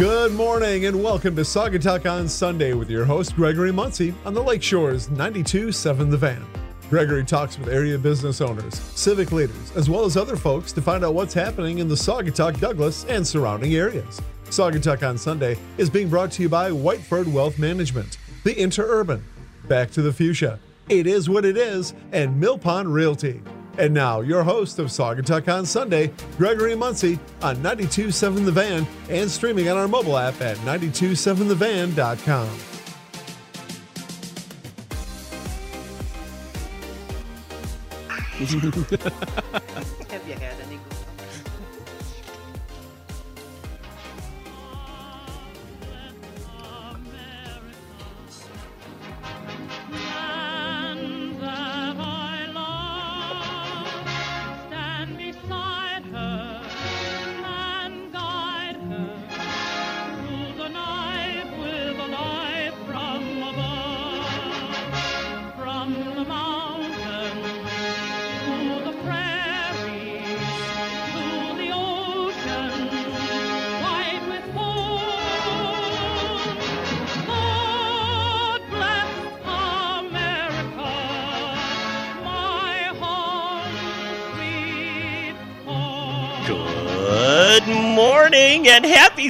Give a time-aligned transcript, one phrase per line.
[0.00, 4.42] Good morning and welcome to Saugatuck on Sunday with your host Gregory Muncie on the
[4.42, 6.42] Lakeshores 92.7 The Van.
[6.88, 11.04] Gregory talks with area business owners, civic leaders, as well as other folks to find
[11.04, 14.22] out what's happening in the Saugatuck, Douglas, and surrounding areas.
[14.46, 19.20] Saugatuck on Sunday is being brought to you by Whiteford Wealth Management, the Interurban,
[19.68, 20.58] Back to the Fuchsia,
[20.88, 23.42] It Is What It Is, and Mill Pond Realty.
[23.78, 29.30] And now, your host of Saugatuck on Sunday, Gregory Muncie on 92.7 The Van and
[29.30, 32.48] streaming on our mobile app at 927thevan.com.
[38.40, 38.54] Have
[40.26, 40.69] you had any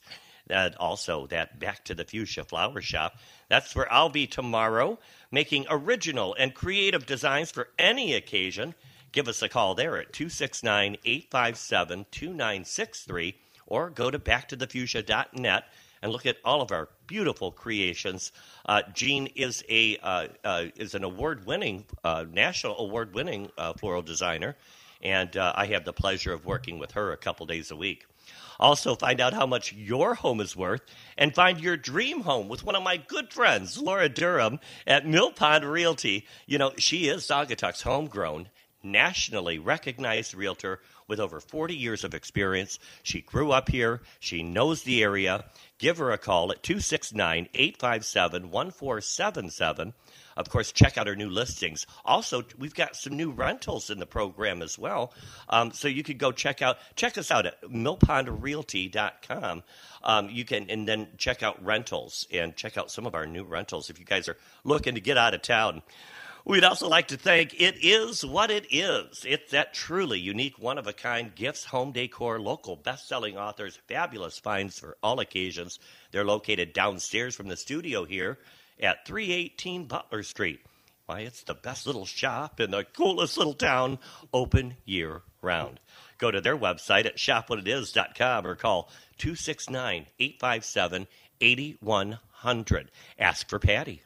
[0.50, 3.18] And also that Back to the Fuchsia Flower Shop.
[3.48, 4.98] That's where I'll be tomorrow,
[5.30, 8.74] making original and creative designs for any occasion.
[9.12, 13.36] Give us a call there at 269 857 2963
[13.66, 15.64] or go to backtothefuchsia.net
[16.02, 18.32] and look at all of our beautiful creations.
[18.66, 23.72] Uh, Jean is a uh, uh, is an award winning uh, national award winning uh,
[23.74, 24.56] floral designer,
[25.02, 28.06] and uh, I have the pleasure of working with her a couple days a week.
[28.60, 30.82] Also, find out how much your home is worth
[31.16, 35.30] and find your dream home with one of my good friends, Laura Durham at Mill
[35.30, 36.26] Pond Realty.
[36.46, 38.48] You know, she is Saugatuck's homegrown,
[38.82, 42.78] nationally recognized realtor with over 40 years of experience.
[43.02, 45.44] She grew up here, she knows the area.
[45.78, 49.94] Give her a call at 269 857 1477.
[50.36, 51.86] Of course, check out our new listings.
[52.04, 55.12] Also, we've got some new rentals in the program as well.
[55.48, 59.62] Um, so you could go check out check us out at millpondrealty.com.
[60.02, 63.44] Um, you can and then check out rentals and check out some of our new
[63.44, 65.82] rentals if you guys are looking to get out of town.
[66.44, 69.24] We'd also like to thank It Is What It Is.
[69.28, 73.78] It's that truly unique, one of a kind gifts, home decor, local best selling authors,
[73.88, 75.78] fabulous finds for all occasions.
[76.10, 78.38] They're located downstairs from the studio here
[78.80, 80.60] at 318 Butler Street.
[81.06, 83.98] Why, it's the best little shop in the coolest little town,
[84.32, 85.80] open year round.
[86.18, 91.06] Go to their website at shopwhatitis.com or call 269 857
[91.40, 92.90] 8100.
[93.18, 94.02] Ask for Patti.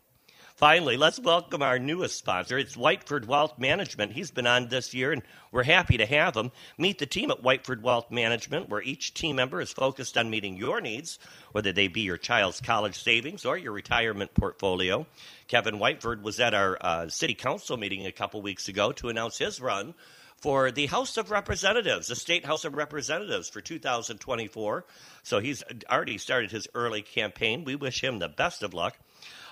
[0.56, 2.58] Finally, let's welcome our newest sponsor.
[2.58, 4.12] It's Whiteford Wealth Management.
[4.12, 6.52] He's been on this year, and we're happy to have him.
[6.76, 10.56] Meet the team at Whiteford Wealth Management, where each team member is focused on meeting
[10.56, 11.18] your needs,
[11.52, 15.06] whether they be your child's college savings or your retirement portfolio.
[15.48, 19.38] Kevin Whiteford was at our uh, city council meeting a couple weeks ago to announce
[19.38, 19.94] his run
[20.36, 24.84] for the House of Representatives, the State House of Representatives for 2024.
[25.22, 27.64] So he's already started his early campaign.
[27.64, 28.98] We wish him the best of luck.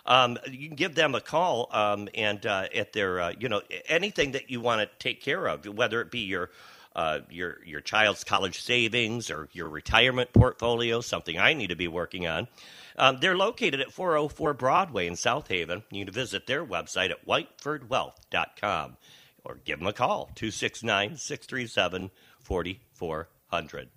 [0.06, 3.62] Um, you can give them a call um, and uh, at their, uh, you know,
[3.86, 6.50] anything that you want to take care of, whether it be your
[6.96, 11.88] uh, your your child's college savings or your retirement portfolio, something I need to be
[11.88, 12.48] working on.
[12.96, 15.84] Um, they're located at 404 Broadway in South Haven.
[15.90, 18.96] You can visit their website at whitefordwealth.com
[19.44, 22.10] or give them a call 269 637
[22.40, 23.88] 4400.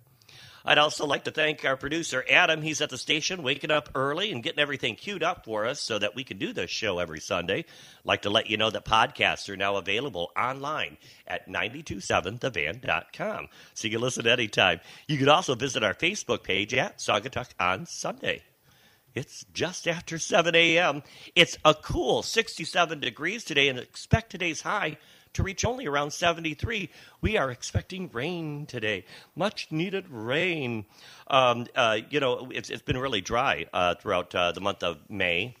[0.66, 2.62] I'd also like to thank our producer, Adam.
[2.62, 5.98] He's at the station waking up early and getting everything queued up for us so
[5.98, 7.66] that we can do this show every Sunday.
[8.02, 10.96] like to let you know that podcasts are now available online
[11.26, 13.48] at 927thevan.com.
[13.74, 14.80] So you can listen anytime.
[15.06, 18.42] You can also visit our Facebook page at Saugatuck on Sunday.
[19.14, 21.02] It's just after 7 a.m.
[21.36, 24.96] It's a cool 67 degrees today and expect today's high
[25.34, 26.90] to reach only around 73.
[27.20, 29.04] We are expecting rain today,
[29.36, 30.86] much needed rain.
[31.28, 34.98] Um, uh, you know, it's, it's been really dry uh, throughout uh, the month of
[35.08, 35.56] May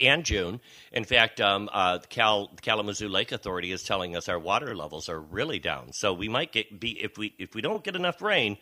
[0.00, 0.60] and June.
[0.92, 4.74] In fact, um, uh, the Cal the Kalamazoo Lake Authority is telling us our water
[4.74, 5.92] levels are really down.
[5.92, 8.58] So we might get be if we if we don't get enough rain,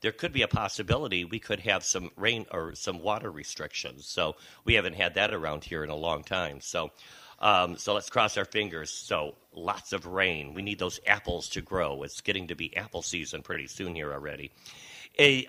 [0.00, 4.06] there could be a possibility we could have some rain or some water restrictions.
[4.06, 6.60] So we haven't had that around here in a long time.
[6.60, 6.90] So.
[7.40, 8.90] Um, so let's cross our fingers.
[8.90, 10.54] So lots of rain.
[10.54, 12.02] We need those apples to grow.
[12.02, 14.50] It's getting to be apple season pretty soon here already.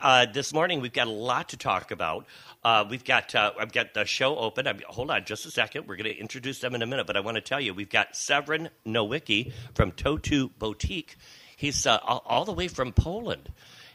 [0.01, 2.25] Uh, this morning we've got a lot to talk about.
[2.63, 4.67] Uh, we've got uh, I've got the show open.
[4.67, 5.87] I'm, hold on just a second.
[5.87, 7.89] We're going to introduce them in a minute, but I want to tell you we've
[7.89, 11.15] got Seyvryn Nowacki from Totu Boutique.
[11.55, 13.51] He's uh, all, all the way from Poland.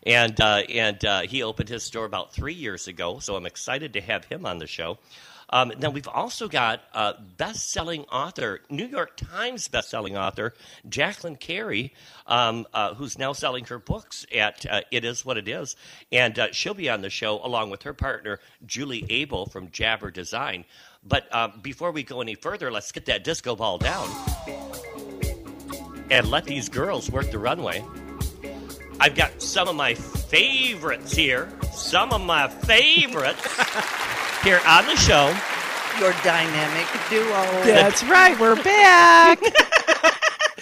[0.06, 3.94] And uh, and uh, he opened his store about three years ago, so I'm excited
[3.94, 4.99] to have him on the show.
[5.55, 10.53] Um, now we've also got uh, best-selling author, New York Times best-selling author
[10.89, 11.95] Jacqueline Carey,
[12.27, 15.77] um, uh, who's now selling her books at uh, It Is What It Is,
[16.11, 20.11] and uh, she'll be on the show along with her partner Julie Abel from Jabber
[20.11, 20.65] Design.
[21.05, 24.09] But uh, before we go any further, let's get that disco ball down
[26.11, 27.85] and let these girls work the runway.
[28.99, 31.49] I've got some of my favorites here.
[31.73, 33.47] Some of my favorites
[34.44, 35.35] here on the show.
[35.99, 37.64] Your dynamic duo.
[37.64, 38.38] That's right.
[38.38, 39.41] We're back.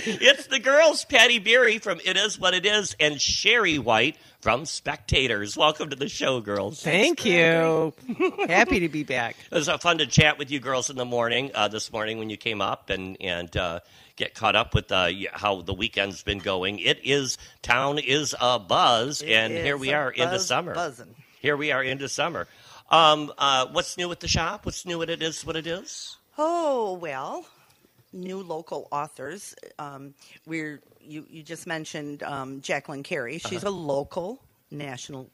[0.04, 4.64] It's the girls, Patti Beery from It Is What It Is, and Sherry White from
[4.66, 5.56] Spectators.
[5.56, 6.82] Welcome to the show, girls.
[6.82, 7.92] Thank you.
[8.48, 9.36] Happy to be back.
[9.48, 12.18] It was uh, fun to chat with you girls in the morning, uh, this morning
[12.18, 13.78] when you came up and, and uh,
[14.16, 16.80] get caught up with uh, how the weekend's been going.
[16.80, 20.74] It is, town is a buzz, and here we a are into buzz summer.
[20.74, 21.14] buzzing.
[21.38, 22.48] Here we are into summer.
[22.92, 24.66] Um, uh, what's new at the shop?
[24.66, 26.16] What's new at It Is What It Is?
[26.38, 27.46] Oh well,
[28.12, 29.54] new local authors.
[29.78, 30.14] Um,
[30.46, 31.26] we're you.
[31.28, 33.38] You just mentioned um, Jacqueline Carey.
[33.38, 33.70] She's Uh-huh.
[33.70, 35.30] a local national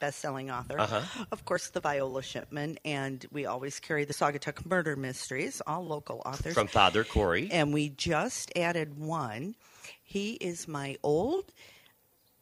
[0.00, 0.78] best-selling author.
[0.80, 1.02] Uh-huh.
[1.30, 5.60] Of course, the Viola Shipman, and we always carry the Saugatuck Murder Mysteries.
[5.66, 6.54] All local authors.
[6.54, 7.48] From Father Corey.
[7.52, 9.56] and we just added one.
[10.02, 11.52] He is my old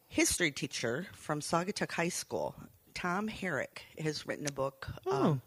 [0.07, 2.55] history teacher from Saugatuck High School.
[2.99, 4.89] Tom Herrick has written a book.
[5.09, 5.41] Um,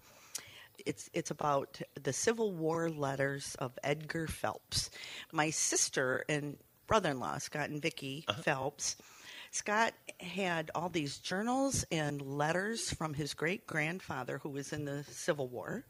[0.87, 4.89] it's it's about the Civil War letters of Edgar Phelps.
[5.33, 6.57] My sister and
[6.87, 8.97] brother-in-law Scott and Vicky Phelps.
[9.51, 15.05] Scott had all these journals and letters from his great grandfather who was in the
[15.11, 15.85] Civil War.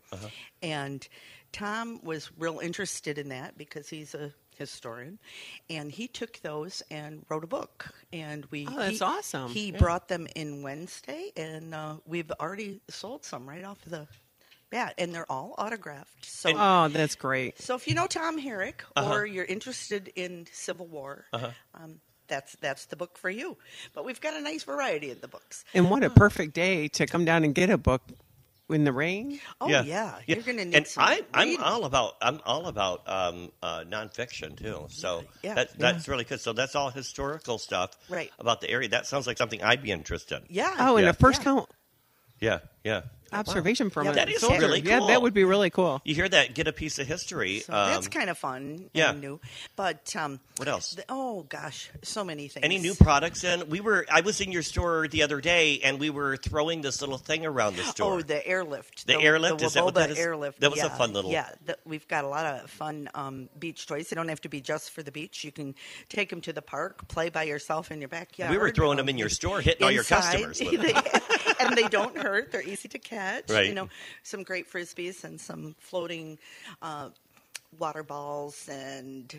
[0.63, 1.07] And
[1.53, 5.19] Tom was real interested in that because he's a historian.
[5.71, 7.93] And he took those and wrote a book.
[8.13, 9.51] And we Oh, that's he- awesome.
[9.51, 14.07] He brought them in Wednesday and uh, we've already sold some right off the
[14.71, 16.25] bat and they're all autographed.
[16.25, 17.61] So Oh, that's great.
[17.61, 19.13] so if you know Tom Herrick Uh-huh.
[19.15, 21.27] or you're interested in Civil War,
[21.75, 23.59] um, that's that's the book for you.
[23.93, 25.65] But we've got a nice variety of the books.
[25.75, 28.01] And what a perfect day to come down and get a book
[28.73, 29.41] in the rain.
[29.61, 31.05] Oh yeah, you're going to need and some.
[31.05, 34.87] I, I'm all about I'm all about um, uh, nonfiction too.
[34.91, 35.55] So Yeah.
[35.55, 36.41] that, that's really good.
[36.41, 38.31] So that's all historical stuff, Right.
[38.39, 38.89] About the area.
[38.89, 40.37] That sounds like something I'd be interested.
[40.43, 40.47] in.
[40.51, 40.75] Yeah.
[40.79, 41.11] Oh, and Yeah.
[41.11, 41.45] a first Yeah.
[41.45, 41.69] count
[42.41, 43.03] Yeah, yeah.
[43.33, 44.61] Observation from Yeah, a that is soldier.
[44.61, 46.01] really Yeah, that would be really cool.
[46.05, 46.55] You hear that?
[46.55, 47.61] Get a piece of history.
[47.61, 49.11] So Um, that's kind of fun yeah.
[49.11, 49.41] and new.
[49.77, 50.93] But um, What else?
[50.93, 52.65] the- oh gosh, so many things.
[52.65, 53.69] Any new products in?
[53.69, 54.07] We were.
[54.11, 57.47] I was in your store the other day, and we were throwing this little thing
[57.47, 58.15] around the store.
[58.15, 59.07] Oh, the airlift.
[59.07, 59.63] The airlift?
[59.63, 60.19] Is that what that is?
[60.19, 60.61] Airlift.
[60.61, 60.97] That was a yeah.
[60.97, 64.09] fun little- Yeah, the, we've got a lot of fun um, beach toys.
[64.09, 65.45] They don't have to be just for the beach.
[65.45, 65.75] You can
[66.09, 68.51] take them to the park, play by yourself in your backyard.
[68.51, 70.83] We were throwing um, them in your store, hitting all your customers with them.
[70.83, 70.93] They-
[71.69, 72.53] and they don't hurt.
[72.53, 73.51] They're easy to catch.
[73.51, 73.67] Right.
[73.67, 73.89] You know,
[74.23, 76.39] some great frisbees and some floating
[76.81, 77.11] uh,
[77.79, 79.35] water balls and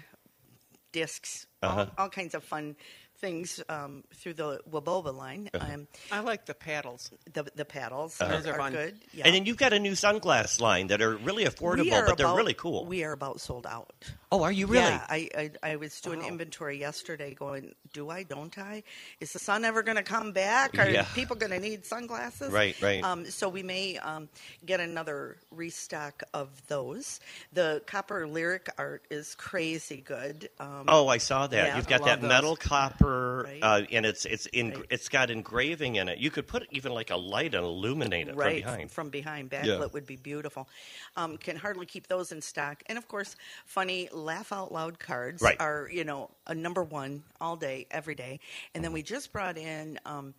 [0.91, 1.47] discs.
[1.61, 1.87] Uh-huh.
[1.97, 2.75] All, all kinds of fun
[3.19, 5.49] things um, through the Waboba line.
[5.53, 5.73] Uh-huh.
[5.73, 7.11] Um, I like the paddles.
[7.33, 8.71] the the paddles Those are are, fun.
[8.73, 8.95] good.
[9.13, 9.25] Yeah.
[9.25, 12.25] And then you've got a new sunglass line that are really affordable, are but they're
[12.25, 12.85] about- really cool.
[12.85, 13.93] We are about sold out.
[14.31, 14.83] oh, are you really?
[14.85, 18.23] Yeah, I, I I was doing inventory yesterday, going, do I?
[18.23, 18.83] Don't I?
[19.21, 20.77] Is the sun ever going to come back?
[20.77, 21.05] Are Yeah.
[21.15, 22.51] people going to need sunglasses?
[22.51, 23.03] Right, right.
[23.03, 24.27] Um, so we may um,
[24.65, 27.19] get another restock of those.
[27.53, 30.49] The copper lyric art is crazy good.
[30.59, 31.67] Um, Oh, I saw that.
[31.67, 32.27] Yeah, You've got love that those.
[32.29, 33.59] metal copper silver, Right.
[33.63, 34.85] uh, and it's it's in, Right.
[34.89, 36.17] it's got engraving in it.
[36.19, 38.91] You could put even like a light and illuminate it right from behind.
[38.91, 39.85] from behind backlit Yeah.
[39.85, 40.67] would be beautiful
[41.15, 45.41] um, can hardly keep those in stock and of course funny laugh out loud cards
[45.41, 45.57] Right.
[45.59, 48.39] are you know a number one all day every day
[48.73, 50.33] and then we just brought in um,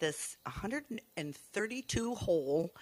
[0.00, 2.74] this 132 hole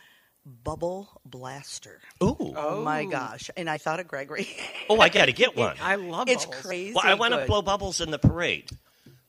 [0.65, 4.49] bubble blaster Ooh, oh my gosh and i thought of gregory
[4.91, 5.77] oh, I got to get one.
[5.81, 6.33] I love it.
[6.33, 6.63] it's bubbles.
[6.63, 8.69] crazy Well, I want to blow bubbles in the parade.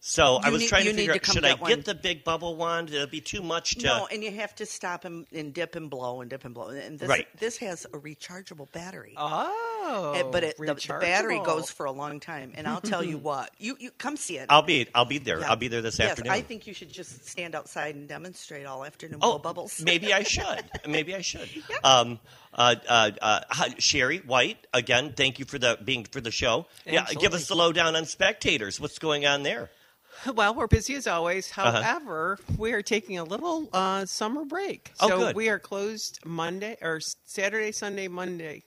[0.05, 1.69] So I was need- trying to figure to out come should I get one.
[1.69, 2.89] get the big bubble wand?
[2.89, 3.85] It'll be too much to.
[3.85, 6.67] No, and you have to stop and, and dip and blow and dip and blow.
[6.71, 7.25] And this, Right.
[7.39, 9.13] this has a rechargeable battery.
[9.15, 12.51] Oh, but it, the, the battery goes for a long time.
[12.55, 14.47] And I'll tell you what, you, you come see it.
[14.49, 15.39] I'll be I'll be there.
[15.39, 15.49] Yeah.
[15.49, 16.33] I'll be there this yes, afternoon.
[16.33, 19.19] I think you should just stand outside and demonstrate all afternoon.
[19.21, 19.81] Oh, blow bubbles.
[19.81, 20.65] maybe I should.
[20.85, 21.47] Maybe I should.
[21.85, 22.19] Um,
[22.53, 23.39] uh, uh, uh,
[23.77, 26.65] Sherry White, again, thank you for the being for the show.
[26.85, 28.79] Yeah, give us the lowdown on spectators.
[28.81, 29.69] What's going on there?
[30.35, 31.51] Well, we're busy as always.
[31.57, 31.81] Uh-huh.
[31.81, 34.91] However, we are taking a little uh, summer break.
[34.99, 35.35] Oh, so good.
[35.35, 38.63] we are closed Monday or Saturday, Sunday, Monday.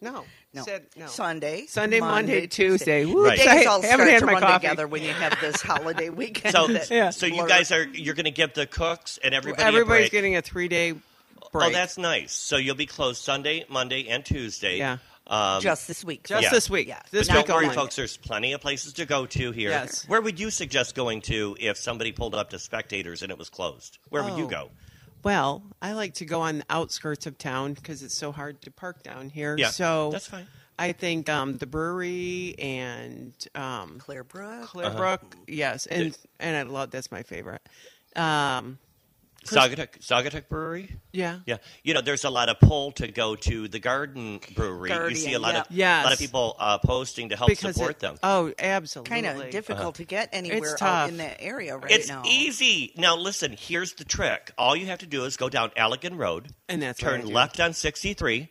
[0.00, 0.24] No,
[0.54, 0.62] No.
[0.62, 1.06] Sat- no.
[1.06, 3.04] Sunday, Sunday, Monday, Tuesday.
[3.04, 3.36] The Woo, Right.
[3.38, 4.66] days all haven't start to run coffee.
[4.66, 6.54] together when you have this holiday weekend.
[6.54, 7.10] So, that Yeah.
[7.10, 10.12] so you guys are you're going to give the cooks and everybody a Everybody's break.
[10.12, 10.94] getting a three day
[11.54, 12.32] Oh, that's nice.
[12.32, 14.76] So you'll be closed Sunday, Monday, and Tuesday.
[14.78, 14.98] Yeah.
[15.28, 16.26] Um, just this week.
[16.26, 16.50] just yeah.
[16.50, 16.88] this week.
[16.88, 17.00] Yeah.
[17.10, 17.96] This but week don't worry, folks.
[17.96, 19.70] There's plenty of places to go to here.
[19.70, 20.08] Yes.
[20.08, 23.50] Where would you suggest going to if somebody pulled up to spectators and it was
[23.50, 23.98] closed?
[24.08, 24.48] Where would you Oh.
[24.48, 24.70] go?
[25.24, 28.70] Well, I like to go on the outskirts of town because it's so hard to
[28.70, 29.56] park down here.
[29.58, 30.46] Yeah, so that's fine.
[30.78, 34.66] I think um, the brewery and um, Clearbrook.
[34.66, 35.40] Clearbrook, Uh-huh.
[35.48, 37.60] yes, and and I love that's my favorite.
[38.14, 38.78] Um,
[39.50, 40.96] Saugatuck, Saugatuck Brewery.
[41.12, 44.90] yeah, Yeah, you know, there's a lot of pull to go to the Garden Brewery.
[45.10, 45.60] you see a lot yeah.
[45.60, 46.02] of Yes.
[46.02, 48.16] a lot of people uh, posting to help because support it- them.
[48.22, 49.10] Oh, absolutely.
[49.10, 51.08] Kind of difficult to get anywhere out tough.
[51.10, 52.22] in that area right it's now.
[52.24, 52.92] It's easy.
[52.96, 53.54] Now, listen.
[53.58, 54.52] Here's the trick.
[54.58, 57.60] All you have to do is go down Allegan Road, And that's what turn left
[57.60, 58.48] on 63,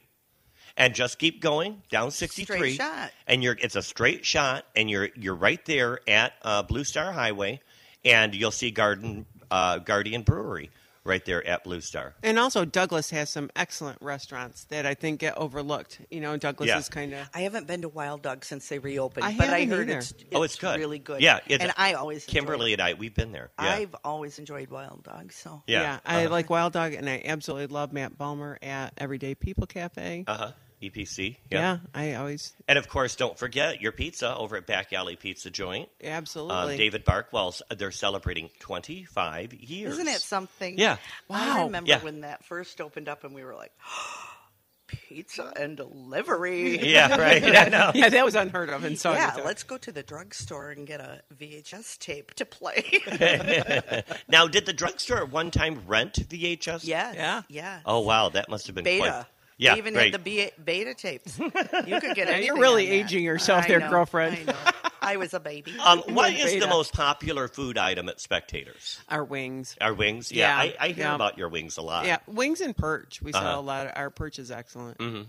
[0.76, 2.56] and just keep going down 63.
[2.58, 3.12] Straight shot.
[3.26, 7.12] And you're it's a straight shot, and you're you're right there at uh, Blue Star
[7.12, 7.62] Highway,
[8.06, 10.70] and you'll see Garden uh, Guardian Brewery
[11.08, 12.14] right there at Blue Star.
[12.22, 16.00] And also, Douglas has some excellent restaurants that I think get overlooked.
[16.12, 16.78] You know, Douglas Yeah.
[16.78, 17.28] is kind of.
[17.34, 20.24] I haven't been to Wild Dog since they reopened, I but I heard it's, it's
[20.34, 20.80] oh, it's good.
[20.80, 21.22] really good.
[21.22, 22.80] Yeah, it's, and I always enjoy Kimberly it.
[22.80, 23.50] and I we've been there.
[23.60, 23.74] Yeah.
[23.74, 25.32] I've always enjoyed Wild Dog.
[25.32, 26.00] So yeah.
[26.06, 26.30] I uh-huh.
[26.32, 30.26] like Wild Dog, and I absolutely love Matt Balmer at Everyday People Cafe.
[30.28, 30.52] Uh-huh.
[30.82, 31.38] EPC.
[31.50, 31.78] yeah.
[31.94, 35.90] I always And of course, don't forget your pizza over at Back Alley Pizza Joint.
[36.04, 36.74] absolutely.
[36.74, 39.94] Um, David Barkwell's, they're celebrating 25 years.
[39.94, 40.78] isn't it something?
[40.78, 40.98] Yeah.
[41.28, 41.62] Wow.
[41.62, 42.04] I remember Yeah.
[42.04, 43.72] when that first opened up, and we were like,
[44.88, 46.78] pizza and delivery.
[46.88, 47.44] Yeah, right.
[47.44, 47.92] I know.
[47.96, 51.02] yeah, that was unheard of And so Yeah, let's go to the drugstore and get
[51.02, 52.84] a VHS tape to play.
[54.30, 56.86] Now, did the drugstore at one time rent VHS?
[56.86, 57.42] yeah, Yeah.
[57.50, 57.80] yeah.
[57.86, 58.30] Oh, wow.
[58.30, 59.00] That must have been beta.
[59.04, 59.26] quite.
[59.60, 60.06] Yeah, even right.
[60.06, 61.38] had the beta, beta tapes.
[61.40, 63.06] You could get Yeah, you're really on that.
[63.06, 64.38] aging yourself I there, know, girlfriend.
[64.38, 64.58] I know.
[65.02, 65.74] I was a baby.
[65.84, 69.00] Um, what is the most popular food item at Spectators?
[69.10, 69.76] Our wings.
[69.82, 70.32] Our wings?
[70.32, 71.16] Yeah, Yeah, I, I hear yeah.
[71.16, 72.06] about your wings a lot.
[72.06, 73.22] Yeah, wings and perch.
[73.22, 73.60] We sell Uh-huh.
[73.60, 73.88] a lot.
[73.88, 75.00] Of, our perch is excellent.
[75.00, 75.28] And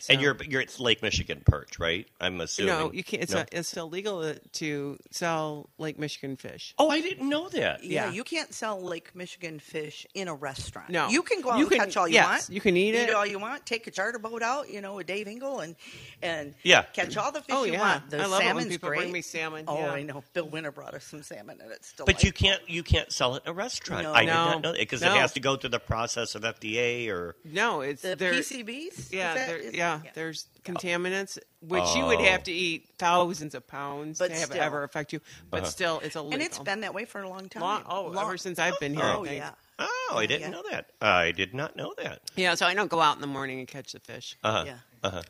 [0.00, 2.06] So- you're you're it's Lake Michigan perch, right?
[2.20, 2.74] I'm assuming.
[2.74, 3.22] no, you can't.
[3.22, 3.38] It's, No?
[3.38, 6.74] not- it's illegal to, to sell Lake Michigan fish.
[6.78, 7.82] Oh, I didn't know that.
[7.84, 8.12] yeah, yeah.
[8.12, 10.90] you can't sell Lake Michigan fish in a restaurant.
[10.90, 11.08] No.
[11.08, 12.50] you can go out You and can- catch all you yes, want.
[12.50, 13.08] you can eat it.
[13.10, 13.66] Eat all you want.
[13.66, 15.74] Take a charter boat out, you know, with Dave Engel, and
[16.22, 16.82] and Yeah.
[16.82, 18.10] catch all the fish Oh you yeah, want.
[18.10, 18.98] The I love it when salmon's people great.
[19.00, 19.64] bring me salmon.
[19.68, 19.90] Oh, yeah.
[19.92, 20.22] I know.
[20.32, 23.34] Bill Winter brought us some salmon, and it's still But you can't you can't sell
[23.34, 24.04] it in a restaurant.
[24.04, 24.12] No.
[24.12, 24.44] I did No.
[24.44, 25.14] not know that because No.
[25.14, 28.32] it has to go through the process of FDA or No, it's The there.
[28.32, 29.12] PCBs.
[29.12, 32.24] Yeah, Is that- there, is- yeah, There's contaminants, which you would Oh.
[32.24, 34.62] have to eat thousands of pounds But to have it still.
[34.62, 35.20] ever affect you.
[35.50, 35.70] But Uh-huh.
[35.70, 36.34] still, it's illegal.
[36.34, 37.62] and it's been that way for a long time.
[37.62, 37.84] long.
[37.88, 39.04] Oh, Long- ever since I've been here.
[39.04, 39.38] Oh I think.
[39.40, 39.50] yeah.
[39.80, 40.50] Oh, I didn't yeah.
[40.50, 40.90] know that.
[41.00, 42.20] I did not know that.
[42.36, 44.36] Yeah, so I don't go out in the morning and catch the fish.
[44.42, 44.64] Uh-huh.
[44.66, 44.78] Yeah.
[45.04, 45.22] Uh-huh.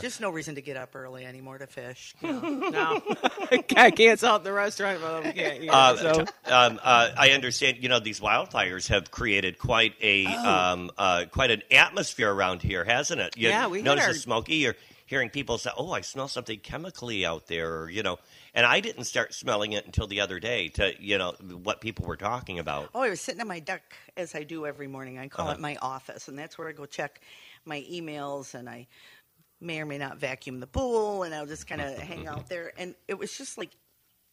[0.00, 2.14] Just no reason to get up early anymore to fish.
[2.22, 3.00] No,
[3.76, 5.62] I can't sell at the restaurant, but we can't.
[5.62, 6.20] eat it, Uh, so.
[6.52, 7.78] um, uh, I understand.
[7.80, 10.48] You know, these wildfires have created quite a Oh.
[10.50, 13.36] um, uh, quite an atmosphere around here, hasn't it?
[13.36, 14.56] You Yeah, we had notice our- the smoky.
[14.56, 14.76] You're
[15.06, 18.18] hearing people say, "Oh, I smell something chemically out there," or, you know.
[18.54, 20.68] And I didn't start smelling it until the other day.
[20.70, 22.90] To you know what people were talking about.
[22.94, 23.82] Oh, I was sitting on my deck
[24.16, 25.18] as I do every morning.
[25.18, 25.54] I call Uh-huh.
[25.54, 27.20] it my office, and that's where I go check
[27.64, 28.86] my emails, and I
[29.60, 32.72] may or may not vacuum the pool, and I'll just kind of hang out there.
[32.78, 33.70] And it was just like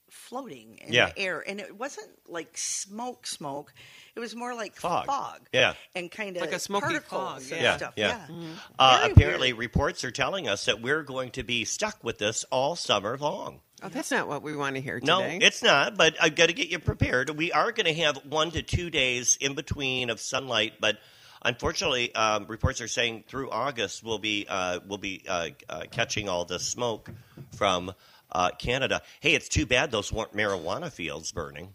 [0.10, 1.08] floating in Yeah.
[1.10, 3.74] the air, and it wasn't like smoke, smoke.
[4.16, 5.08] It was more like Fog.
[5.08, 5.74] fog Yeah.
[5.96, 7.78] and kind of Like a smoky particles fog, and yeah.
[7.78, 7.94] stuff.
[7.96, 8.28] Yeah.
[8.30, 8.46] Yeah,
[8.78, 9.60] Uh, apparently, weird.
[9.72, 13.62] reports are telling us that we're going to be stuck with this all summer long.
[13.82, 16.54] Oh, that's not what we want to hear No, it's not, but I've got to
[16.54, 17.30] get you prepared.
[17.32, 21.00] We are going to have one to two days in between of sunlight, but
[21.46, 26.30] unfortunately, um, reports are saying through August we'll be uh, we'll be uh, uh, catching
[26.30, 27.10] all the smoke
[27.56, 27.94] from
[28.32, 29.02] uh, Canada.
[29.20, 31.70] Hey, it's too bad those weren't marijuana fields burning.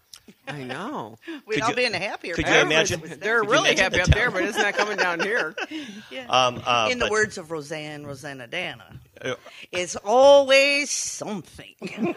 [0.47, 1.17] I know.
[1.47, 2.35] We'd Could all you- be in a happier.
[2.35, 2.65] could you place.
[2.65, 5.55] imagine- They're Could really imagine happy the up there, but it's not coming down here.
[6.11, 6.27] Yeah.
[6.29, 8.85] Um, uh, in the but- words of Roseanne, Rosanna Dana,
[9.23, 9.35] Uh,
[9.73, 11.75] it's always something.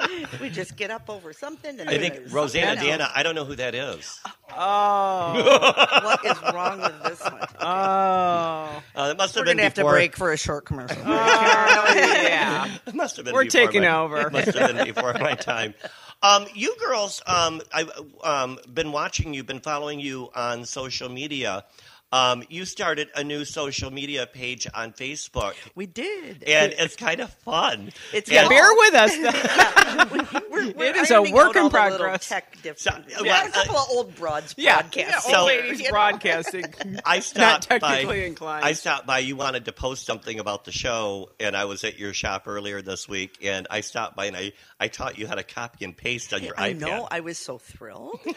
[0.40, 1.78] we just get up over something.
[1.80, 2.98] And I think there's Rosanna something else.
[2.98, 3.10] Dana.
[3.14, 4.20] I don't know who that is.
[4.54, 7.40] Oh, What is wrong with this one?
[7.60, 10.98] oh, Uh, it must have We're been gonna have to break for a short commercial.
[11.04, 12.68] oh, yeah.
[12.86, 13.34] It must have been.
[13.34, 14.28] We're taking my- over.
[14.30, 15.74] Must have been before my time.
[16.22, 17.90] Um, you girls, um, I've
[18.22, 21.64] um, been watching you, been following you on social media.
[22.12, 26.42] Um, you started a new social media page on Facebook, we did.
[26.44, 27.90] and it's kind of fun.
[28.12, 29.12] It's And- Bear with us.
[30.52, 32.28] We're, we're It is a work in all the little progress.
[32.28, 32.82] Tech difference.
[32.82, 35.32] So- we well, got a couple of old broads yeah, broadcasting.
[35.32, 35.90] yeah, old ladies You know?
[35.92, 36.64] broadcasting.
[37.06, 38.26] I stopped technically by.
[38.26, 38.64] inclined.
[38.64, 39.20] I stopped by.
[39.20, 42.82] You wanted to post something about the show, and I was at your shop earlier
[42.82, 45.96] this week, and I stopped by and I, I taught you how to copy and
[45.96, 46.80] paste on your I iPad.
[46.80, 47.08] know.
[47.10, 48.20] I was so thrilled.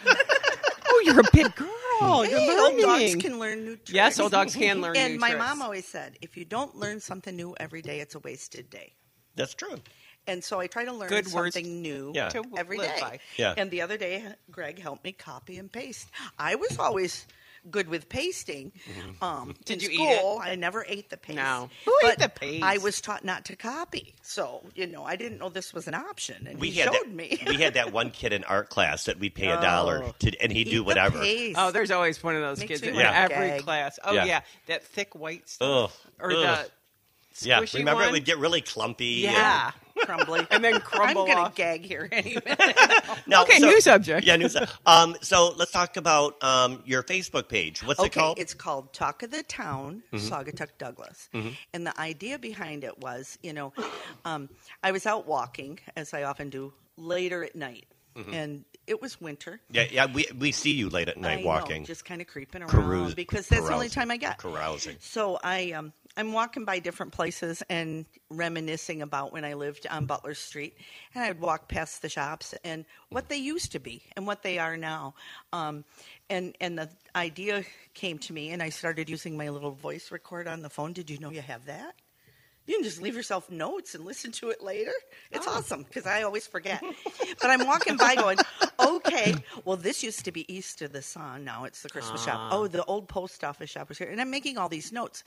[0.87, 1.67] Oh, you're a big girl.
[2.01, 3.91] Oh, hey, You're old dogs can learn new tricks.
[3.91, 5.11] Yes, old dogs can learn new tricks.
[5.11, 5.45] And my tricks.
[5.45, 8.93] mom always said, if you don't learn something new every day, it's a wasted day.
[9.35, 9.75] That's true.
[10.27, 12.29] And so I try to learn Good words something new Yeah.
[12.29, 13.01] to every live day.
[13.01, 13.19] by.
[13.37, 13.53] Yeah.
[13.57, 16.09] And the other day, Greg helped me copy and paste.
[16.39, 17.27] I was always
[17.71, 18.71] good with pasting.
[18.87, 19.23] Mm-hmm.
[19.23, 20.17] Um, Did in you eat it?
[20.19, 21.37] school, I never ate the paste.
[21.37, 21.69] No.
[21.85, 22.63] Who ate but the paste?
[22.63, 24.13] I was taught not to copy.
[24.21, 26.47] So, you know, I didn't know this was an option.
[26.47, 27.41] And we he had showed that, me.
[27.47, 30.15] we had that one kid in art class that we'd pay a dollar Oh.
[30.19, 31.19] to, and he'd Eat do the whatever.
[31.19, 31.55] paste.
[31.59, 33.61] Oh, there's always one of those Makes kids me in wanna every gag.
[33.63, 33.99] class.
[34.03, 34.25] Oh Yeah.
[34.25, 34.41] yeah.
[34.67, 36.11] that thick white stuff, Ugh.
[36.19, 36.37] or Ugh.
[36.65, 36.71] the
[37.43, 37.61] yeah.
[37.61, 38.09] squishy Remember, one?
[38.09, 39.25] it would get really clumpy.
[39.25, 39.71] and- yeah.
[39.99, 40.45] crumbly.
[40.51, 41.55] And then crumble I'm gonna off.
[41.55, 42.41] gag here anyway.
[43.27, 44.25] No, Okay, so- new subject.
[44.27, 44.77] Yeah, new subject.
[44.85, 47.81] Um, so let's talk about um, your Facebook page.
[47.83, 48.35] What's it called?
[48.37, 48.41] Mm-hmm.
[48.41, 51.29] it's called Talk of the Town, Saugatuck Douglas.
[51.73, 53.73] And the idea behind it was, you know,
[54.25, 54.49] um,
[54.83, 57.85] I was out walking, as I often do, later at night.
[58.15, 58.33] Mm-hmm.
[58.33, 59.59] And it was winter.
[59.69, 60.05] yeah, yeah.
[60.05, 63.15] We we see you late at night I know, walking, just kind of creeping around
[63.15, 64.37] because that's the only time I get.
[64.37, 64.97] carousing.
[64.99, 70.05] So I um I'm walking by different places and reminiscing about when I lived on
[70.05, 70.77] Butler Street,
[71.13, 74.59] and I'd walk past the shops and what they used to be and what they
[74.59, 75.15] are now,
[75.51, 75.83] um,
[76.29, 80.47] and and the idea came to me, and I started using my little voice record
[80.47, 80.93] on the phone.
[80.93, 81.95] Did you know you have that?
[82.65, 84.91] You can just leave yourself notes and listen to it later.
[85.31, 86.81] It's awesome because I always forget.
[87.41, 88.37] but I'm walking by going,
[88.79, 91.43] okay, well, this used to be East of the Sun.
[91.43, 92.51] Now it's the Christmas shop.
[92.51, 94.09] Oh, the old post office shop was here.
[94.09, 95.23] And I'm making all these notes.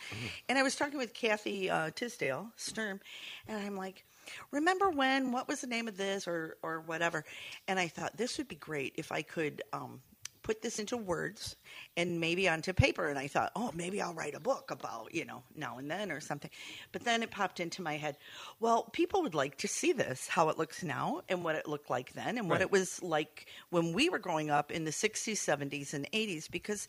[0.49, 3.01] And I was talking with Kathy uh, Tisdale, Sturm,
[3.47, 4.05] and I'm like,
[4.51, 7.25] remember when, what was the name of this or, or whatever?
[7.67, 9.63] And I thought this would be great if I could.
[9.73, 10.01] Um,
[10.49, 11.57] put this into words
[11.99, 15.23] and maybe onto paper and i thought oh maybe i'll write a book about you
[15.27, 16.51] know now and then or something.
[16.91, 18.17] But then it popped into my head
[18.59, 21.91] well people would like to see this how it looks now and what it looked
[21.91, 25.35] like then and what it was like when we were growing up in the 60s
[25.35, 26.89] 70s and 80s because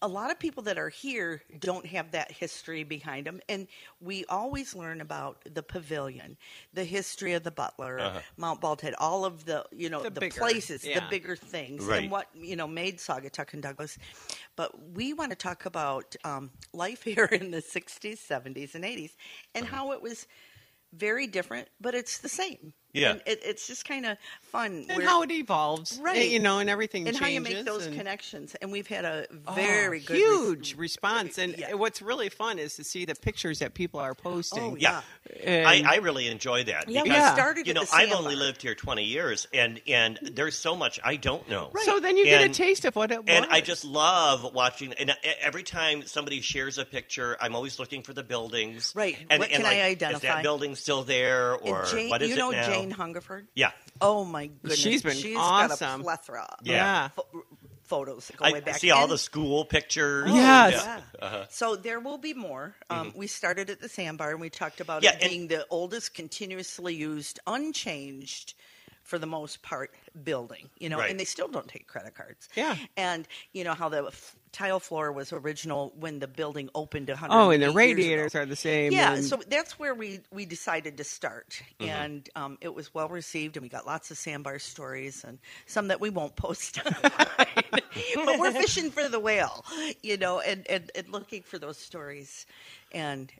[0.00, 3.66] a lot of people that are here don't have that history behind them and
[4.00, 6.36] we always learn about the pavilion
[6.72, 8.22] the history of the butler Uh-huh.
[8.36, 11.98] mount baldhead all of the you know The the, bigger, places the bigger things Right.
[11.98, 13.98] and what you know made Saugatuck and Douglas.
[14.56, 19.16] But we want to talk about um, life here in the '60s, '70s, and '80s,
[19.54, 19.78] and Uh-huh.
[19.78, 20.26] how it was
[20.92, 22.72] very different, but it's the same.
[22.94, 23.10] Yeah.
[23.12, 24.86] and it, it's just kind of fun.
[24.88, 26.30] and We're- how it evolves, eh, Right.
[26.30, 27.20] You know, and everything and changes.
[27.20, 28.54] how you make those and- connections.
[28.62, 31.38] And we've had a Oh, very good, huge uh, response.
[31.38, 31.74] And Yeah.
[31.74, 34.62] what's really fun is to see the pictures that people are posting.
[34.72, 35.02] Oh, Yeah,
[35.44, 38.36] And- I, I really enjoy that Yeah, we started you at know the I've only
[38.36, 41.70] lived here twenty years, and and there's so much I don't know.
[41.72, 41.84] Right.
[41.84, 44.92] So then you get a taste of what it And I just love watching.
[44.94, 48.92] And e- every time somebody shares a picture, I'm always looking for the buildings.
[48.96, 49.18] Right.
[49.28, 50.16] And, What and can I identify?
[50.16, 52.66] Is that building still there, or Jane, what is you know it now?
[52.66, 53.48] Jane Hungerford?
[53.54, 53.70] Yeah.
[54.00, 55.78] Oh my goodness, She's been She's awesome.
[55.78, 56.42] got a plethora.
[56.60, 57.08] of Yeah.
[57.08, 57.26] pho-
[57.84, 58.78] photos that go I, way I back.
[58.78, 60.26] see all And- the school pictures.
[60.30, 60.72] Oh, Yes.
[60.84, 61.00] yeah.
[61.20, 61.46] Uh-huh.
[61.50, 62.74] So there will be more.
[62.90, 65.66] Um, We started at the Sandbar and we talked about Yeah, it and- being the
[65.70, 68.54] oldest continuously used, unchanged
[69.08, 69.90] for the most part
[70.22, 71.10] building you know Right.
[71.10, 72.76] and they still don't take credit cards Yeah.
[72.96, 77.50] and you know how the f- tile floor was original when the building opened oh,
[77.50, 78.92] and the radiators are the same.
[78.92, 81.90] Yeah, and- so that's where we we decided to start, Mm-hmm.
[81.90, 85.88] and um, it was well received, and we got lots of sandbar stories and some
[85.88, 86.80] that we won't post.
[87.34, 89.64] but we're fishing for the whale,
[90.02, 92.46] you know, and, and and looking for those stories,
[92.92, 93.30] and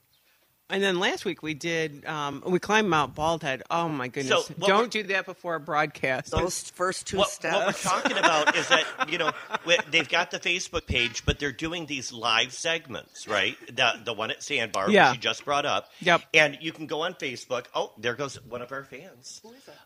[0.71, 3.63] And then last week we did um, we climbed Mount Baldhead.
[3.71, 4.47] Oh my goodness!
[4.49, 6.31] So, Don't do that before a broadcast.
[6.31, 7.55] Those first two What, steps.
[7.55, 9.31] what we're talking about is that you know
[9.67, 13.57] we- they've got the Facebook page, but they're doing these live segments, right?
[13.75, 15.09] The the one at Sandbar, Yeah.
[15.11, 15.89] which you just brought up.
[16.01, 16.23] Yep.
[16.35, 17.65] And you can go on Facebook.
[17.75, 19.41] Oh, there goes one of our fans.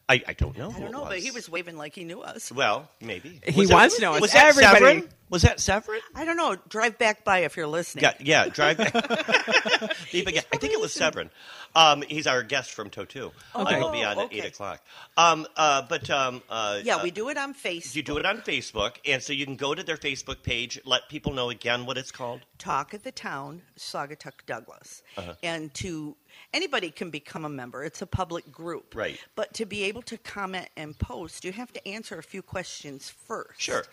[0.08, 0.70] I, I don't know.
[0.70, 2.50] I don't it know, but he was waving like he knew us.
[2.50, 4.18] Well, maybe He Was wants to know.
[4.18, 5.02] Was that everybody.
[5.02, 5.08] Seyvryn?
[5.30, 6.00] Was that Seyvryn?
[6.14, 6.56] I don't know.
[6.68, 8.02] Drive back by if you're listening.
[8.04, 8.48] Yeah, yeah.
[8.48, 8.76] Drive.
[8.78, 8.94] back.
[10.12, 11.30] I think it was Seyvryn.
[11.74, 13.32] Um, he's our guest from Totu.
[13.54, 14.38] Uh, he'll be on at okay.
[14.38, 14.82] eight o'clock.
[15.16, 17.96] Um, uh, but um, uh, Yeah, uh, we do it on Facebook.
[17.96, 20.80] You do it on Facebook, and so you can go to their Facebook page.
[20.84, 22.40] Let people know again what it's called.
[22.58, 25.02] Talk of the Town, Saugatuck Douglas.
[25.16, 25.34] Uh-huh.
[25.42, 26.16] And to
[26.52, 27.84] anybody can become a member.
[27.84, 28.94] It's a public group.
[28.94, 29.18] Right.
[29.34, 33.10] But to be able to comment and post, you have to answer a few questions
[33.10, 33.60] first.
[33.60, 33.84] Sure.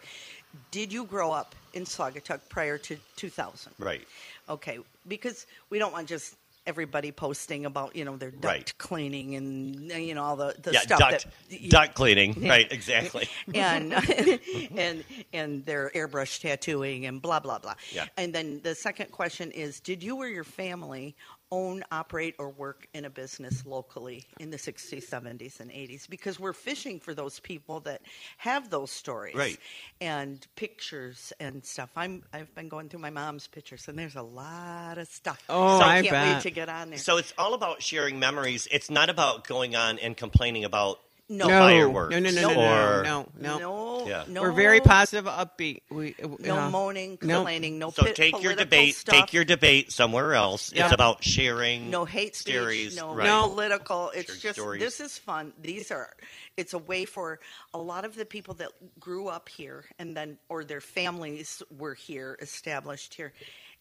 [0.71, 3.73] Did you grow up in Saugatuck prior to 2000?
[3.77, 4.07] Right.
[4.49, 6.35] Okay, because we don't want just
[6.67, 8.73] everybody posting about you know their duct Right.
[8.77, 12.35] cleaning and you know all the, the yeah, stuff duct, that duct cleaning.
[12.47, 12.71] Right.
[12.71, 13.27] Exactly.
[13.53, 13.93] and
[14.77, 17.75] and and their airbrush tattooing and blah blah blah.
[17.91, 18.05] Yeah.
[18.17, 21.15] And then the second question is: Did you or your family
[21.51, 26.09] own, operate, or work in a business locally in the '60s, '70s, and '80s?
[26.09, 28.01] Because we're fishing for those people that
[28.37, 29.57] have those stories, Right.
[30.01, 31.89] And pictures and stuff.
[31.95, 35.43] I'm I've been going through my mom's pictures, and there's a lot of stuff.
[35.49, 36.35] Oh, so I can't bet.
[36.35, 36.99] wait to get on there.
[36.99, 38.67] So it's all about sharing memories.
[38.71, 42.49] It's not about going on and complaining about no, no, fireworks no, no, no, no,
[42.59, 43.59] or- no, no, no.
[43.59, 44.23] no, Yeah.
[44.27, 44.41] no.
[44.41, 45.81] We're very positive, upbeat.
[45.89, 47.91] We No uh, moaning, complaining, no.
[47.91, 48.95] So pit- take your debate.
[48.95, 49.13] Stuff.
[49.15, 50.73] Take your debate somewhere else.
[50.73, 50.85] Yeah.
[50.85, 51.89] It's about sharing.
[51.91, 53.25] no hate speech, theories, no, right.
[53.25, 53.47] No.
[53.49, 54.09] political.
[54.15, 54.81] It's Sharing just stories.
[54.81, 55.53] this is fun.
[55.61, 56.09] These are
[56.57, 57.39] it's a way for
[57.73, 61.93] a lot of the people that grew up here and then or their families were
[61.93, 63.33] here, established here,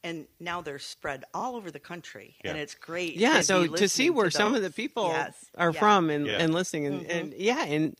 [0.05, 3.17] and now they're spread all over the country, and it's great.
[3.17, 5.79] Yeah, to so to see listening where some of the people Yes, are yeah.
[5.81, 6.39] from and, Yeah.
[6.39, 7.11] and listening, and, mm-hmm.
[7.11, 7.97] and yeah, and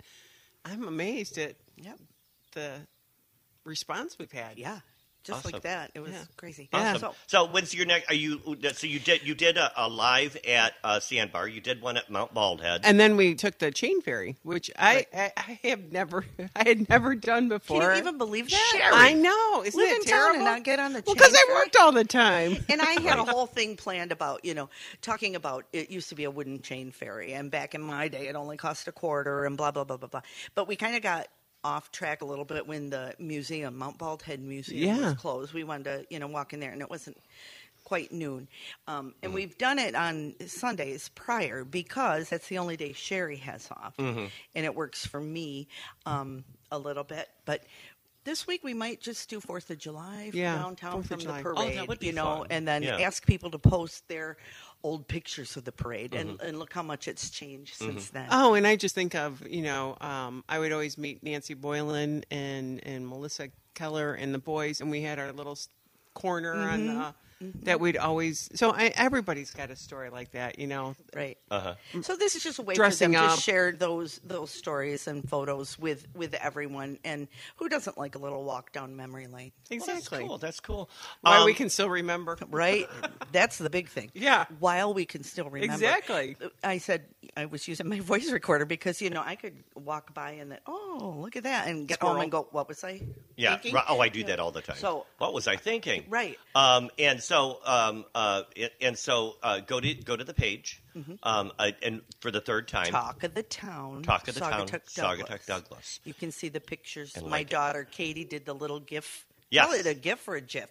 [0.65, 1.99] I'm amazed at Yep.
[2.53, 2.73] the
[3.65, 4.59] response we've had.
[4.59, 4.81] Yeah,
[5.29, 5.53] just Awesome.
[5.53, 5.93] like that.
[5.95, 6.25] It was Yeah.
[6.37, 6.69] crazy.
[6.73, 6.95] Yeah.
[6.95, 7.01] Awesome.
[7.01, 8.11] So So when's your next?
[8.11, 8.41] Are you?
[8.75, 9.23] So you did.
[9.27, 11.47] You did a, a live at uh, Sandbar.
[11.49, 12.81] You did one at Mount Baldhead.
[12.83, 16.25] And then we took the chain ferry, which I, I, I have never,
[16.57, 17.81] I had never done before.
[17.81, 18.69] can you even believe that?
[18.73, 18.91] Sherry.
[18.93, 20.37] I know, isn't Live it in town terrible?
[20.37, 22.57] and not get on the well, because I worked all the time.
[22.71, 24.69] And I had a whole thing planned about, you know,
[25.03, 28.29] talking about it used to be a wooden chain ferry, and back in my day,
[28.29, 30.23] it only cost a quarter, and blah blah blah blah blah.
[30.55, 31.29] But we kind of got
[31.65, 35.05] off track a little bit when the museum, Mount Baldhead Museum, Yeah.
[35.11, 35.53] was closed.
[35.53, 37.17] We wanted to, you know, walk in there, and it wasn't
[37.85, 38.49] quite noon.
[38.87, 39.15] Um, Mm.
[39.23, 43.97] and we've done it on Sundays prior because that's the only day Sherry has off,
[43.97, 44.27] Mm-hmm.
[44.55, 45.69] and it works for me
[46.07, 47.65] um, a little bit, but.
[48.25, 51.43] This week we might just do Fourth of July Yeah, downtown 4th from July.
[51.43, 52.47] the Oh, parade, that would be you know, fun.
[52.51, 52.99] and then Yeah.
[52.99, 54.37] ask people to post their
[54.83, 56.47] old pictures of the parade, and, Mm-hmm.
[56.47, 58.29] and look how much it's changed since then.
[58.31, 62.25] Oh, and I just think of you know, um, I would always meet Nancy Boylan
[62.31, 65.69] and and Melissa Keller and the boys, and we had our little s-
[66.15, 67.61] corner on Mm-hmm.
[67.67, 68.51] that we'd always.
[68.55, 70.97] So I, everybody's got a story like that, you know.
[71.15, 71.39] Right.
[71.51, 71.75] Uh-huh.
[72.03, 73.37] So this is just a way Dressing for them up.
[73.37, 76.99] to share those those stories and photos with with everyone.
[77.05, 79.53] And who doesn't like a little walk down memory lane?
[79.71, 80.27] Well, that's Exactly.
[80.27, 80.39] cool.
[80.39, 80.91] That's cool.
[81.21, 82.37] Why we Um, can still remember.
[82.51, 82.89] Right.
[83.31, 84.11] That's the big thing.
[84.19, 84.47] Yeah.
[84.59, 85.75] While we can still remember.
[85.75, 86.37] Exactly.
[86.65, 87.05] I said
[87.37, 90.59] I was using my voice recorder because you know I could walk by and then
[90.67, 93.03] oh look at that and get home and go what was I?
[93.37, 93.59] Yeah.
[93.59, 93.81] thinking?
[93.89, 94.77] Oh, I do that all the time.
[94.77, 96.05] So- what was I thinking?
[96.09, 96.37] Right.
[96.57, 98.43] Um, and so, um, uh,
[98.81, 100.81] and so, uh, go to go to the page,
[101.23, 102.93] um, uh, and for the third time, Mm-hmm.
[102.95, 104.03] Talk of the town.
[104.03, 106.01] Talk of the town, Saugatuck Saugatuck Douglas.
[106.05, 107.15] You can see the pictures.
[107.17, 107.51] And My like it.
[107.51, 109.27] daughter Katie did the little GIF.
[109.51, 109.67] Yes.
[109.67, 110.71] Call it a GIF or a GIF?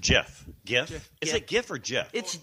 [0.00, 0.90] GIF, GIF.
[1.20, 1.34] Is GIF.
[1.42, 2.08] it GIF or GIF?
[2.12, 2.36] It's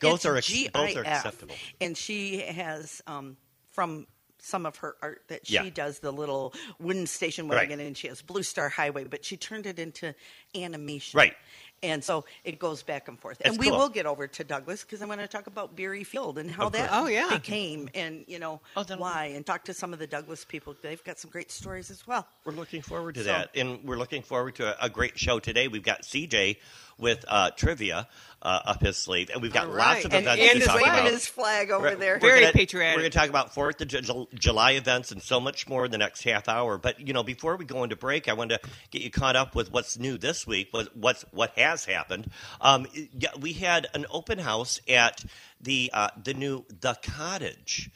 [0.00, 1.06] Both it's are ex- both are GIF.
[1.06, 1.54] acceptable.
[1.80, 3.36] And she has um,
[3.72, 4.06] from
[4.40, 5.68] some of her art that she Yeah.
[5.70, 7.56] does the little wooden station Right.
[7.68, 10.14] wagon, and she has Blue Star Highway, but she turned it into
[10.54, 11.18] animation.
[11.18, 11.34] Right.
[11.82, 13.38] And so it goes back and forth.
[13.38, 13.78] That's and we cool.
[13.78, 16.68] will get over to Douglas because I'm going to talk about Beery Field and how
[16.70, 16.88] that.
[16.92, 17.28] Oh, yeah.
[17.30, 20.74] became and, you know, Oh, why, and talk to some of the Douglas people.
[20.82, 22.26] They've got some great stories as well.
[22.44, 25.38] We're looking forward to So- that, and we're looking forward to a, a great show
[25.38, 25.68] today.
[25.68, 26.56] We've got CJ
[26.98, 28.08] with uh, trivia
[28.42, 30.66] uh, up his sleeve, and we've got All lots of And- events and to his
[30.66, 30.96] talk about.
[30.96, 32.14] waving his flag over We're- there.
[32.14, 32.96] we're Very gonna- patriotic.
[32.96, 35.90] We're going to talk about Fourth of Ju- July events and so much more in
[35.90, 36.78] the next half hour.
[36.78, 39.54] But you know, before we go into break, I wanted to get you caught up
[39.56, 40.68] with what's new this week.
[40.72, 42.30] Was what's what has happened?
[42.60, 45.24] Um, yeah, we had an open house at
[45.60, 47.90] the uh, the new the Cottage.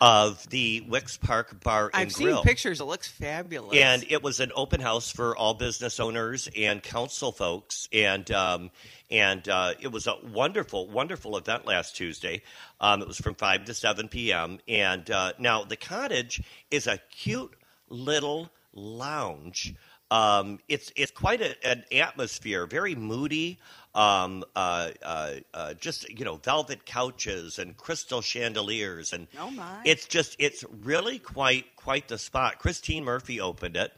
[0.00, 2.80] Of the Wicks Park Bar and I've seen pictures.
[2.80, 3.78] It looks fabulous.
[3.78, 8.70] And it was an open house for all business owners and council folks, and um,
[9.10, 12.42] and uh, it was a wonderful, wonderful event last Tuesday.
[12.80, 14.58] Um, it was from five to seven p.m.
[14.68, 17.54] And uh, now the cottage is a cute
[17.88, 19.74] little lounge.
[20.10, 23.58] Um, it's it's quite a, an atmosphere, very moody.
[23.94, 29.82] Um, uh, uh, uh, just you know, velvet couches and crystal chandeliers, and Oh, my.
[29.84, 32.58] it's just it's really quite quite the spot.
[32.58, 33.92] Christine Murphy opened it,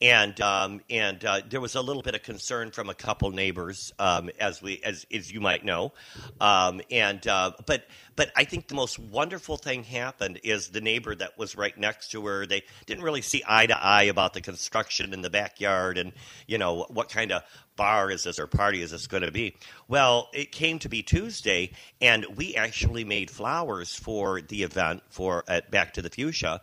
[0.00, 3.92] and um, and uh, there was a little bit of concern from a couple neighbors,
[3.98, 5.92] um, as we as as you might know,
[6.40, 7.84] um, and uh, but
[8.14, 12.12] but I think the most wonderful thing happened is the neighbor that was right next
[12.12, 12.46] to her.
[12.46, 16.12] They didn't really see eye to eye about the construction in the backyard, and
[16.46, 17.42] you know what kind of
[17.78, 19.56] bar is this or party is this going to be?
[19.86, 21.70] Well, it came to be Tuesday,
[22.02, 26.60] and we actually made flowers for the event for at Back to the Fuchsia,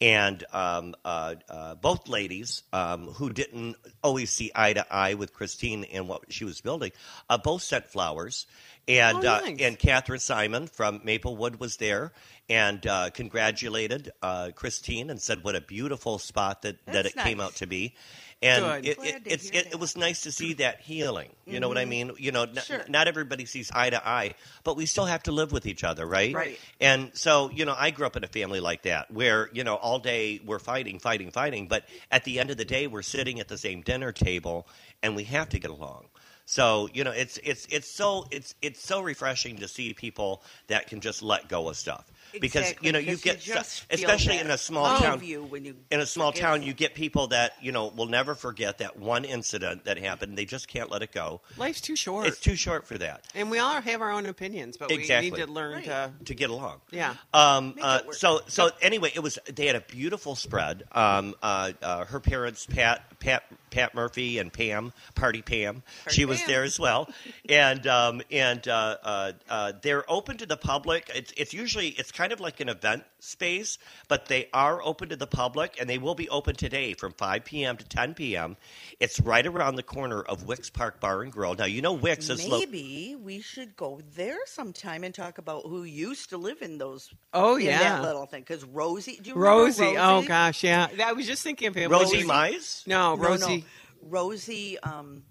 [0.00, 5.32] and um, uh, uh, both ladies um, who didn't always see eye to eye with
[5.32, 6.92] Christine and what she was building,
[7.30, 8.46] uh, both sent flowers,
[8.88, 9.60] and Oh, uh, nice.
[9.60, 12.12] and Catherine Simon from Maplewood was there.
[12.48, 17.16] And uh, congratulated uh, Christine and said what a beautiful spot that, that That's it
[17.16, 17.96] came out to be,
[18.42, 18.86] and Good.
[18.86, 21.30] it, it, it's, it, it was nice to see that healing.
[21.46, 22.12] You know what I mean?
[22.18, 22.84] You know, n- Sure.
[22.88, 26.04] not everybody sees eye to eye, but we still have to live with each other,
[26.06, 26.34] right?
[26.34, 26.58] Right.
[26.80, 29.76] And so, you know, I grew up in a family like that where, you know,
[29.76, 33.40] all day we're fighting, fighting, fighting, but at the end of the day, we're sitting
[33.40, 34.66] at the same dinner table
[35.02, 36.06] and we have to get along.
[36.48, 40.86] So, you know, it's it's it's so it's it's so refreshing to see people that
[40.86, 42.06] can just let go of stuff.
[42.32, 45.42] Because Exactly, you know, you get just feel especially in a small of town you
[45.44, 46.68] when you in a small town, them.
[46.68, 50.36] you get people that you know will never forget that one incident that happened.
[50.36, 51.40] They just can't let it go.
[51.56, 52.26] life's too short.
[52.26, 55.30] It's too short for that and we all have our own opinions, but Exactly.
[55.30, 55.84] we need to learn Right.
[55.84, 56.12] to.
[56.26, 56.80] to get along.
[56.90, 57.14] Yeah.
[57.32, 60.84] Um, uh, so so anyway, it was they had a beautiful spread.
[60.92, 63.44] Um, uh, uh, her parents, Pat Pat
[63.76, 67.10] Pat Murphy and Pam, Party Pam, Party she was there as well,
[67.50, 71.10] and um, and uh, uh, uh, they're open to the public.
[71.14, 73.76] It's it's usually it's kind of like an event space,
[74.08, 77.44] but they are open to the public, and they will be open today from 5
[77.44, 77.76] p.m.
[77.76, 78.56] to 10 p.m.
[78.98, 81.54] It's right around the corner of Wicks Park Bar and Grill.
[81.54, 85.66] Now you know Wicks is lo- Maybe we should go there sometime and talk about
[85.66, 87.12] who used to live in those.
[87.34, 87.78] Oh, in yeah.
[87.80, 88.40] that little thing.
[88.40, 89.96] Because Rosie, do you remember Rosie.
[89.98, 90.88] Oh gosh, yeah.
[91.04, 91.90] I was just thinking of him.
[91.90, 92.86] Rosie Rosie Mize.
[92.86, 93.65] No, No, Rosie.
[94.06, 94.10] No.
[94.10, 94.78] Rosie.
[94.80, 95.22] Um,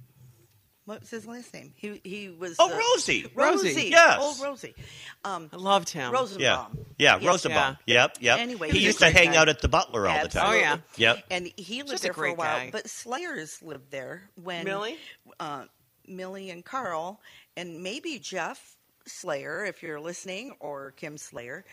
[0.86, 1.74] what was his last name?
[1.76, 2.58] He he was.
[2.60, 3.26] Oh, uh, Rosie.
[3.34, 3.70] Rosie.
[3.70, 3.88] Rosie.
[3.90, 4.20] Yes.
[4.22, 4.76] Old Rosie.
[5.24, 6.12] Um, I loved him.
[6.12, 6.78] Rosenbaum.
[7.00, 7.28] Yeah, yeah, Yes.
[7.28, 7.78] Rosenbaum.
[7.88, 8.40] Yep, yep.
[8.40, 9.38] Anyway, he he's used to hang guy.
[9.38, 10.46] out at the Butler all the time.
[10.48, 10.78] Oh, yeah.
[10.98, 11.24] Yep.
[11.32, 12.58] And he lived Just a there for a while.
[12.60, 12.70] guy.
[12.72, 14.98] But Slayers lived there when Millie?
[15.40, 15.66] uh,
[16.08, 17.20] Millie and Carl,
[17.58, 18.76] and maybe Jeff
[19.08, 21.66] Slayer, if you're listening, or Kim Slayer.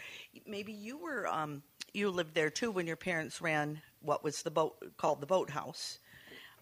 [0.47, 1.62] Maybe you were um,
[1.93, 5.99] you lived there too when your parents ran what was the boat called the boathouse.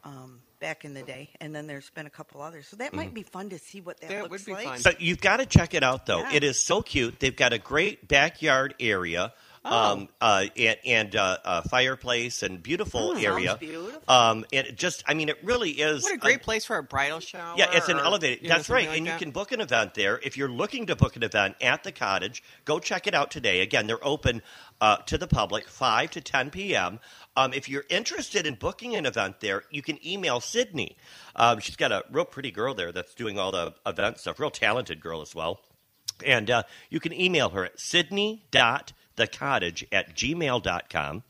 [0.02, 2.96] Um, back in the day, and then there's been a couple others, so that Mm.
[2.96, 4.64] might be fun to see what that, That looks would be like.
[4.64, 4.78] fun.
[4.80, 6.20] So you've got to check it out, though.
[6.20, 6.34] Yeah.
[6.34, 7.18] It is so cute.
[7.18, 9.32] They've got a great backyard area.
[9.62, 9.92] Oh.
[9.92, 13.58] Um, uh, and, and uh, a fireplace and beautiful Oh, area.
[13.60, 14.00] beautiful.
[14.08, 16.02] Um, and it just, I mean, it really is.
[16.02, 17.56] What a great place for a bridal shower.
[17.58, 18.40] Yeah, it's an or, elevated.
[18.42, 20.18] you know, That's right, something and like you can book an event there.
[20.22, 23.60] If you're looking to book an event at the cottage, go check it out today.
[23.60, 24.40] Again, they're open
[24.80, 26.98] uh, to the public, five to ten p.m.
[27.36, 30.96] Um, if you're interested in booking an event there, you can email Sydney.
[31.36, 34.40] Um, she's got a real pretty girl there that's doing all the event stuff.
[34.40, 35.60] Real talented girl as well.
[36.24, 41.22] And uh, you can email her at sydney.thecottage at gmail.com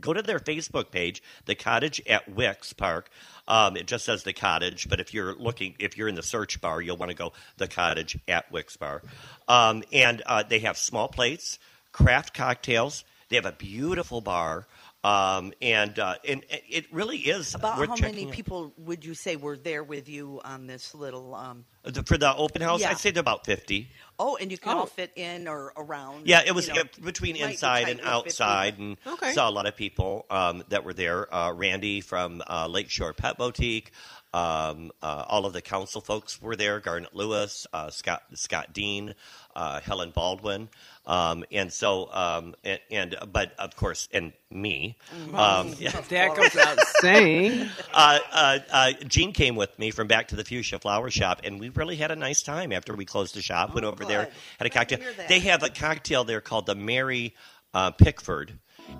[0.00, 3.10] go to their Facebook page, the Cottage at Wicks Park.
[3.48, 6.60] Um, it just says the Cottage, but if you're looking, if you're in the search
[6.60, 9.02] bar, you'll want to go the Cottage at Wicks Bar.
[9.48, 11.58] Um, and uh, they have small plates,
[11.92, 13.04] craft cocktails.
[13.28, 14.66] They have a beautiful bar,
[15.04, 18.32] um, and uh, and it really is About worth how checking many out.
[18.34, 21.34] people would you say were there with you on this little?
[21.34, 22.80] Um, The- for the open house.
[22.80, 22.90] Yeah.
[22.90, 23.90] I'd say they're about fifty.
[24.18, 24.80] oh, and you can Oh.
[24.80, 26.26] all fit in or around.
[26.28, 29.32] Yeah, it was you know, uh, between inside and with 50, outside, and Okay.
[29.32, 31.32] saw a lot of people um, that were there.
[31.34, 33.90] Uh, Randy from uh, Lakeshore Pet Boutique,
[34.32, 36.78] um, uh, all of the council folks were there.
[36.78, 39.14] Garnet Lewis, uh, Scott Scott Dean,
[39.54, 40.68] uh, Helen Baldwin,
[41.06, 44.96] um, and so um, and, and but of course, and me.
[45.34, 45.74] Um.
[46.08, 47.68] That goes without saying.
[47.92, 51.58] uh, uh, uh, Gene came with me from Back to the Fuchsia Flower Shop, and
[51.60, 53.74] we really had a nice time after we closed the shop.
[53.74, 54.98] Went Oh, over there, had a cocktail.
[55.28, 57.34] They have a cocktail there called the Mary
[57.74, 58.52] uh, Pickford,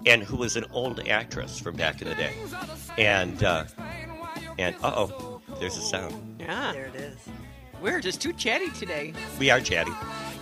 [0.06, 2.34] and who was an old actress from back in the day.
[2.98, 3.64] And uh,
[4.58, 6.36] and uh oh, there's a sound.
[6.40, 7.16] Yeah, There it is.
[7.80, 9.12] we're just too chatty today.
[9.38, 9.92] We are chatty.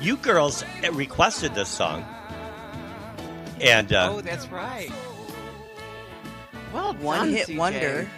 [0.00, 2.04] You girls requested this song.
[3.60, 4.90] And uh, oh, that's right.
[6.72, 7.58] Well, One done, hit CJ.
[7.58, 8.08] wonder.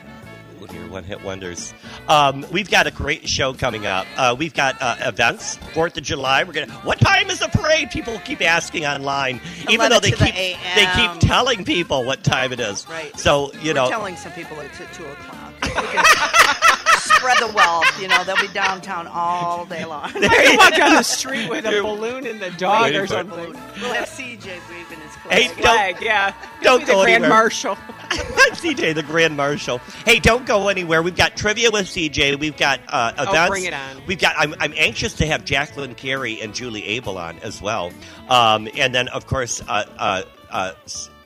[0.59, 1.75] One your one hit wonders.
[2.07, 4.07] Um, we've got a great show coming up.
[4.17, 5.57] Uh, we've got uh, events.
[5.75, 6.45] Fourth of July.
[6.45, 6.71] We're gonna.
[6.85, 7.91] What time is the parade?
[7.91, 12.23] People keep asking online, even though they to the keep they keep telling people what
[12.23, 12.87] time it is.
[12.89, 13.19] Right.
[13.19, 13.89] So you We're know.
[13.89, 15.53] telling some people it's at two o'clock.
[17.05, 18.01] We can spread the wealth.
[18.01, 20.11] You know, they'll be downtown all day long.
[20.23, 23.53] You walk down the street with a balloon and the dog Waiting or something.
[23.81, 25.55] We'll have CJ waving his Hey, flag.
[25.57, 26.35] don't- Flag, yeah.
[26.63, 27.29] don't Be the go Grand anywhere.
[27.31, 27.75] Marshal.
[28.11, 29.79] CJ, the Grand Marshal.
[30.05, 31.03] Hey, don't go anywhere.
[31.03, 32.39] We've got trivia with CJ.
[32.39, 33.33] We've got uh, events.
[33.37, 34.03] Oh, bring it on.
[34.07, 34.35] We've got.
[34.39, 37.93] I'm, I'm anxious to have Jacqueline Carey and Julie Abel on as well.
[38.29, 40.73] Um, and then, of course, uh, uh, uh,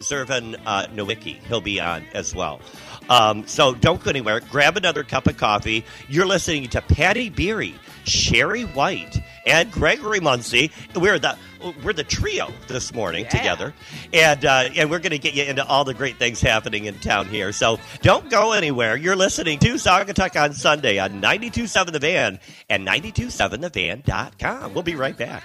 [0.00, 1.38] Seyvryn uh, Nowacki.
[1.44, 2.60] He'll be on as well.
[3.08, 4.40] Um, so don't go anywhere.
[4.40, 5.84] Grab another cup of coffee.
[6.08, 10.70] You're listening to Patti Beery, Sherry White, and Gregory Muncie.
[10.94, 11.36] We're the
[11.82, 13.30] we're the trio this morning Yeah.
[13.30, 13.74] together,
[14.12, 16.98] and uh, and we're going to get you into all the great things happening in
[16.98, 17.52] town here.
[17.52, 18.96] So don't go anywhere.
[18.96, 22.38] You're listening to Saugatuck on Sunday on 92.7 The Van
[22.68, 24.74] and 92.7thevan.com.
[24.74, 25.44] We'll be right back.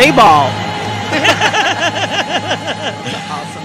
[0.00, 0.48] Play ball.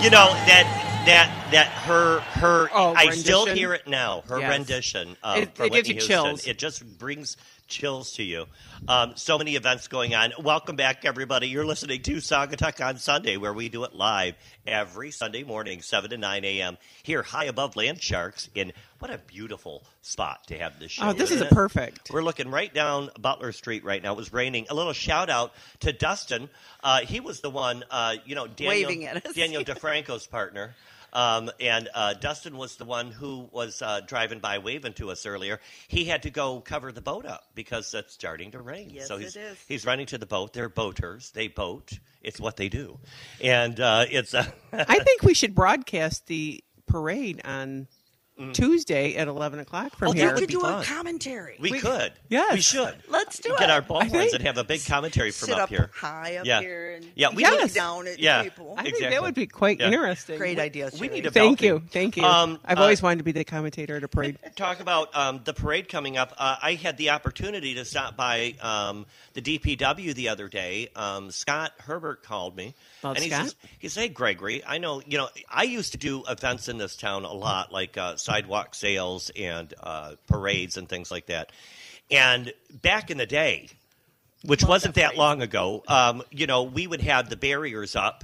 [0.04, 0.68] You know that
[1.08, 4.24] that that her her Oh, I still hear it now.
[4.28, 4.50] Her Yes.
[4.50, 6.08] rendition of It- it gives you Houston.
[6.26, 6.48] chills.
[6.48, 8.48] It just brings chills to you.
[8.88, 10.34] Um, so many events going on.
[10.40, 11.48] Welcome back, everybody.
[11.48, 14.36] You're listening to Saugatuck on Sunday, where we do it live
[14.68, 16.78] every Sunday morning, seven to nine a.m.
[17.02, 18.50] Here, high above Land Sharks.
[18.54, 21.10] In what a beautiful spot to have this show.
[21.10, 22.12] Oh, this is a perfect.
[22.12, 24.14] We're looking right down Butler Street right now.
[24.14, 24.68] It was raining.
[24.70, 26.50] A little shout out to Dustin.
[26.84, 29.34] Uh, he was the one, uh, you know, Daniel, Waving at us.
[29.36, 30.76] Daniel DeFranco's partner.
[31.16, 35.26] Um, and uh, Dustin was the one who was uh, driving by waving to us
[35.26, 35.62] earlier.
[35.88, 38.90] He had to go cover the boat up because it's starting to rain.
[38.92, 39.58] Yes, so he's, is.
[39.66, 40.52] he's running to the boat.
[40.52, 41.32] They're boaters.
[41.32, 41.98] They boat.
[42.22, 43.00] It's what they do.
[43.42, 47.88] And uh, it's uh, I think we should broadcast the parade on
[48.54, 50.36] Tuesday at 11 o'clock from Oh, that here.
[50.36, 50.82] We be do fun.
[50.82, 51.56] a commentary.
[51.60, 52.12] we, could.
[52.30, 52.54] Yes.
[52.54, 52.96] we should.
[53.08, 53.60] Let's do Get it.
[53.62, 55.90] Get our bullhorns think- and have a big commentary from Sit up, up here.
[55.96, 56.60] high up Yeah.
[56.60, 57.62] here and Yeah, we Yes.
[57.62, 58.44] look down at Yeah.
[58.44, 58.74] people.
[58.78, 59.16] I think Exactly.
[59.16, 59.88] that would be quite Yeah.
[59.88, 60.38] interesting.
[60.38, 60.90] Great idea.
[60.94, 61.10] We Sherry.
[61.10, 61.82] need to Thank you.
[61.92, 62.24] Thank you.
[62.26, 64.38] Um, I've uh, always wanted to be the commentator at a parade.
[64.58, 66.34] talk about um, the parade coming up.
[66.38, 70.90] Uh, I had the opportunity to stop by um, the DPW the other day.
[70.96, 73.46] Um, Scott Herbert called me, Love and he Scott.
[73.46, 76.78] says, "He said, hey, Gregory, I know you know I used to do events in
[76.78, 81.52] this town a lot, like uh, sidewalk sales and uh, parades and things like that.
[82.12, 83.70] And back in the day,
[84.44, 88.24] which wasn't that long ago, um, you know, we would have the barriers up,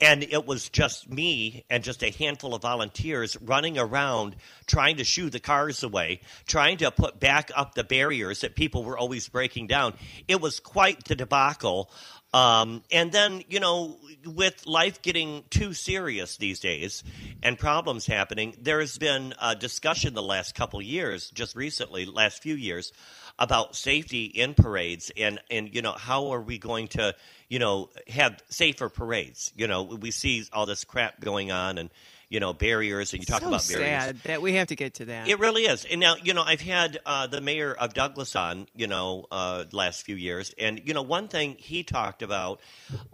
[0.00, 5.04] and it was just me and just a handful of volunteers running around trying to
[5.04, 9.28] shoo the cars away, trying to put back up the barriers that people were always
[9.28, 9.94] breaking down.
[10.28, 11.90] It was quite the debacle.
[12.34, 17.02] Um, and then, you know, with life getting too serious these days
[17.42, 22.54] and problems happening, there's been a discussion the last couple years, just recently, last few
[22.54, 22.92] years,
[23.38, 27.14] about safety in parades and, and you know, how are we going to,
[27.48, 29.52] you know, have safer parades?
[29.56, 31.88] You know, we see all this crap going on and,
[32.28, 33.88] you know, barriers and you talk so about barriers.
[33.88, 35.28] sad that we have to get to that.
[35.28, 35.86] It really is.
[35.86, 39.64] And now, you know, I've had uh, the mayor of Douglas on, you know, uh,
[39.72, 40.54] last few years.
[40.58, 42.60] And, you know, one thing he talked about,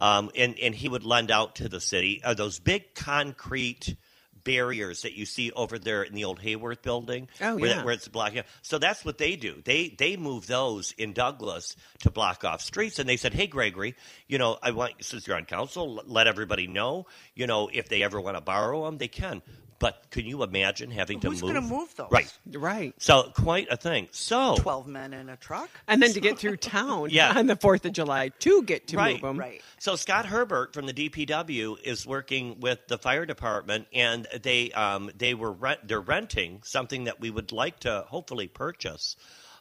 [0.00, 3.96] um, and, and he would lend out to the city, are those big concrete
[4.44, 7.28] barriers that you see over there in the old Hayworth building.
[7.40, 7.84] Oh, where, yeah.
[7.84, 8.42] where it's blocking.
[8.62, 9.62] So that's what they do.
[9.64, 12.98] They they move those in Douglas to block off streets.
[12.98, 13.94] And they said, hey, Gregory,
[14.28, 17.88] you know, I want, since you're on council, l- let everybody know, you know, if
[17.88, 19.42] they ever want to borrow them, they can.
[19.78, 21.54] But can you imagine having Who's to move?
[21.54, 22.08] going to move those?
[22.10, 22.32] Right.
[22.52, 22.94] Right.
[22.98, 24.08] So quite a thing.
[24.12, 25.68] So 12 men in a truck?
[25.88, 27.32] And then to get through town Yeah.
[27.36, 29.38] on the 4th of July to get to Right, move them.
[29.38, 29.62] Right.
[29.78, 35.10] So Scott Herbert from the DPW is working with the fire department, and they um,
[35.16, 39.16] they were rent, they're renting something that we would like to hopefully purchase,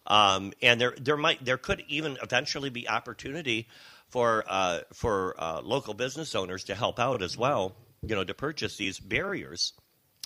[0.07, 3.67] um, and there there might there could even eventually be opportunity
[4.09, 8.33] for uh, for uh, local business owners to help out as well, you know, to
[8.33, 9.73] purchase these barriers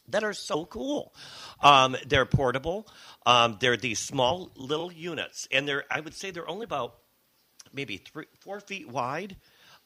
[0.10, 1.14] that are so cool.
[1.62, 2.88] Um, they're portable.
[3.26, 6.95] Um, they're these small little units, and they're I would say they're only about
[7.74, 9.36] maybe three, four feet wide.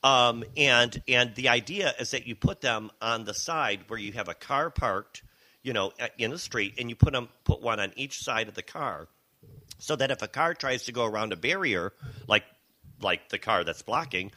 [0.03, 4.13] Um, and and the idea is that you put them on the side where you
[4.13, 5.24] have a car parked,
[5.61, 8.55] you know, in the street, and you put them put one on each side of
[8.55, 9.07] the car,
[9.78, 11.93] so that if a car tries to go around a barrier,
[12.28, 12.45] like
[12.99, 14.32] like the car that's blocking,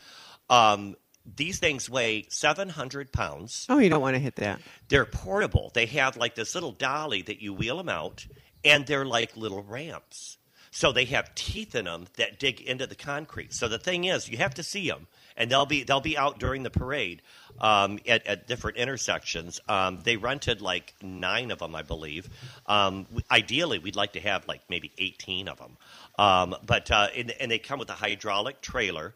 [0.50, 3.66] um, these things weigh seven hundred pounds.
[3.68, 4.60] Oh, you don't want to hit that.
[4.88, 5.70] They're portable.
[5.74, 8.26] They have like this little dolly that you wheel them out,
[8.64, 10.38] and they're like little ramps.
[10.70, 13.52] So they have teeth in them that dig into the concrete.
[13.54, 15.06] So the thing is, you have to see them,
[15.36, 17.22] and they'll be they'll be out during the parade
[17.60, 19.60] um, at, at different intersections.
[19.68, 22.28] Um, they rented like nine of them, I believe.
[22.66, 25.76] Um, ideally, we'd like to have like maybe eighteen of them,
[26.18, 29.14] um, but uh, and, and they come with a hydraulic trailer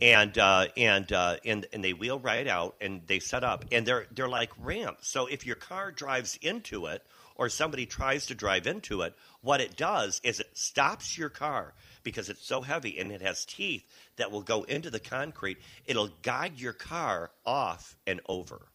[0.00, 3.86] and uh, and uh, and and they wheel right out and they set up and
[3.86, 5.08] they're they're like ramps.
[5.08, 7.02] So if your car drives into it
[7.34, 11.74] or somebody tries to drive into it, what it does is it stops your car
[12.02, 13.84] because it's so heavy and it has teeth
[14.16, 15.58] that will go into the concrete.
[15.86, 18.66] It'll guide your car off and over.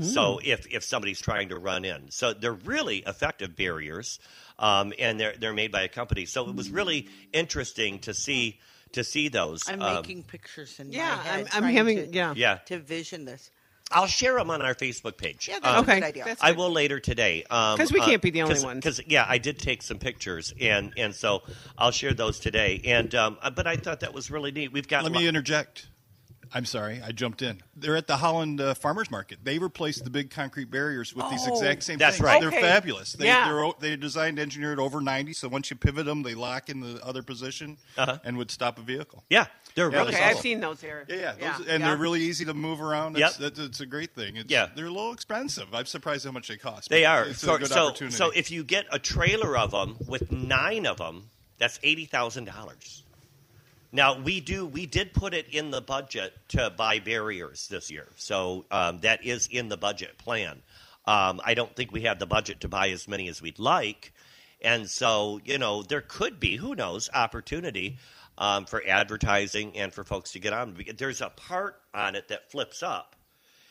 [0.00, 4.18] So if, if somebody's trying to run in, so they're really effective barriers,
[4.58, 6.26] um, and they're they're made by a company.
[6.26, 8.58] So it was really interesting to see
[8.94, 9.68] to see those.
[9.68, 11.34] I'm Um, making pictures in Yeah, my head.
[11.34, 12.34] I'm- I'm trying having- to, yeah.
[12.36, 12.54] Yeah.
[12.66, 13.50] to vision this.
[13.90, 15.46] I'll share them on our Facebook page.
[15.46, 16.24] Yeah, Um, that's a Okay, good idea.
[16.24, 17.42] that's I will later today.
[17.42, 18.82] Because we can't be the only ones.
[18.82, 21.42] Because yeah, I did take some pictures, and and so
[21.76, 22.80] I'll share those today.
[22.86, 24.72] And um, uh, but I thought that was really neat.
[24.72, 25.86] We've got Let lo- me interject.
[26.56, 27.60] I'm sorry, I jumped in.
[27.74, 29.40] They're at the Holland uh, Farmers Market.
[29.42, 32.24] They replaced the big concrete barriers with these Oh, exact same that's things.
[32.24, 32.40] right.
[32.40, 32.60] They're Okay.
[32.60, 33.14] fabulous.
[33.14, 33.46] They, Yeah.
[33.48, 36.78] they're, o- they designed, engineered over 90, so once you pivot them, they lock in
[36.78, 38.18] the other position Uh-huh.
[38.22, 39.24] and would stop a vehicle.
[39.28, 41.04] yeah, they're Yeah, really Okay, that's I've seen those here.
[41.08, 41.72] Yeah, yeah, those, yeah.
[41.74, 41.88] and yeah.
[41.88, 43.16] they're really easy to move around.
[43.18, 43.54] It's, Yep.
[43.56, 44.36] that's, it's a great thing.
[44.36, 44.68] It's, Yeah.
[44.76, 45.74] they're a little expensive.
[45.74, 46.88] I'm surprised how much they cost.
[46.88, 47.24] They are.
[47.24, 48.16] It's so a good so opportunity.
[48.16, 52.44] so if you get a trailer of them with nine of them, that's eighty thousand
[52.44, 53.02] dollars.
[53.94, 58.08] Now we do we did put it in the budget to buy barriers this year,
[58.16, 60.62] so um, that is in the budget plan.
[61.06, 64.12] Um, I don't think we have the budget to buy as many as we'd like,
[64.60, 67.98] and so you know there could be who knows opportunity
[68.36, 70.76] um, for advertising and for folks to get on.
[70.98, 73.14] There's a part on it that flips up,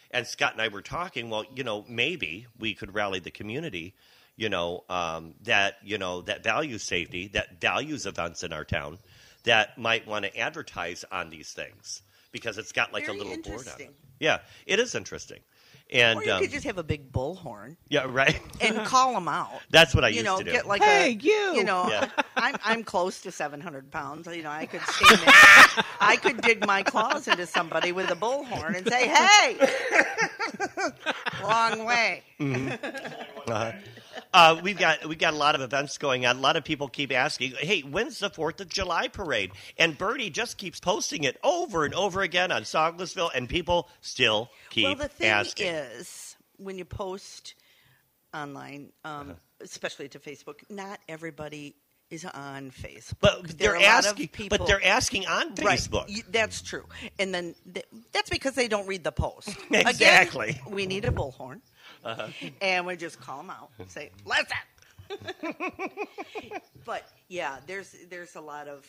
[0.10, 1.30] and Scott and I were talking.
[1.30, 3.94] Well, you know, maybe we could rally the community,
[4.38, 9.00] you know, um, that you know that values safety, that values events in our town,
[9.44, 13.38] that might want to advertise on these things because it's got like Very a little
[13.38, 13.88] board on it.
[13.88, 13.94] interesting.
[14.20, 15.40] Yeah, it is interesting,
[15.92, 18.40] and Or you um, could just have a big bullhorn yeah, right.
[18.62, 19.50] and call them out.
[19.70, 20.52] That's what I you used know, to do.
[20.52, 21.56] get like Hey, a you!
[21.56, 22.10] You know, Yeah.
[22.38, 24.28] I'm I'm close to 700 pounds.
[24.28, 25.34] You know, I could stand there.
[26.00, 29.58] I could dig my claws into somebody with a bullhorn and say, "Hey,
[31.44, 32.24] wrong way."
[34.34, 36.38] Uh, we've got we've got a lot of events going on.
[36.38, 40.32] A lot of people keep asking, "Hey, when's the Fourth of July parade?" And Bertie
[40.32, 44.98] just keeps posting it over and over again on Songlisville, and people still keep asking.
[44.98, 45.68] well, the thing asking.
[45.68, 47.54] is, when you post
[48.34, 49.34] online, um, Uh-huh.
[49.62, 51.76] especially to Facebook, not everybody
[52.10, 53.14] is on Facebook.
[53.22, 56.08] but they're are a lot of asking, people, but they're asking on Facebook.
[56.08, 56.86] y- that's true,
[57.20, 59.50] and then th- that's because they don't read the post.
[59.72, 60.50] Exactly.
[60.50, 61.62] Again, we need a bullhorn,
[62.62, 64.58] and we just call them out and say, "Listen."
[66.86, 68.88] but yeah, there's there's a lot of.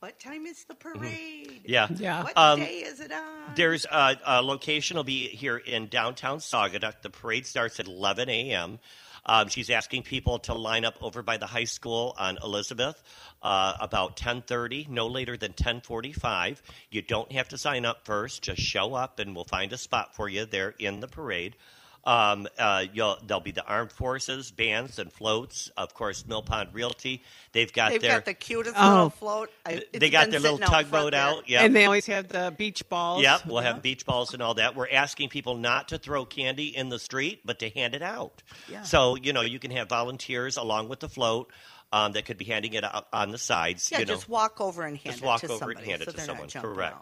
[0.00, 1.46] What time is the parade?
[1.46, 1.66] Mm-hmm.
[1.66, 1.88] Yeah.
[1.94, 2.22] Yeah.
[2.22, 3.54] What Um, day is it on?
[3.54, 7.02] There's a, a location will be here in downtown Saugatuck.
[7.02, 8.78] The parade starts at 11 a.m.
[9.26, 13.02] Um, she's asking people to line up over by the high school on Elizabeth
[13.42, 16.62] uh, about 10:30, no later than 10:45.
[16.90, 20.16] You don't have to sign up first; just show up, and we'll find a spot
[20.16, 21.56] for you there in the parade.
[22.02, 25.70] Um, uh, you'll, there'll be the armed forces, bands, and floats.
[25.76, 27.22] Of course, Mill Pond Realty.
[27.52, 28.88] They've got They've their got the cutest Oh.
[28.90, 29.50] little float.
[29.66, 31.48] I, they got their little sitting out tugboat out.
[31.48, 33.22] Yeah, And they always have the beach balls.
[33.22, 34.74] Yep, we'll have beach balls and all that.
[34.74, 38.42] We're asking people not to throw candy in the street, but to hand it out.
[38.70, 38.82] Yeah.
[38.82, 41.50] So, you know, you can have volunteers along with the float.
[41.92, 43.90] Um, that could be handing it out on the sides.
[43.90, 45.80] Yeah, you know, just walk over and hand just walk it to over somebody.
[45.80, 46.48] and hand it so to someone.
[46.48, 46.96] Correct.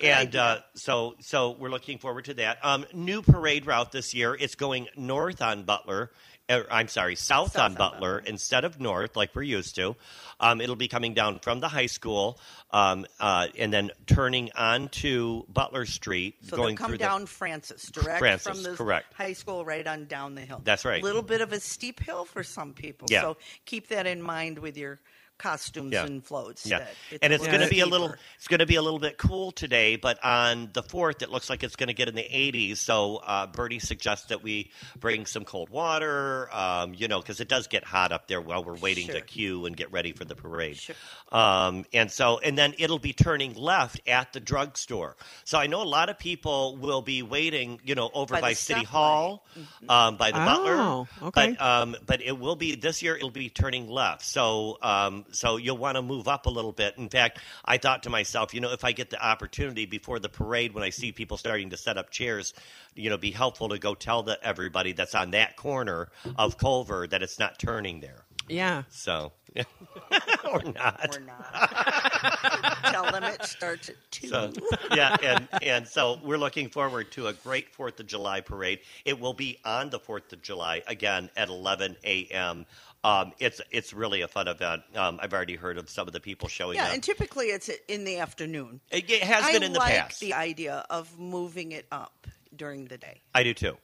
[0.00, 2.58] And uh, so, so we're looking forward to that.
[2.64, 4.36] Um, new parade route this year.
[4.38, 6.12] It's going north on Butler.
[6.50, 9.96] Er, I'm sorry, south, South on on Butler instead of north, like we're used to.
[10.40, 12.38] Um, it'll be coming down from the high school
[12.70, 18.18] um, uh, and then turning onto Butler Street, So going they'll come down Francis, direct
[18.20, 19.12] Francis, from the correct.
[19.14, 20.60] high school right on down the hill.
[20.64, 21.02] That's right.
[21.02, 23.08] A little bit of a steep hill for some people.
[23.10, 23.22] Yeah.
[23.22, 25.00] So keep that in mind with your
[25.38, 26.04] costumes Yeah.
[26.04, 26.66] and floats.
[26.66, 28.14] Yeah, that it's and it's going to be a little.
[28.36, 31.48] It's going to be a little bit cool today, but on the fourth, it looks
[31.48, 32.78] like it's going to get in the 80s.
[32.78, 37.48] So uh, Bertie suggests that we bring some cold water, um, you know, because it
[37.48, 40.34] does get hot up there while we're waiting to queue and get ready for the
[40.34, 40.76] parade.
[40.76, 40.94] Sure.
[41.30, 45.16] Um, and so, and then it'll be turning left at the drugstore.
[45.44, 48.48] So I know a lot of people will be waiting, you know, over By by,
[48.50, 48.86] the City stoplight.
[48.86, 49.46] Hall,
[49.88, 51.28] um, by the Oh, Butler.
[51.28, 51.56] okay.
[51.58, 53.16] But um, but it will be this year.
[53.16, 56.96] It'll be turning left, so um, so you'll want to move up a little bit.
[56.96, 60.28] In fact, I thought to myself, you know, if I get the opportunity before the
[60.28, 62.54] parade, when I see people starting to set up chairs,
[62.94, 67.06] you know, be helpful to go tell the, everybody that's on that corner of Culver
[67.06, 68.24] that it's not turning there.
[68.48, 68.84] Yeah.
[68.88, 69.32] So
[70.50, 71.16] or not.
[71.16, 72.82] Or not.
[72.84, 74.28] Tell them it starts at two.
[74.28, 74.52] So,
[74.94, 78.80] yeah, and and so we're looking forward to a great Fourth of July parade.
[79.04, 82.66] It will be on the Fourth of July again at 11 a.m.
[83.04, 84.82] Um, it's it's really a fun event.
[84.96, 86.88] Um, I've already heard of some of the people showing yeah, up.
[86.88, 88.80] Yeah, and typically it's in the afternoon.
[88.90, 90.20] it, it has I been in the like past.
[90.20, 92.26] the idea of moving it up
[92.56, 93.76] during the day, I do too.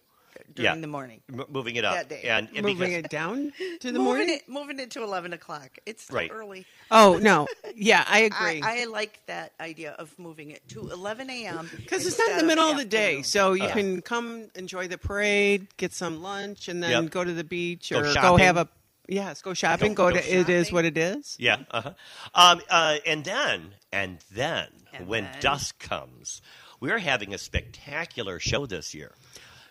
[0.52, 0.80] during Yeah.
[0.80, 1.20] the morning.
[1.32, 2.22] M- moving it up That day.
[2.24, 4.28] and, and Moving because, it down to the moving morning.
[4.30, 5.78] it, moving it to eleven o'clock.
[5.86, 6.30] It's still Right.
[6.32, 6.66] early.
[6.90, 7.46] Oh no.
[7.76, 8.62] Yeah, I I, agree.
[8.62, 11.68] I like that idea of moving it to 11 a.m.
[11.76, 13.72] Because it's not in the middle of the day, so you Uh.
[13.72, 17.10] can come enjoy the parade, get some lunch, and then Yep.
[17.12, 18.44] go to the beach or go shopping.
[18.44, 18.68] have a
[19.08, 19.94] yes, go shopping.
[19.94, 21.36] Go, go to it is what it is.
[21.38, 21.58] Yeah.
[21.70, 21.92] Uh-huh.
[22.34, 25.40] Um, uh, and then, and then, And when then.
[25.40, 26.40] dusk comes,
[26.80, 29.14] we're having a spectacular show this year.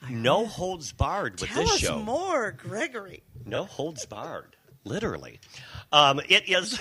[0.09, 1.99] No holds barred with Tell this us show.
[1.99, 3.23] more, Gregory.
[3.45, 4.55] No holds barred.
[4.86, 5.39] Literally.
[5.93, 6.77] Um, it is,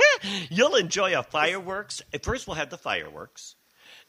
[0.50, 2.00] you'll enjoy a fireworks.
[2.22, 3.56] First, we'll have the fireworks.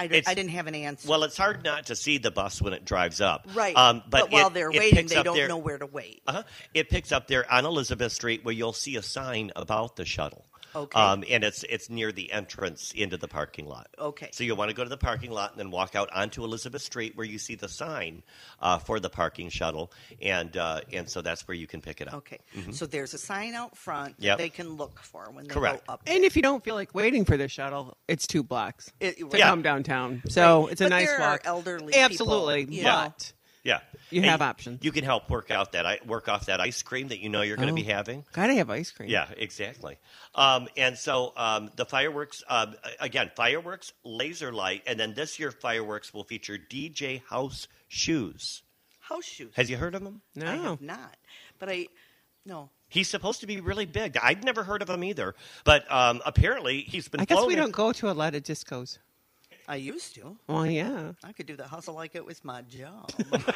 [0.00, 1.08] I, d- I didn't have an answer.
[1.08, 3.46] Well, it's hard not to see the bus when it drives up.
[3.54, 6.22] right, Um, but while it- they're waiting, they don't know where to wait.
[6.26, 6.42] Uh-huh.
[6.74, 10.44] It picks up there on Elizabeth Street where you'll see a sign about the shuttle.
[10.78, 10.98] Okay.
[11.00, 13.88] Um, and it's it's near the entrance into the parking lot.
[13.98, 14.28] Okay.
[14.32, 16.82] So you'll want to go to the parking lot and then walk out onto Elizabeth
[16.82, 18.22] Street where you see the sign
[18.60, 19.90] uh, for the parking shuttle,
[20.22, 22.14] and uh, and so that's where you can pick it up.
[22.14, 22.38] Okay.
[22.72, 24.22] So there's a sign out front Mm-hmm.
[24.24, 24.38] Yep.
[24.38, 25.86] that they can look for when they Correct.
[25.86, 26.02] go up.
[26.06, 29.28] And if you don't feel like waiting for the shuttle, it's two blocks It- to
[29.36, 29.50] Yeah.
[29.50, 30.22] come downtown.
[30.28, 30.72] So Right.
[30.72, 31.40] it's a But nice there walk.
[31.44, 33.12] are elderly Absolutely, you know.
[33.14, 33.32] but
[33.68, 33.80] Yeah.
[34.10, 34.82] You And have options.
[34.82, 37.56] You can help work out that work off that ice cream that you know you're
[37.56, 37.94] going to be Oh.
[37.94, 38.24] having.
[38.32, 39.08] gotta have ice cream.
[39.10, 39.98] Yeah, exactly.
[40.34, 45.50] Um, and so um, the fireworks, um, again, fireworks, laser light, and then this year
[45.50, 48.62] fireworks will feature DJ House Shoes.
[49.00, 49.52] House shoes.
[49.56, 50.20] Has you heard of him?
[50.36, 50.62] I No.
[50.62, 51.16] have not.
[51.58, 51.88] But I
[52.46, 52.70] no.
[52.90, 54.16] He's supposed to be really big.
[54.16, 57.20] I'd never heard of him either, but um, apparently he's been.
[57.20, 58.98] I guess flown we in- don't go to a lot of discos.
[59.68, 60.36] I used to.
[60.46, 61.12] Well, yeah.
[61.22, 63.10] I could do the hustle like it was my job.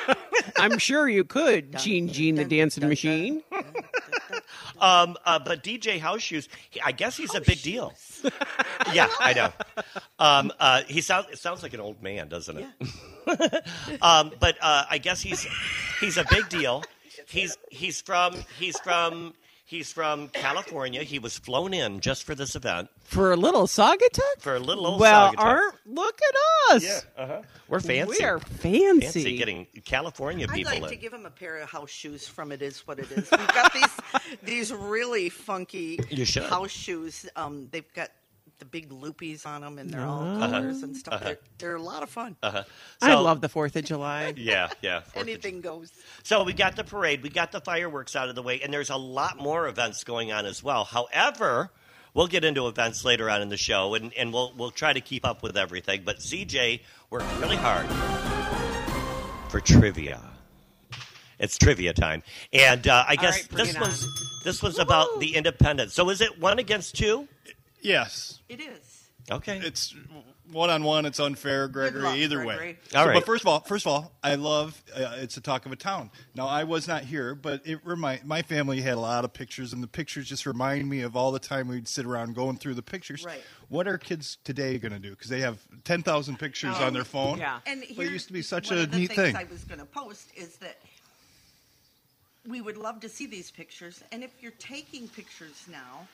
[0.58, 3.42] I'm sure you could, Dun, Gene Gene the Dancing Machine.
[4.82, 7.94] Um, uh, but DJ House Shoes, he, I guess he's a big deal.
[8.92, 9.52] yeah, I know.
[10.18, 12.66] Um, uh, he sounds it sounds like an old man, doesn't it?
[12.80, 12.88] Yeah.
[14.02, 15.46] Um, but uh, I guess he's
[16.00, 16.82] he's a big deal.
[17.28, 19.34] He's he's from he's from
[19.72, 21.02] he's from California.
[21.02, 24.38] He was flown in just for this event For a little Saugatuck?
[24.40, 25.38] for a little old well, Saugatuck.
[25.38, 26.84] aren't look at us.
[26.84, 27.42] yeah, uh-huh.
[27.68, 28.16] We're fancy.
[28.20, 29.00] We are fancy.
[29.00, 31.00] fancy getting California I'd people like to in.
[31.00, 33.28] give him a pair of house shoes from It Is What It Is.
[33.30, 33.90] We've got these
[34.42, 36.44] these really funky You should.
[36.44, 37.26] house shoes.
[37.36, 38.10] Um, they've got
[38.58, 40.38] the big loopies on them, and they're all Oh.
[40.38, 41.22] colors and stuff.
[41.22, 42.36] They're, they're a lot of fun.
[42.42, 42.62] Uh-huh.
[43.00, 44.34] I love the Fourth of July.
[44.36, 45.00] Yeah, yeah.
[45.00, 45.90] Fourth of Anything goes.
[46.22, 48.90] So we got the parade, we got the fireworks out of the way, and there's
[48.90, 50.84] a lot more events going on as well.
[50.84, 51.70] However,
[52.14, 55.00] we'll get into events later on in the show, and, and we'll we'll try to
[55.00, 56.02] keep up with everything.
[56.04, 56.80] But CJ
[57.10, 57.86] worked really hard
[59.50, 60.20] for trivia.
[61.38, 62.22] It's trivia time,
[62.52, 65.92] and uh, I guess right, bring this it was this was about the independence.
[65.94, 67.26] So is it one against two?
[67.82, 68.98] Yes, It is.
[69.30, 69.94] Okay, it's
[70.50, 71.06] one on one.
[71.06, 72.02] It's unfair, Gregory.
[72.02, 72.56] luck, either Gregory.
[72.72, 72.78] way.
[72.96, 73.14] All So, right.
[73.14, 74.82] But first of all, first of all, I love.
[74.94, 76.10] Uh, it's a talk of a town.
[76.34, 79.72] Now, I was not here, but it remind my family had a lot of pictures,
[79.72, 82.74] and the pictures just remind me of all the time we'd sit around going through
[82.74, 83.24] the pictures.
[83.24, 83.42] Right.
[83.68, 85.10] What are kids today going to do?
[85.10, 87.38] Because they have ten thousand pictures on their phone.
[87.38, 87.60] Yeah.
[87.64, 89.36] And But it used to be such one a of the neat things thing.
[89.36, 90.78] I was going to post is that
[92.46, 96.08] we would love to see these pictures, and if you're taking pictures now,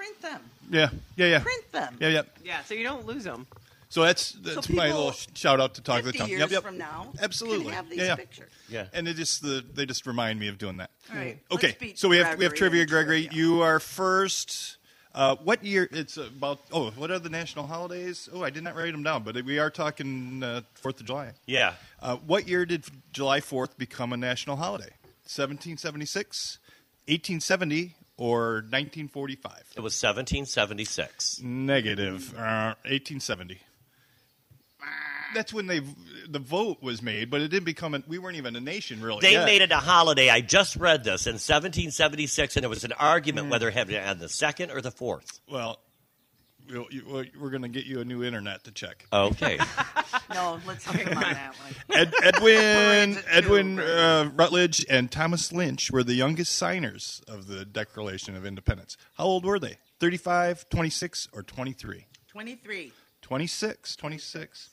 [0.00, 0.40] print them.
[0.70, 1.40] Yeah, yeah, yeah.
[1.40, 1.96] Print them.
[2.00, 2.22] Yeah, yeah.
[2.42, 3.46] Yeah, so you don't lose them.
[3.90, 6.28] So that's that's my people little sh- shout out to talk to the 50 town.
[6.28, 6.62] years yep, yep.
[6.62, 7.64] from now, absolutely.
[7.64, 8.14] can have these yeah, yeah.
[8.14, 8.50] pictures.
[8.68, 8.86] yeah.
[8.92, 10.90] And it just the they just remind me of doing that.
[11.10, 11.38] All right.
[11.50, 13.22] Okay, let's beat so we have we have Gregory trivia, in Gregory.
[13.24, 13.38] trivia.
[13.38, 14.76] You are first.
[15.12, 15.88] Uh, what year?
[15.90, 16.60] It's about.
[16.72, 18.28] Oh, what are the national holidays?
[18.32, 21.32] Oh, I did not write them down, but we are talking uh, Fourth of July.
[21.46, 21.74] yeah.
[22.00, 24.94] Uh, what year did July Fourth become a national holiday?
[25.26, 26.58] 1776,
[27.08, 29.52] 1870, or 1945?
[29.76, 31.40] It was 1776.
[31.42, 32.32] Negative.
[32.36, 33.58] Uh, 1870.
[35.34, 35.80] That's when they
[36.28, 37.94] the vote was made, but it didn't become.
[37.94, 39.20] A, we weren't even a nation really.
[39.20, 39.44] They yet.
[39.44, 40.28] made it a holiday.
[40.28, 43.50] I just read this in 1776, and there was an argument Mm.
[43.50, 45.38] whether it on the second or the fourth.
[45.48, 45.78] Well,
[46.72, 47.04] we'll, you,
[47.38, 49.06] we're going to get you a new internet to check.
[49.12, 49.58] Okay.
[50.32, 51.54] No, let's skip him on that
[51.88, 51.98] one.
[51.98, 58.36] Ed, Edwin Edwin uh, Rutledge and Thomas Lynch were the youngest signers of the Declaration
[58.36, 58.96] of Independence.
[59.14, 59.78] How old were they?
[59.98, 62.06] 35, 26, or 23?
[62.28, 62.92] 23.
[63.22, 64.70] 26, 26.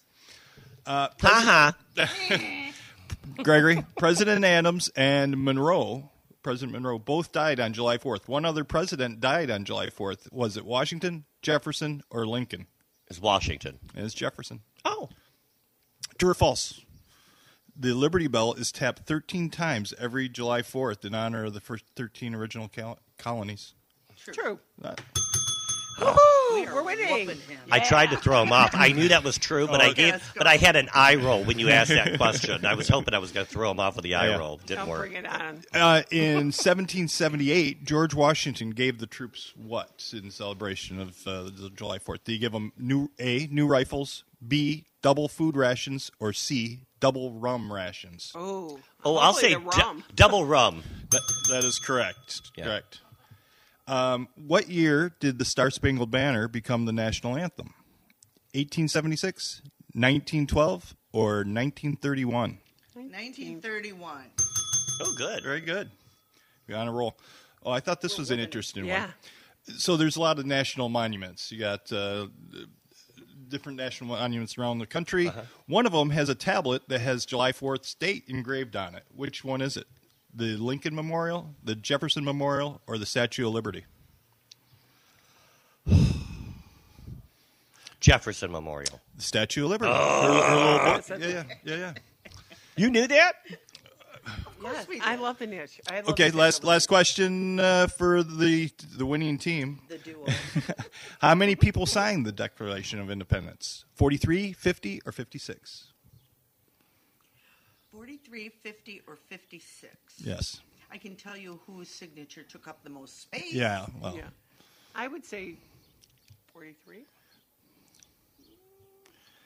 [0.86, 1.72] Uh-huh.
[3.44, 6.12] Gregory, President Adams and Monroe,
[6.48, 8.30] President Monroe, both died on July 4th.
[8.30, 10.32] One other president died on July 4th.
[10.32, 12.68] Was it Washington, Jefferson, or Lincoln?
[13.10, 13.80] It's Washington.
[13.94, 14.62] It's Jefferson.
[14.86, 15.10] Oh.
[16.18, 16.80] True or false?
[17.76, 21.84] The Liberty Bell is tapped 13 times every July 4th in honor of the first
[21.98, 23.74] 13 original col- colonies.
[24.32, 24.58] True.
[26.00, 27.28] We are we're winning.
[27.28, 27.60] whooping him.
[27.72, 28.72] I tried to throw him off.
[28.74, 31.44] I knew that was true, but I Oh, gave, but I had an eye roll
[31.44, 32.66] when you asked that question.
[32.66, 34.38] I was hoping I was going to throw him off with the eye Yeah.
[34.38, 34.58] roll.
[34.58, 35.00] Didn't Don't work.
[35.02, 35.62] bring it on.
[35.74, 42.00] Uh, in 1778, George Washington gave the troops what in celebration of uh, the July
[42.00, 42.24] 4th?
[42.24, 47.32] Did he give them new A, new rifles, B, double food rations, or C, double
[47.34, 48.32] rum rations?
[48.36, 48.80] Oh.
[49.04, 50.04] Oh, I'll say the du- rum.
[50.16, 50.84] double rum.
[51.12, 52.42] That, that is correct.
[52.58, 52.66] Yeah.
[52.66, 53.00] Correct.
[53.88, 57.68] Um, what year did the Star Spangled Banner become the national anthem?
[58.54, 59.62] 1876,
[59.94, 62.58] 1912, or 1931?
[62.94, 64.24] 1931.
[65.02, 65.44] Oh, good.
[65.44, 65.92] Very good.
[66.68, 67.18] You're on a roll.
[67.64, 69.02] Oh, I thought this was an interesting Yeah.
[69.06, 69.14] one.
[69.78, 71.52] So there's a lot of national monuments.
[71.52, 72.28] You got uh,
[73.48, 75.32] different national monuments around the country.
[75.68, 79.04] One of them has a tablet that has July 4th date engraved on it.
[79.14, 79.88] Which one is it?
[80.38, 83.86] The Lincoln Memorial, the Jefferson Memorial, or the Statue of Liberty?
[88.00, 89.02] Jefferson Memorial.
[89.16, 89.92] The Statue of Liberty.
[89.92, 91.04] Her- her little book.
[91.10, 91.94] Yeah, yeah, yeah, yeah.
[92.76, 93.34] You knew that?
[94.62, 95.80] Yes, we I love the niche.
[95.90, 99.80] I love Okay, the last Statue of last question uh, for the the winning team.
[99.88, 100.26] The duo.
[101.20, 103.86] How many people signed the Declaration of Independence?
[103.96, 105.86] 43, 50, or 56?
[108.28, 109.96] 43, 50, or 56.
[110.20, 110.60] Yes.
[110.92, 113.54] I can tell you whose signature took up the most space.
[113.54, 114.24] Yeah, well, Yeah,
[114.96, 115.56] I would say
[116.54, 117.04] forty-three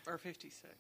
[0.06, 0.76] or fifty-six.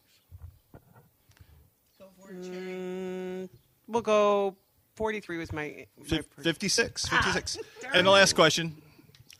[1.97, 2.55] Go for it, Sherry.
[2.59, 3.49] Mm,
[3.87, 4.55] we'll go.
[4.95, 5.87] Forty-three was my.
[5.97, 7.07] my fif- per- 56.
[7.11, 7.57] Ah, 56.
[7.95, 8.79] and the last question,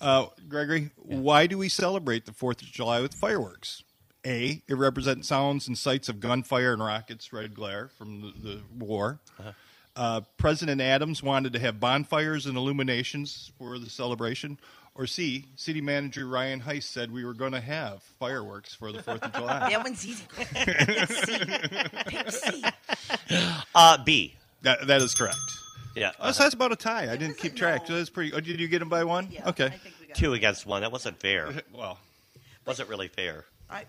[0.01, 3.83] uh, Gregory, why do we celebrate the 4th of July with fireworks?
[4.25, 8.61] A, it represents sounds and sights of gunfire and rockets, red glare from the, the
[8.85, 9.19] war.
[9.39, 9.51] Uh-huh.
[9.95, 14.57] Uh, President Adams wanted to have bonfires and illuminations for the celebration.
[14.93, 18.99] Or C, City Manager Ryan Heiss said we were going to have fireworks for the
[18.99, 19.69] 4th of July.
[19.71, 20.23] That one's easy.
[20.35, 22.63] Pick C.
[23.73, 24.35] Uh, B.
[24.63, 25.37] that, that is correct.
[25.95, 26.11] Yeah.
[26.19, 27.11] Oh, so that's about a tie.
[27.11, 27.81] I didn't keep track.
[27.83, 27.87] no.
[27.87, 28.33] So that's pretty.
[28.33, 29.29] Oh, did you get them by one?
[29.31, 29.65] Yeah, okay.
[29.65, 30.81] I think we got Two against one.
[30.81, 31.49] That wasn't fair.
[31.73, 31.97] Well,
[32.65, 33.45] wasn't really fair.
[33.69, 33.87] All right.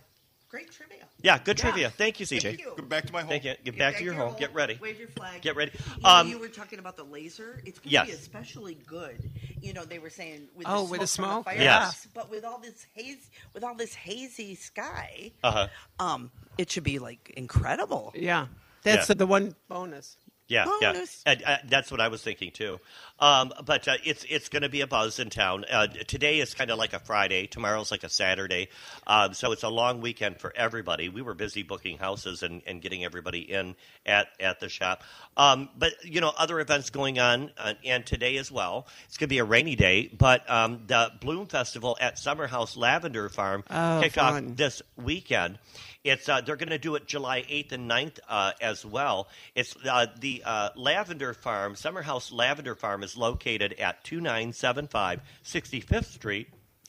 [0.53, 1.09] Great trivia.
[1.23, 1.63] Yeah, good Yeah.
[1.65, 1.91] trivia.
[1.91, 2.43] Thank you, CJ.
[2.43, 2.75] Thank you.
[2.77, 3.31] go back to my home.
[3.31, 3.55] Thank you.
[3.65, 4.37] Get back to your home.
[4.39, 4.79] Get ready.
[4.83, 5.41] Wave your flag.
[5.41, 5.73] Get ready.
[5.97, 7.63] You, know, Um, you were talking about the laser.
[7.65, 8.07] It's going to Yes.
[8.09, 9.31] be especially good.
[9.63, 12.07] You know, they were saying with Oh, the with the smoke, the Yes.
[12.13, 15.69] but with all this haze, with all this hazy sky, Uh huh.
[15.99, 18.13] um, it should be like incredible.
[18.15, 18.49] Yeah,
[18.83, 19.15] that's Yeah.
[19.15, 20.19] the one bonus.
[20.53, 22.79] Yeah, yeah, and, uh, that's what I was thinking too.
[23.19, 25.65] Um, but uh, it's it's going to be a buzz in town.
[25.71, 27.47] Uh, today is kind of like a Friday.
[27.47, 28.69] Tomorrow's like a Saturday.
[29.07, 31.09] Um, so it's a long weekend for everybody.
[31.09, 35.05] We were busy booking houses and, and getting everybody in at at the shop.
[35.37, 38.87] Um, but you know, other events going on, uh, and today as well.
[39.07, 43.29] It's going to be a rainy day, but um, the Bloom Festival at Summerhouse Lavender
[43.29, 44.51] Farm Oh, kicked fun.
[44.51, 45.59] off this weekend.
[46.05, 49.29] It's uh, they're going to do it July 8th and 9th uh, as well.
[49.55, 56.49] It's uh, the uh, Lavender Farm, Summerhouse Lavender Farm, is located at 2975 65th Street.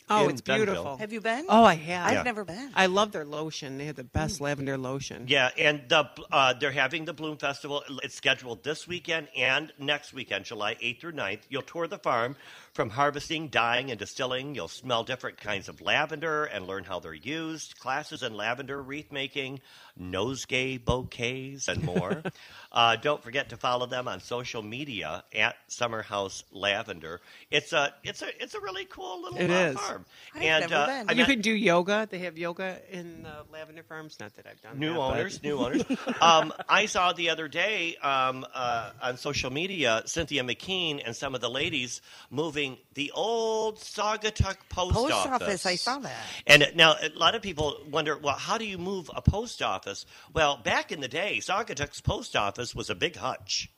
[0.10, 0.74] Oh, in it's Bentonville.
[0.74, 0.98] beautiful.
[0.98, 1.46] Have you been?
[1.48, 2.06] Oh, I have.
[2.08, 2.24] I've Yeah.
[2.24, 2.72] never been.
[2.76, 3.78] I love their lotion.
[3.78, 5.26] They have the best lavender lotion.
[5.30, 7.84] Yeah, and the uh, they're having the Bloom Festival.
[8.04, 11.40] It's scheduled this weekend and next weekend, July 8th through 9th.
[11.50, 12.36] You'll tour the farm
[12.74, 14.56] from harvesting, dyeing, and distilling.
[14.56, 17.78] You'll smell different kinds of lavender and learn how they're used.
[17.78, 19.62] Classes in lavender wreath making,
[20.00, 22.24] nosegay bouquets, and more.
[22.72, 27.22] uh, don't forget to follow them on social media at Summerhouse Lavender.
[27.52, 29.78] It's a it's a it's a really cool little It uh, is.
[29.78, 30.06] farm.
[30.36, 31.10] I've and never uh, been.
[31.10, 32.08] I'm you not- can do yoga.
[32.10, 34.18] They have yoga in the lavender farms.
[34.20, 35.84] Not that I've done New that, but- owners, new owners.
[36.20, 41.36] Um, I saw the other day um, uh, on social media Cynthia McKean and some
[41.36, 42.02] of the ladies
[42.32, 42.63] moving
[42.94, 46.26] the old Saugatuck post, Post office, I saw that.
[46.46, 50.06] And now a lot of people wonder, well, how do you move a post office?
[50.34, 53.70] Well, back in the day, Saugatuck's post office was a big hutch.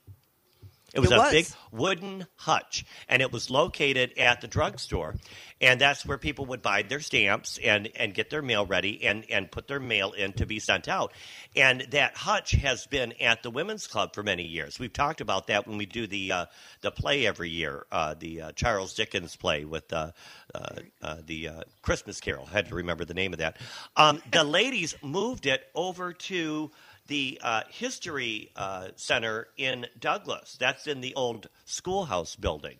[0.96, 1.32] It was It a was.
[1.32, 5.16] big wooden hutch, and it was located at the drugstore,
[5.60, 9.26] and that's where people would buy their stamps and, and get their mail ready and,
[9.30, 11.12] and put their mail in to be sent out.
[11.56, 14.80] And that hutch has been at the Women's Club for many years.
[14.80, 16.46] We've talked about that when we do the uh,
[16.82, 20.12] the play every year, uh, the uh, Charles Dickens play with uh,
[20.54, 22.48] uh, uh, the uh, Christmas Carol.
[22.50, 23.58] I had to remember the name of that.
[23.98, 26.72] Um, the ladies moved it over to
[27.08, 30.58] the uh, History uh, Center in Douglas.
[30.60, 32.78] That's in the old schoolhouse building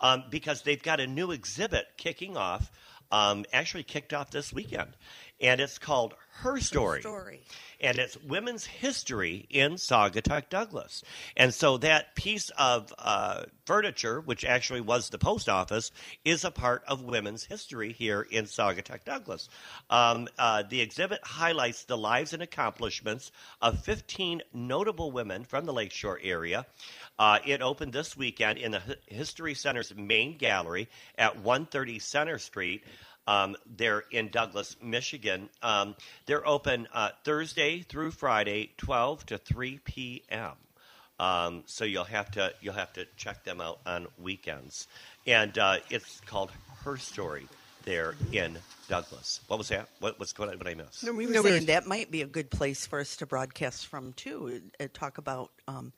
[0.00, 2.70] um, because they've got a new exhibit kicking off,
[3.10, 4.90] um, actually kicked off this weekend.
[5.40, 7.00] And it's called Her Story.
[7.00, 7.40] Story.
[7.80, 11.02] And it's women's history in Saugatuck Douglas.
[11.36, 15.90] And so that piece of uh, furniture, which actually was the post office,
[16.24, 19.48] is a part of women's history here in Saugatuck Douglas.
[19.90, 25.72] Um, uh, the exhibit highlights the lives and accomplishments of 15 notable women from the
[25.72, 26.66] Lakeshore area.
[27.18, 32.38] Uh, it opened this weekend in the Hi- History Center's main gallery at 130 Center
[32.38, 32.84] Street.
[33.26, 35.48] Um, they're in Douglas, Michigan.
[35.62, 35.94] Um,
[36.26, 40.52] they're open uh, Thursday through Friday, 12 to 3 p.m.
[41.18, 44.86] Um, so you'll have to you'll have to check them out on weekends,
[45.26, 46.52] and uh, it's called
[46.84, 47.46] Her Story.
[47.84, 48.58] There in
[48.88, 49.42] Douglas.
[49.46, 49.88] What was that?
[50.00, 50.58] What, what's going on?
[50.58, 51.04] What I missed?
[51.04, 53.86] No, we were Nobody- saying that might be a good place for us to broadcast
[53.86, 54.60] from too.
[54.80, 55.92] Uh, talk about um,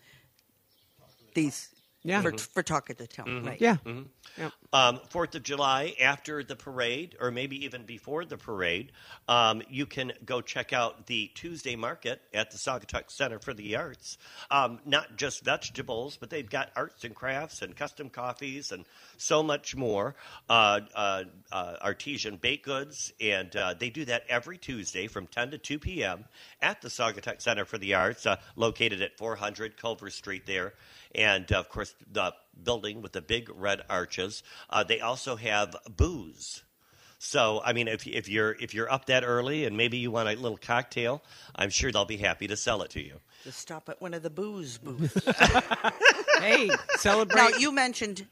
[1.34, 1.70] these
[2.04, 2.22] Yeah.
[2.22, 3.60] For, for Talk of the Town, right?
[3.60, 3.76] Yeah.
[3.84, 4.02] Mm-hmm.
[4.40, 4.52] Yep.
[4.72, 8.92] um, Fourth of July after the parade, or maybe even before the parade,
[9.26, 13.76] um, you can go check out the Tuesday market at the Saugatuck Center for the
[13.76, 14.16] Arts.
[14.50, 18.84] Um, not just vegetables, but they've got arts and crafts and custom coffees and
[19.16, 20.14] so much more.
[20.48, 25.50] Uh, uh, uh, artesian baked goods, and uh, they do that every Tuesday from 10
[25.50, 26.24] to 2 p.m.
[26.62, 30.74] at the Saugatuck Center for the Arts, uh, located at 400 Culver Street there.
[31.14, 34.42] And of course, the building with the big red arches.
[34.70, 36.62] Uh, they also have booze.
[37.20, 40.28] So, I mean, if, if you're if you're up that early and maybe you want
[40.28, 41.22] a little cocktail,
[41.56, 43.14] I'm sure they'll be happy to sell it to you.
[43.42, 45.16] Just stop at one of the booze booths.
[46.40, 47.36] Hey, celebrate.
[47.36, 48.24] now, you mentioned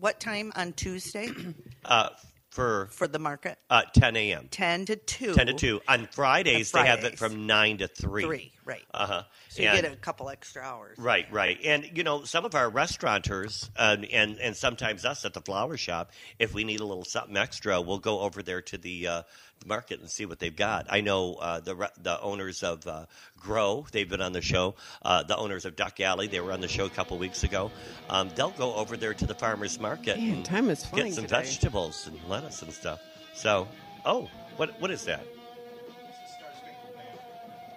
[0.00, 1.30] what time on Tuesday
[1.84, 2.08] Uh,
[2.50, 3.58] for for the market?
[3.70, 4.48] uh, 10 a.m.
[4.50, 5.34] 10 to 2.
[5.34, 5.80] 10 to 2.
[5.86, 8.22] On Fridays, On they have it from 9 to 3.
[8.24, 8.84] 3, right.
[8.92, 9.22] Uh huh.
[9.48, 10.98] So you get a couple extra hours.
[10.98, 11.58] Right, right.
[11.64, 15.76] And, you know, some of our restaurateurs uh, and, and sometimes us at the flower
[15.76, 19.22] shop, if we need a little something extra, we'll go over there to the, uh,
[19.60, 20.86] the market and see what they've got.
[20.90, 23.06] I know uh, the, the owners of uh,
[23.38, 24.74] Grow, they've been on the show.
[25.02, 27.70] Uh, the owners of Duck Alley, they were on the show a couple weeks ago.
[28.08, 31.14] Um, they'll go over there to the farmer's market Man, and time is flying get
[31.14, 31.42] some today.
[31.42, 33.00] vegetables and lettuce and stuff.
[33.34, 33.68] So,
[34.04, 35.26] oh, what what is that?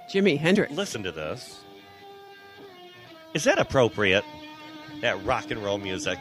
[0.07, 0.71] Jimi Hendrix.
[0.71, 1.61] Listen to this.
[3.33, 4.23] Is that appropriate?
[5.01, 6.17] That rock and roll music.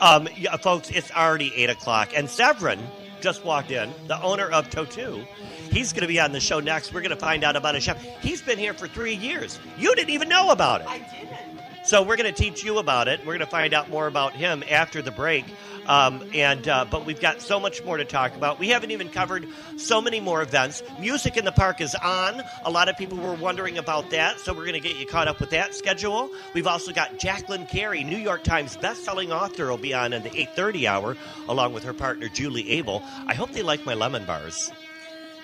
[0.00, 2.80] Um, yeah, folks, it's already 8 o'clock, and Seyvryn
[3.20, 5.24] just walked in, the owner of Totu.
[5.70, 6.92] He's going to be on the show next.
[6.92, 7.98] We're going to find out about his shop.
[8.20, 9.58] He's been here for three years.
[9.78, 10.86] You didn't even know about it.
[10.88, 11.55] I didn't.
[11.86, 13.20] So we're going to teach you about it.
[13.20, 15.44] We're going to find out more about him after the break.
[15.86, 18.58] Um, and uh, but we've got so much more to talk about.
[18.58, 20.82] We haven't even covered so many more events.
[20.98, 22.42] Music in the Park is on.
[22.64, 25.28] A lot of people were wondering about that, so we're going to get you caught
[25.28, 26.28] up with that schedule.
[26.54, 30.30] We've also got Jacqueline Carey, New York Times best-selling author, will be on in the
[30.30, 31.16] 8:30 hour,
[31.48, 33.00] along with her partner Julie Abel.
[33.28, 34.72] I hope they like my lemon bars.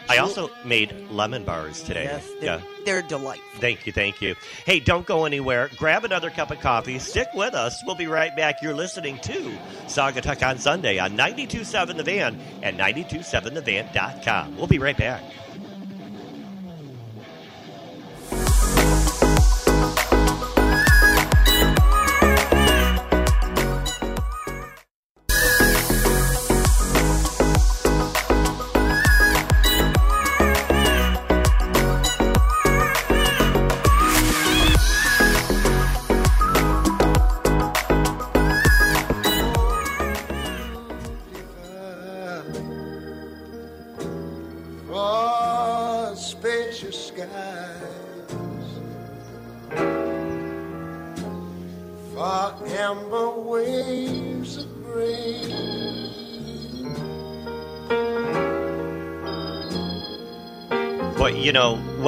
[0.08, 2.04] I also made lemon bars today.
[2.04, 2.56] Yes, yeah.
[2.84, 3.60] they're, they're delightful.
[3.60, 4.34] Thank you, thank you.
[4.66, 5.70] Hey, don't go anywhere.
[5.76, 6.98] Grab another cup of coffee.
[6.98, 7.82] Stick with us.
[7.86, 8.62] We'll be right back.
[8.62, 14.56] You're listening to Saugatuck on Sunday on 92.7 The Van and 92.7thevan.com.
[14.56, 15.22] We'll be right back.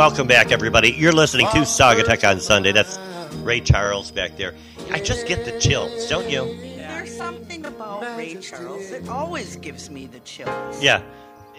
[0.04, 0.90] Welcome back, everybody.
[0.90, 2.72] You're listening to Saugatuck on Sunday.
[2.72, 2.98] That's
[3.36, 4.54] Ray Charles back there.
[4.90, 6.44] I just get the chills, don't you?
[6.76, 10.82] There's something about Ray Charles that always gives me the chills.
[10.82, 11.00] Yeah.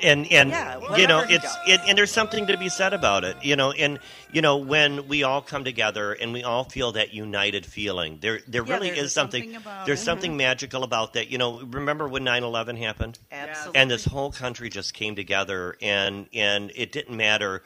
[0.04, 3.38] And and Yeah, you know it's it, and there's something to be said about it
[3.42, 3.98] you know and
[4.30, 8.42] you know when we all come together and we all feel that united feeling there
[8.46, 10.04] there Yeah, really is something, something about there's it.
[10.04, 13.80] something magical about that you know remember when 9/11 happened Absolutely.
[13.80, 17.64] and this whole country just came together and and it didn't matter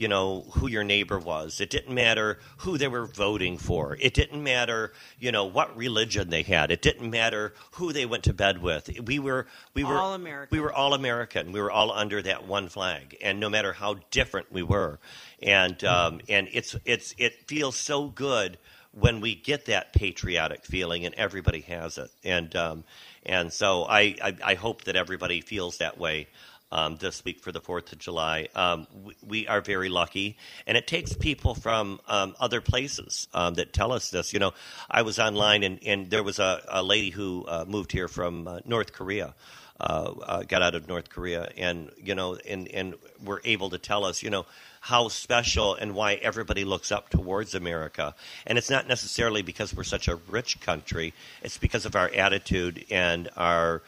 [0.00, 1.60] you know who your neighbor was.
[1.60, 3.98] It didn't matter who they were voting for.
[4.00, 6.70] It didn't matter you know what religion they had.
[6.70, 8.90] It didn't matter who they went to bed with.
[9.04, 10.56] We were we were All American.
[10.56, 11.52] we were all american.
[11.52, 13.16] We were all under that one flag.
[13.22, 14.98] And no matter how different we were.
[15.42, 18.56] And um, and it's it's it feels so good
[18.92, 22.10] when we get that patriotic feeling and everybody has it.
[22.24, 22.84] And um,
[23.26, 26.28] and so I, I I hope that everybody feels that way
[26.72, 28.48] um, this week for the Fourth of July.
[28.54, 33.54] Um, we, we are very lucky, and it takes people from um, other places um,
[33.54, 34.32] that tell us this.
[34.32, 34.52] You know,
[34.90, 38.46] I was online, and, and there was a, a lady who uh, moved here from
[38.46, 39.34] uh, North Korea.
[39.80, 42.94] Uh, uh, got out of North Korea, and you know, and and
[43.24, 44.44] were able to tell us, you know,
[44.80, 48.14] how special and why everybody looks up towards America.
[48.46, 52.84] And it's not necessarily because we're such a rich country; it's because of our attitude
[52.90, 53.80] and our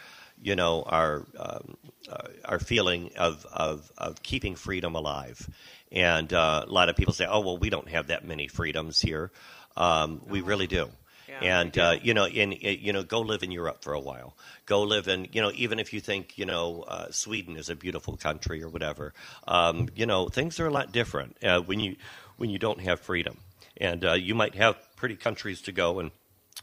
[0.43, 1.77] you know our um,
[2.11, 5.49] uh, our feeling of, of of keeping freedom alive.
[5.91, 9.01] And uh, a lot of people say, "Oh, well, we don't have that many freedoms
[9.01, 9.31] here."
[9.77, 10.91] Um, we really do.
[11.29, 14.01] Yeah, and uh, you know, in uh, you know, go live in Europe for a
[14.01, 14.35] while.
[14.67, 17.77] Go live in you know, even if you think you know uh, Sweden is a
[17.77, 19.15] beautiful country or whatever,
[19.47, 21.97] um, you know, things are a lot different uh, when you
[22.37, 23.39] when you don't have freedom.
[23.79, 26.11] And uh, you might have pretty countries to go and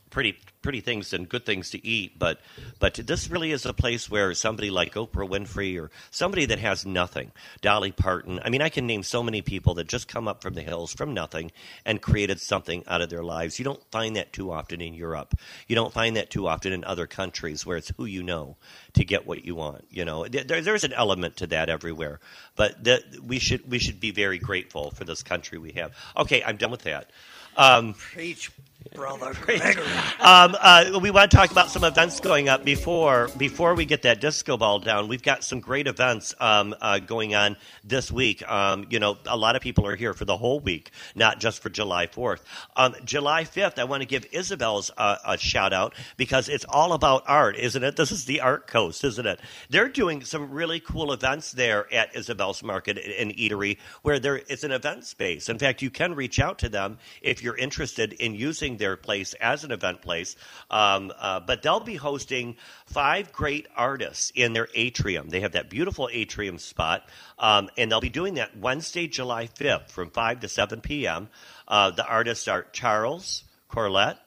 [0.09, 2.39] pretty pretty things and good things to eat, but
[2.79, 6.85] but this really is a place where somebody like Oprah Winfrey or somebody that has
[6.85, 7.31] nothing,
[7.61, 8.39] Dolly Parton.
[8.43, 10.93] I mean, I can name so many people that just come up from the hills
[10.93, 11.51] from nothing
[11.85, 13.59] and created something out of their lives.
[13.59, 15.35] You don't find that too often in Europe.
[15.67, 18.57] You don't find that too often in other countries where it's who you know
[18.93, 19.85] to get what you want.
[19.89, 22.19] You know, there, there's an element to that everywhere,
[22.55, 25.93] but the, we should we should be very grateful for this country we have.
[26.17, 27.09] Okay, I'm done with that.
[27.57, 28.51] Um, Preach,
[28.95, 29.29] brother.
[30.19, 34.03] um, uh, we want to talk about some events going up before before we get
[34.03, 35.07] that disco ball down.
[35.07, 38.49] We've got some great events um, uh, going on this week.
[38.49, 41.61] Um, you know, a lot of people are here for the whole week, not just
[41.61, 42.43] for July Fourth.
[42.75, 46.93] Um, July Fifth, I want to give Isabel's uh, a shout out because it's all
[46.93, 47.95] about art, isn't it?
[47.95, 49.39] This is the Art Coast, isn't it?
[49.69, 54.63] They're doing some really cool events there at Isabel's Market and Eatery, where there is
[54.63, 55.49] an event space.
[55.49, 59.33] In fact, you can reach out to them if you're interested in using their place
[59.35, 60.35] as an event place.
[60.69, 65.29] Um, uh, but they'll be hosting five great artists in their atrium.
[65.29, 67.07] They have that beautiful atrium spot,
[67.37, 71.29] um, and they'll be doing that Wednesday, July 5th from 5 to 7 p.m.
[71.67, 74.17] Uh, the artists are Charles, Corlett,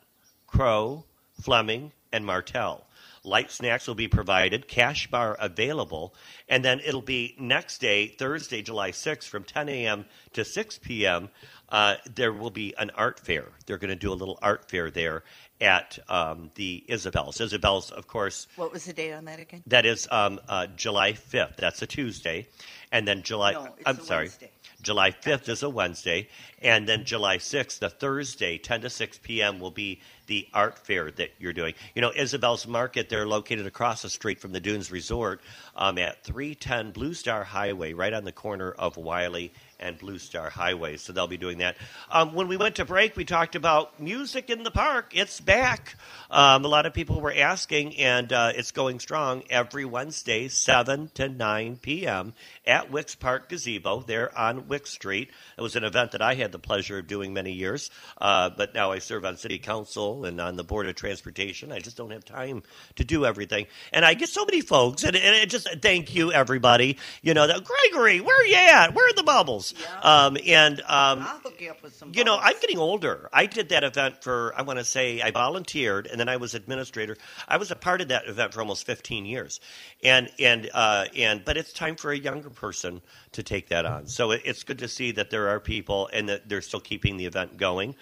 [0.47, 1.05] Crow,
[1.41, 2.87] Fleming, and Martell.
[3.25, 6.13] Light snacks will be provided, cash bar available,
[6.49, 10.07] and then it'll be next day, Thursday, July 6th, from 10 a.m.
[10.33, 11.29] to 6 p.m.
[11.73, 13.47] Uh, there will be an art fair.
[13.67, 15.25] They're going to do a little art fair there
[15.59, 17.41] at um, the Isabel's.
[17.41, 19.63] Isabel's, of course, What was the date on that again?
[19.69, 21.57] that is um, uh, July 5th.
[21.57, 22.47] That's a Tuesday.
[22.91, 24.51] And then July, No, it's I'm a sorry, Wednesday.
[24.83, 26.29] July 5th is a Wednesday.
[26.61, 31.11] And then July 6th, the Thursday, 10 to 6 p.m., will be the art fair
[31.13, 31.75] that you're doing.
[31.95, 35.41] You know, Isabel's Market, they're located across the street from the Dunes Resort
[35.77, 39.53] um, at 310 Blue Star Highway, right on the corner of Wiley
[39.83, 40.97] and Blue Star Highway.
[40.97, 41.77] So they'll be doing that.
[42.11, 45.13] Um, when we went to break, we talked about music in the park.
[45.15, 45.97] It's back.
[46.31, 51.11] Um, a lot of people were asking, and uh, it's going strong every Wednesday, 7
[51.15, 52.33] to 9 p.m.
[52.67, 55.31] at Wicks Park Gazebo there on Wicks Street.
[55.59, 58.75] It was an event that I had the pleasure of doing many years, uh, but
[58.75, 61.73] now I serve on City Council and on the Board of Transportation.
[61.73, 62.63] I just don't have time
[62.97, 63.67] to do everything.
[63.93, 66.99] And I get so many folks, and, and just thank you, everybody.
[67.21, 68.95] You know, that, Gregory, where are you at?
[68.95, 69.72] Where are the bubbles?
[70.03, 72.13] Um, and um, I'll hook you up with some.
[72.15, 72.39] you know.
[72.41, 73.29] I'm getting older.
[73.33, 76.55] I did that event for, I want to say, I volunteered and then I was
[76.55, 77.17] administrator.
[77.49, 79.61] I was a part of that event for almost 15 years.
[80.03, 83.01] And, and, uh, and, but it's time for a younger person
[83.33, 84.07] to take that on.
[84.07, 87.17] So it, it's good to see that there are people and that they're still keeping
[87.17, 87.95] the event going.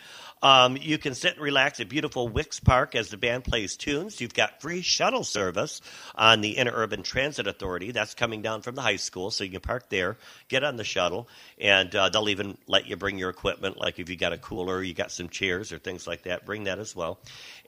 [0.43, 4.21] Um, you can sit and relax at beautiful Wicks Park as the band plays tunes.
[4.21, 5.83] You've got free shuttle service
[6.15, 7.91] on the Interurban Transit Authority.
[7.91, 10.17] That's coming down from the high school, so you can park there,
[10.49, 11.29] get on the shuttle,
[11.61, 14.83] and uh, they'll even let you bring your equipment, like if you got a cooler,
[14.83, 16.47] you got some chairs or things like that.
[16.47, 17.19] Bring that as well,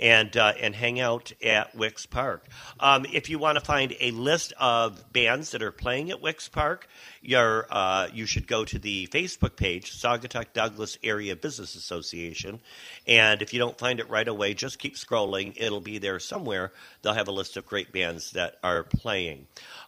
[0.01, 2.47] and uh, and hang out at Wicks Park.
[2.81, 6.49] Um, if you want to find a list of bands that are playing at Wicks
[6.49, 6.89] Park,
[7.23, 12.61] you're, uh, you should go to the Facebook page, Saugatuck Douglas Area Business Association.
[13.07, 15.55] And if you don't find it right away, just keep scrolling.
[15.57, 16.73] It'll be there somewhere.
[17.01, 19.47] They'll have a list of great bands that are playing.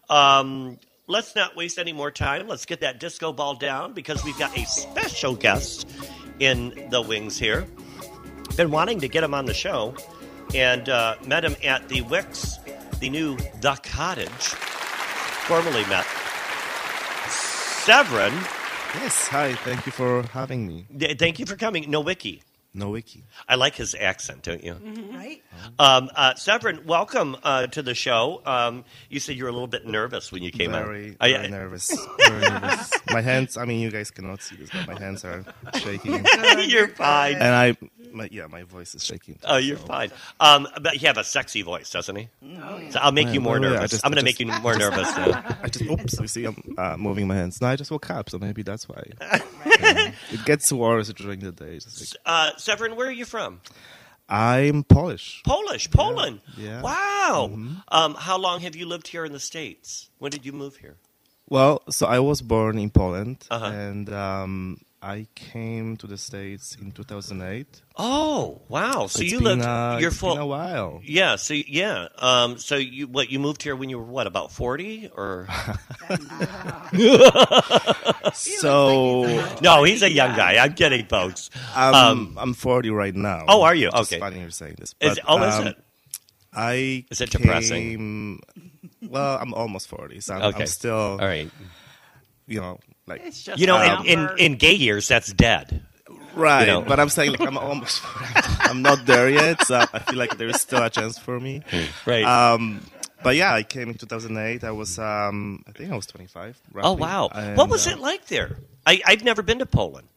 [0.09, 0.79] Um,
[1.09, 2.47] let's not waste any more time.
[2.47, 5.91] Let's get that disco ball down because we've got a special guest
[6.39, 7.67] in the wings here.
[8.57, 9.97] Been wanting to get him on the show
[10.55, 12.59] and uh, met him at the Wicks,
[13.01, 14.29] the new The Cottage,
[15.49, 16.07] formerly met.
[17.85, 18.33] Seyvryn,
[18.95, 19.55] Yes, hi.
[19.57, 20.87] Thank you for having me.
[20.99, 21.85] th- thank you for coming.
[21.85, 22.41] Nowacki.
[22.77, 23.23] No wiki.
[23.49, 24.75] I like his accent, don't you?
[25.13, 25.41] right?
[25.79, 28.41] Um, uh, Seyvryn, welcome uh, to the show.
[28.47, 31.17] Um, you said you were a little bit nervous when you came very, out.
[31.21, 31.93] I- very I- nervous.
[32.19, 32.93] Very nervous.
[33.13, 33.57] My hands.
[33.57, 35.45] I mean, you guys cannot see this, but my hands are
[35.77, 36.25] shaking,
[36.67, 37.35] you're fine.
[37.35, 37.77] and I,
[38.15, 39.39] my, yeah, my voice is shaking.
[39.45, 40.11] Oh, you're fine.
[40.41, 42.29] Um, but he have a sexy voice, doesn't he?
[42.91, 43.91] So I'll make Yeah, you more well, yeah, I nervous.
[43.91, 45.57] just- I'm going to make you more nervous now.
[45.63, 47.61] I just, oops, you see, I'm uh, moving my hands.
[47.61, 49.03] No, I just woke up, so maybe that's why.
[49.21, 50.13] Yeah.
[50.31, 51.75] It gets worse during the day.
[51.75, 53.61] Like- Uh, Seyvryn, where are you from?
[54.29, 55.43] I'm Polish.
[55.45, 56.41] Polish, Poland.
[56.57, 56.81] yeah.
[56.81, 57.51] Wow.
[57.89, 60.09] Um, how long have you lived here in the States?
[60.19, 60.97] When did you move here?
[61.49, 63.67] Well, so I was born in Poland, Uh-huh.
[63.67, 67.83] and um, I came to the States in 2008.
[67.99, 69.07] Oh, wow.
[69.07, 70.39] So It's you been, lived, uh, you're full.
[70.39, 71.03] a while.
[71.05, 74.51] Yeah, so yeah, um, so you what you moved here when you were what about
[74.51, 75.47] forty or
[78.33, 79.85] So no?
[79.85, 80.57] He's a young guy.
[80.57, 81.51] I'm kidding, folks.
[81.75, 83.45] I'm, Um, I'm 40 right now.
[83.49, 83.89] Oh, are you?
[83.93, 84.21] Which is Okay.
[84.21, 84.95] funny you're saying this.
[85.01, 85.77] Is, But, oh, is um, it?
[86.53, 88.41] I Is it depressing?
[89.03, 90.61] Well, I'm almost 40, so I'm, Okay.
[90.61, 91.51] I'm still, All right.
[92.47, 95.83] you know, like It's just You know, a in, in in gay years, that's dead.
[96.35, 96.83] Right, know.
[96.83, 98.03] but I'm saying like I'm almost,
[98.61, 99.65] I'm not there yet.
[99.67, 101.63] So I feel like there is still a chance for me.
[102.07, 102.25] Right.
[102.25, 102.81] Um,
[103.23, 104.65] but yeah, I came in 2008.
[104.65, 106.61] I was, um, I think I was 25.
[106.83, 107.31] oh wow.
[107.33, 108.59] And, what was uh, it like there?
[108.87, 110.09] I, I've never been to Poland.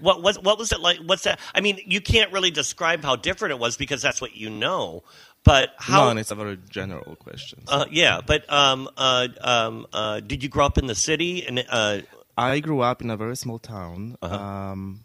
[0.00, 0.98] What was what was it like?
[0.98, 1.38] What's that?
[1.54, 5.04] I mean, you can't really describe how different it was because that's what you know.
[5.44, 6.12] But how?
[6.12, 7.62] No, it's a very general question.
[7.68, 11.46] uh, yeah, but um, uh, um, uh, did you grow up in the city?
[11.46, 11.98] And uh,
[12.36, 14.34] I grew up in a very small town, Uh-huh.
[14.34, 15.04] um,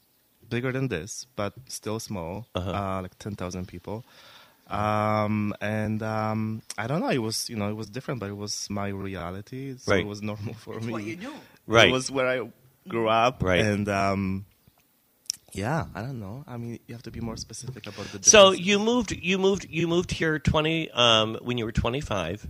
[0.49, 2.71] bigger than this, but still small, Uh-huh.
[2.71, 4.05] uh, like 10,000 people.
[4.69, 8.37] Um, and um, I don't know, it was, you know, it was different, but it
[8.37, 9.75] was my reality.
[9.77, 10.01] So Right.
[10.05, 10.93] it was normal for me.
[10.93, 11.33] what you knew.
[11.67, 11.89] Right.
[11.89, 12.49] It was where I
[12.87, 13.43] grew up.
[13.43, 13.59] Right.
[13.61, 14.45] And um,
[15.53, 16.43] yeah, I don't know.
[16.47, 19.67] I mean, you have to be more specific about the so you moved, you moved,
[19.69, 22.45] you moved here twenty um, when you were twenty five.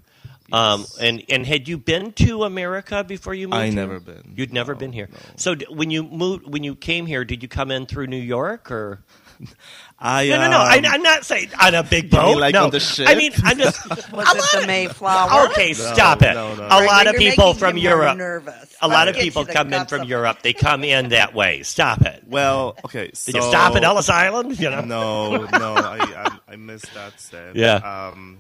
[0.51, 3.61] Um, and and had you been to America before you moved?
[3.61, 3.75] I here?
[3.75, 4.33] never been.
[4.35, 5.09] You'd never No, been here.
[5.11, 5.19] no.
[5.35, 8.17] So d- when you moved, when you came here, did you come in through New
[8.17, 9.03] York or?
[10.01, 10.57] I, No, no, no.
[10.59, 12.37] I, um, I'm not saying on a big You mean boat.
[12.39, 13.07] like no, on the ship?
[13.09, 13.89] I mean, I'm just.
[14.13, 15.49] Was it the Mayflower?
[15.51, 16.33] Okay, stop it.
[16.35, 16.63] no, no.
[16.63, 18.17] A lot of people from Europe.
[18.17, 18.75] Nervous.
[18.81, 20.37] A lot Let's of people come in from Europe.
[20.41, 21.63] They come in that way.
[21.63, 22.23] Stop it.
[22.25, 23.11] Well, okay.
[23.13, 24.57] So, Did you stop at Ellis Island?
[24.57, 24.81] You know.
[24.81, 27.55] No, no, I, I, I missed that step.
[27.55, 27.75] Yeah.
[28.13, 28.39] Um,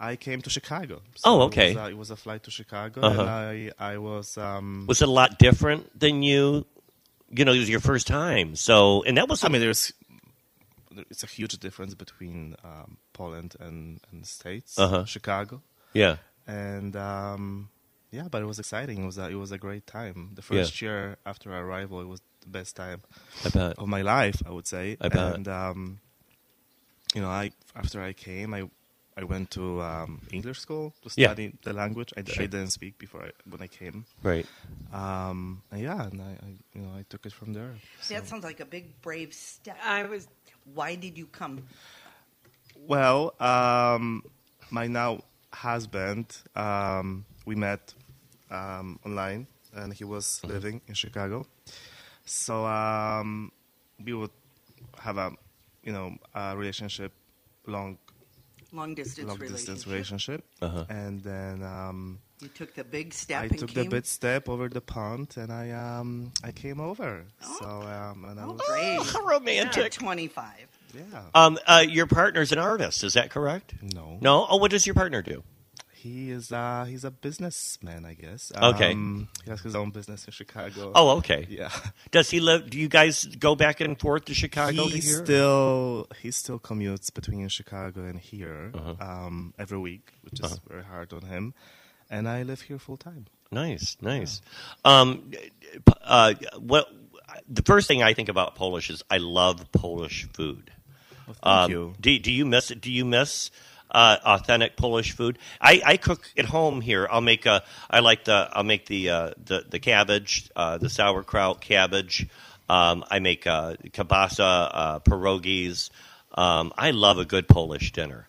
[0.00, 1.00] I came to Chicago.
[1.24, 1.70] Oh, okay.
[1.72, 3.20] It was, a, it was a flight to Chicago, Uh-huh.
[3.20, 4.36] and I, I was.
[4.36, 6.66] Um, Was it a lot different than you?
[7.30, 8.56] You know, it was your first time.
[8.56, 9.44] So, and that was.
[9.44, 9.92] I mean, there's.
[10.98, 14.78] There- It's a huge difference between um, Poland and and the States.
[14.78, 15.04] Uh-huh.
[15.06, 15.62] Chicago,
[15.94, 16.16] yeah.
[16.46, 17.68] and um,
[18.10, 19.02] yeah, but it was exciting.
[19.02, 20.18] It was a, it was a great time.
[20.34, 23.00] The first year after arrival, it was the best time
[23.44, 23.78] I bet.
[23.78, 24.96] of my life, I would say.
[25.00, 25.34] I bet.
[25.36, 26.00] And um,
[27.14, 28.62] you know, I after I came, I
[29.20, 31.28] I went to um, English school to Yeah.
[31.28, 32.12] study the language.
[32.16, 32.44] I, Sure.
[32.44, 34.04] I didn't speak before I, when I came.
[34.22, 34.46] Right.
[34.92, 37.74] Um, and yeah, and I, I you know I took it from there.
[38.00, 38.14] So.
[38.14, 39.76] That sounds like a big brave step.
[39.84, 40.28] I was
[40.74, 41.62] Why did you come?
[42.86, 44.22] Well, um,
[44.70, 47.94] my now husband, um, we met
[48.50, 50.52] um, online, and he was Mm-hmm.
[50.54, 51.46] living in Chicago.
[52.24, 53.52] So um,
[54.04, 54.30] we would
[54.98, 55.32] have a,
[55.82, 57.12] you know, a relationship,
[57.66, 57.98] long,
[58.72, 59.76] Long distance long relationship.
[59.76, 60.84] distance relationship, Uh-huh.
[60.88, 63.84] and then um, You took the big step I and took came.
[63.84, 67.24] the big step over the pond, and I um, I came over.
[67.58, 69.12] So um, and I Oh, was, brave.
[69.12, 69.92] How At romantic.
[69.92, 70.46] 25.
[70.94, 73.02] yeah, Um, uh, your partner's an artist.
[73.02, 73.74] Is that correct?
[73.82, 74.46] no, No.
[74.48, 75.42] Oh, what does your partner do?
[75.92, 78.52] He is uh he's a businessman, I guess.
[78.56, 78.92] Okay.
[78.92, 80.92] Um, he has his own business in Chicago.
[80.94, 81.44] Oh, okay.
[81.50, 81.70] yeah.
[82.12, 82.70] Does he live?
[82.70, 87.12] Do you guys go back and forth to Chicago he to still he still commutes
[87.12, 88.94] between Chicago and here Uh-huh.
[89.00, 91.52] um, every week, which is very hard on him.
[92.10, 93.26] And I live here full time.
[93.50, 94.40] Nice, nice.
[94.84, 95.30] Um,
[96.02, 96.86] uh, what
[97.48, 100.70] the first thing I think about Polish is I love Polish food.
[101.26, 101.94] Well, thank Um, you.
[102.00, 103.50] Do, do you miss Do you miss
[103.90, 105.38] uh, authentic Polish food?
[105.60, 107.06] I, I cook at home here.
[107.10, 107.62] I'll make a.
[107.90, 108.48] I like the.
[108.52, 112.26] I'll make the uh, the the cabbage, uh, the sauerkraut cabbage.
[112.68, 115.88] Um, I make uh, kielbasa, uh, pierogies.
[116.34, 118.27] Um, I love a good Polish dinner.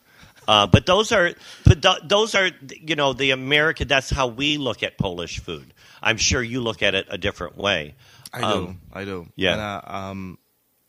[0.50, 1.30] Uh, but those are,
[1.64, 3.88] but th- those are, you know, the American.
[3.88, 5.76] That's how we look at Polish food.
[6.02, 7.94] I'm sure you look at it a different way.
[8.34, 8.76] I um, do.
[8.92, 9.28] I do.
[9.36, 9.52] yeah.
[9.52, 10.40] And, uh, um,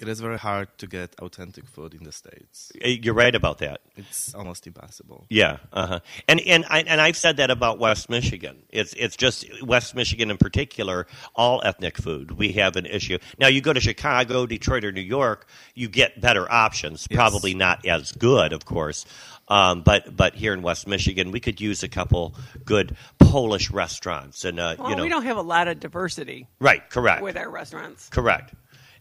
[0.00, 2.72] it is very hard to get authentic food in the states.
[2.82, 3.82] Uh, You're right about that.
[3.96, 5.26] It's almost impossible.
[5.28, 6.00] Yeah, uh-huh.
[6.26, 8.62] and and I, and I've said that about West Michigan.
[8.70, 11.06] It's it's just West Michigan in particular.
[11.34, 13.18] All ethnic food, we have an issue.
[13.38, 17.06] Now you go to Chicago, Detroit, or New York, you get better options.
[17.11, 17.18] Yes.
[17.18, 19.04] Probably not as good, of course.
[19.51, 22.34] Um, but but here in West Michigan, we could use a couple
[22.64, 26.46] good Polish restaurants, and uh, well, you know, we don't have a lot of diversity
[26.61, 26.88] right?
[26.88, 27.22] Correct.
[27.22, 28.09] with our restaurants.
[28.09, 28.55] Correct.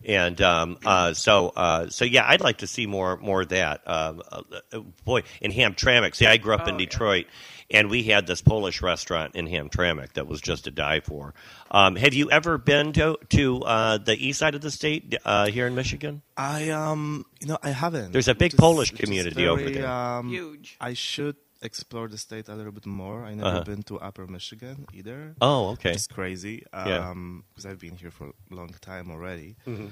[0.05, 3.81] And um, uh, so, uh, so yeah, I'd like to see more, more of that.
[3.85, 4.41] Um, uh,
[4.71, 6.15] uh, boy, in Hamtramck.
[6.15, 7.58] See, I grew up in Detroit, yeah.
[7.69, 11.33] Detroit, and we had this Polish restaurant in Hamtramck that was just to die for.
[11.71, 15.47] Um, have you ever been to to uh, the east side of the state uh,
[15.47, 16.21] here in Michigan?
[16.37, 18.11] I um, you know, I haven't.
[18.11, 19.87] There's a big which is- Polish which is community over there.
[19.87, 20.77] Um, Huge.
[20.81, 23.25] I should explore the state a little bit more.
[23.25, 23.63] I never Uh-huh.
[23.63, 25.35] been to Upper Michigan either.
[25.41, 25.91] Oh, okay.
[25.91, 26.63] It's crazy.
[26.73, 27.09] Yeah.
[27.09, 29.87] Um, because I've been here for a long time already, Mm-hmm.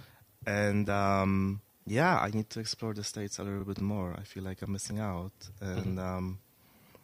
[0.46, 4.16] and um, yeah, I need to explore the states a little bit more.
[4.18, 6.40] I feel like I'm missing out, and um,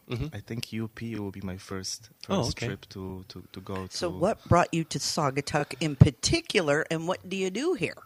[0.10, 2.34] I think UP will be my first first Mm-hmm.
[2.34, 2.68] Oh, okay.
[2.68, 3.98] trip to, to, to go to.
[3.98, 7.98] So, what brought you to Saugatuck in particular, and what do you do here?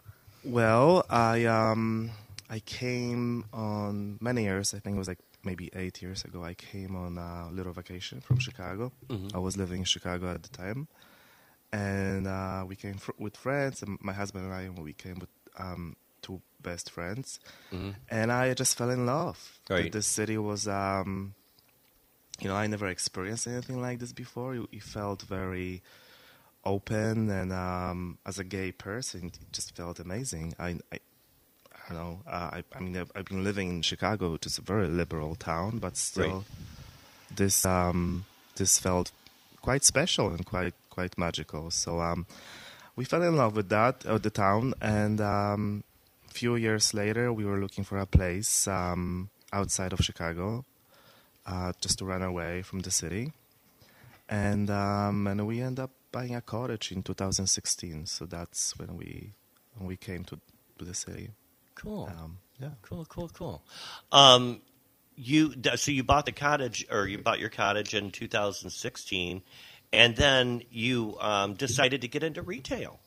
[0.44, 2.10] Well, I um
[2.50, 4.74] I came on many years.
[4.74, 6.42] I think it was like maybe eight years ago.
[6.42, 8.92] I came on a little vacation from Chicago.
[9.34, 10.88] I was living in Chicago at the time,
[11.72, 13.82] and uh, we came fr- with friends.
[13.82, 17.40] And my husband and I, we came with um, two best friends,
[18.10, 19.60] and I just fell in love.
[19.66, 21.34] The- The, city was, um,
[22.40, 24.54] you know, I never experienced anything like this before.
[24.54, 25.82] It, it felt very
[26.64, 30.54] open, and um, as a gay person, it just felt amazing.
[30.58, 30.98] I, I,
[31.72, 32.20] I don't know.
[32.26, 35.34] Uh, I, I mean, I've, I've been living in Chicago, which is a very liberal
[35.34, 36.44] town, but still,
[37.34, 38.24] this um,
[38.56, 39.10] this felt
[39.62, 41.70] quite special and quite quite magical.
[41.70, 42.26] So um,
[42.96, 45.84] we fell in love with that, uh, the town, and um,
[46.28, 50.64] a few years later, we were looking for a place um, outside of Chicago,
[51.48, 53.32] uh, just to run away from the city,
[54.28, 58.06] and um, and we end up buying a cottage in 2016.
[58.06, 59.32] So that's when we
[59.76, 60.38] when we came to,
[60.78, 61.30] to the city.
[61.74, 62.10] Cool.
[62.12, 62.70] Um, yeah.
[62.82, 63.62] Cool, cool, cool.
[64.12, 64.60] Um,
[65.16, 69.42] you so you bought the cottage, or you bought your cottage in 2016,
[69.92, 73.00] and then you um, decided to get into retail.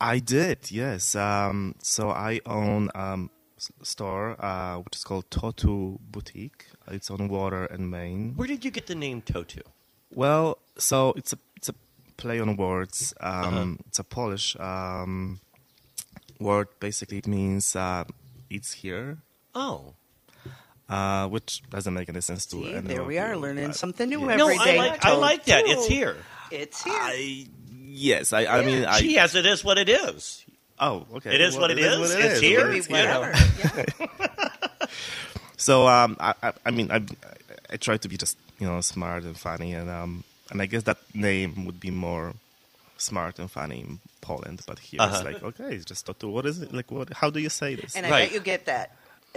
[0.00, 1.14] I did, yes.
[1.14, 3.30] Um, so I own um,
[3.82, 6.66] store uh, which is called Totu Boutique.
[6.88, 8.34] It's on Water and Main.
[8.36, 9.62] Where did you get the name Totu?
[10.14, 11.74] Well, so it's a it's a
[12.16, 13.14] play on words.
[13.20, 13.66] Um, Uh-huh.
[13.88, 15.40] It's a Polish um,
[16.40, 16.68] word.
[16.80, 18.04] Basically, it means uh,
[18.50, 19.18] "it's here,"
[19.54, 19.94] Oh,
[20.88, 22.56] uh, which doesn't make any sense to.
[22.56, 24.36] See, there we are learning but- something new yeah.
[24.36, 25.64] no, every I like I like that.
[25.66, 26.16] It's here.
[26.50, 26.92] It's here.
[26.94, 27.46] I
[27.80, 30.44] yes, I, I mean, I, she has it is what it is.
[30.78, 31.34] oh, okay.
[31.34, 31.98] It is Well, what it is.
[31.98, 32.40] what It's is.
[32.40, 32.60] here.
[32.68, 33.32] Could be whatever.
[33.62, 34.86] Yeah.
[35.62, 36.98] So um, I, I, I mean, I,
[37.70, 40.82] I try to be just you know smart and funny, and um, and I guess
[40.90, 42.34] that name would be more
[42.96, 45.14] smart and funny in Poland, but here Uh-huh.
[45.14, 46.26] it's like okay, it's just Totu.
[46.36, 46.90] What is it like?
[46.90, 47.08] What?
[47.22, 47.94] How do you say this?
[47.96, 48.24] And I Right.
[48.28, 48.86] bet you get that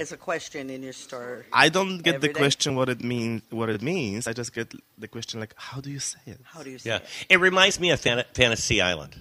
[0.04, 1.46] as a question in your store.
[1.54, 2.40] I don't get the Every day?
[2.44, 3.42] question what it means.
[3.52, 4.28] What it means.
[4.28, 6.40] I just get the question like, how do you say it?
[6.44, 7.26] How do you say Yeah, it?
[7.30, 9.14] it reminds me of Fan- Fantasy Island.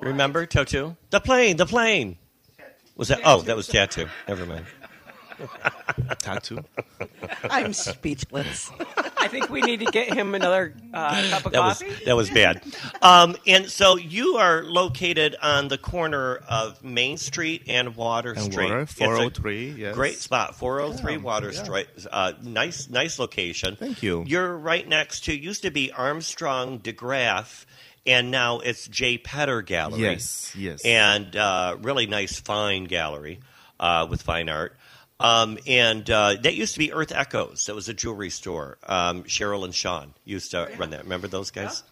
[0.00, 0.96] Remember Totu?
[1.10, 2.16] The plane, the plane.
[2.96, 3.20] Was that?
[3.24, 4.06] Oh, that was tattoo.
[4.28, 4.66] Never mind.
[6.18, 6.64] Tattoo.
[7.44, 8.70] I'm speechless.
[9.18, 12.04] I think we need to get him another uh, cup of That was coffee.
[12.04, 12.62] that was bad.
[13.00, 18.52] Um, and so you are located on the corner of Main Street and Water And
[18.52, 18.64] Street.
[18.70, 19.94] Water, It's a 403, yes.
[19.94, 21.62] Great spot, 403 Yeah, Water yeah.
[21.62, 21.88] Street.
[22.10, 23.76] Uh, nice, nice location.
[23.76, 24.24] Thank you.
[24.26, 27.64] You're right next to used to be Armstrong DeGraff,
[28.06, 29.18] and now it's J.
[29.18, 30.00] Petter Gallery.
[30.02, 30.84] Yes, yes.
[30.84, 33.40] And uh, really nice, fine gallery
[33.78, 34.76] uh, with fine art.
[35.22, 37.66] Um, and uh, that used to be Earth Echoes.
[37.66, 38.78] That was a jewelry store.
[38.86, 41.04] Um, Cheryl and Sean used to run that.
[41.04, 41.82] Remember those guys?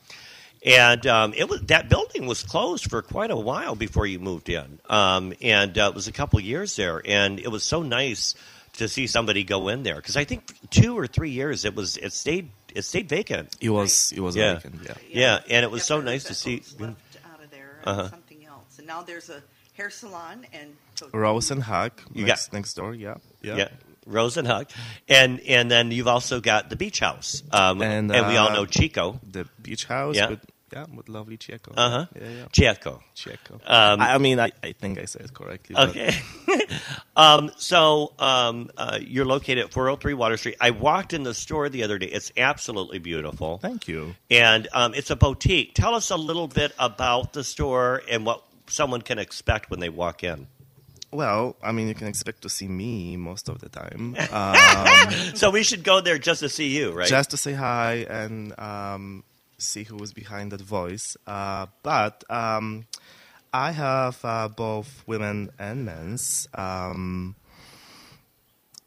[0.65, 4.51] And um, it was that building was closed for quite a while before you moved
[4.51, 7.01] in, um, and uh, it was a couple years there.
[7.03, 8.35] And it was so nice
[8.75, 11.97] to see somebody go in there because I think two or three years it was
[11.97, 13.57] it stayed it stayed vacant.
[13.61, 14.13] It was.
[14.13, 14.55] It was Yeah.
[14.57, 14.83] vacant.
[14.85, 14.95] Yeah.
[15.09, 16.63] Yeah, and it was so nice to see.
[16.79, 16.95] Left
[17.33, 18.11] out of there Uh-huh.
[18.11, 18.77] something else.
[18.77, 19.43] And now there's a
[19.79, 20.90] hair salon and Totu.
[21.13, 21.93] Rose and Hug.
[22.13, 22.95] You next, got- next door.
[22.95, 23.15] Yeah.
[23.43, 23.57] Yeah.
[23.57, 23.69] Yeah.
[24.07, 24.69] Rose and Hug,
[25.09, 28.55] and and then you've also got the beach house, um, and, And, we all uh,
[28.55, 30.17] know Chico, The beach house.
[30.17, 30.31] Yeah.
[30.31, 30.41] With,
[30.73, 30.87] yeah.
[30.93, 31.75] With lovely Checo.
[31.77, 32.29] uh huh, Yeah.
[32.29, 32.45] Yeah.
[32.51, 33.03] Chico.
[33.15, 33.55] Checo.
[33.67, 35.77] Um, I, I mean, I, I think I said it correctly.
[35.77, 36.15] Okay.
[37.17, 40.57] um, so um, uh, you're located at 403 Water Street.
[40.61, 42.07] I walked in the store the other day.
[42.07, 43.59] It's absolutely beautiful.
[43.59, 44.15] Thank you.
[44.31, 45.75] And um, it's a boutique.
[45.75, 49.89] Tell us a little bit about the store and what someone can expect when they
[49.89, 50.47] walk in.
[51.13, 54.17] Well, I mean, you can expect to see me most of the time.
[54.33, 57.09] Um, So we should go there just to see you, right?
[57.09, 59.25] Just to say hi and um,
[59.59, 61.17] see who was behind that voice.
[61.27, 62.87] Uh, but um,
[63.53, 66.47] I have uh, both women and men's.
[66.55, 67.35] Um,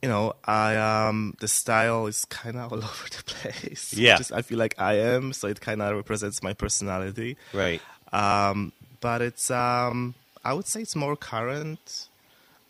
[0.02, 3.94] you know, I um, the style is kind of all over the place.
[3.94, 4.18] Yeah.
[4.18, 7.38] Just, I feel like I am, so it kind of represents my personality.
[7.54, 7.82] right.
[8.14, 8.72] Um,
[9.02, 10.14] but it's um,
[10.46, 12.08] I would say it's more current,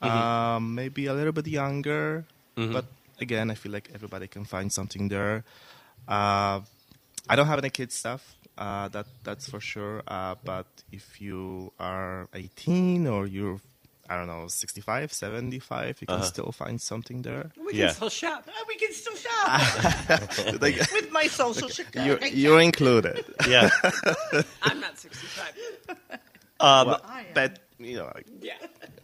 [0.04, 2.26] um, maybe a little bit younger.
[2.56, 2.86] But
[3.20, 5.44] again, I feel like everybody can find something there.
[6.08, 6.62] Uh,
[7.30, 8.36] I don't have any kids stuff.
[8.58, 10.04] Uh, that that's for sure.
[10.08, 13.60] Uh, but if you are 18 or you're
[14.10, 17.50] I don't know 65, 75, you can still find something there.
[17.58, 17.86] We Yeah.
[17.88, 18.44] can still shop.
[18.48, 19.48] Uh, we can still shop
[20.62, 22.28] Like, with my social security.
[22.28, 23.24] you're, you're included.
[23.48, 23.70] Yeah.
[24.62, 25.54] I'm not 65.
[26.60, 27.26] Um, Well, I am.
[27.34, 28.54] but you know, like, Yeah.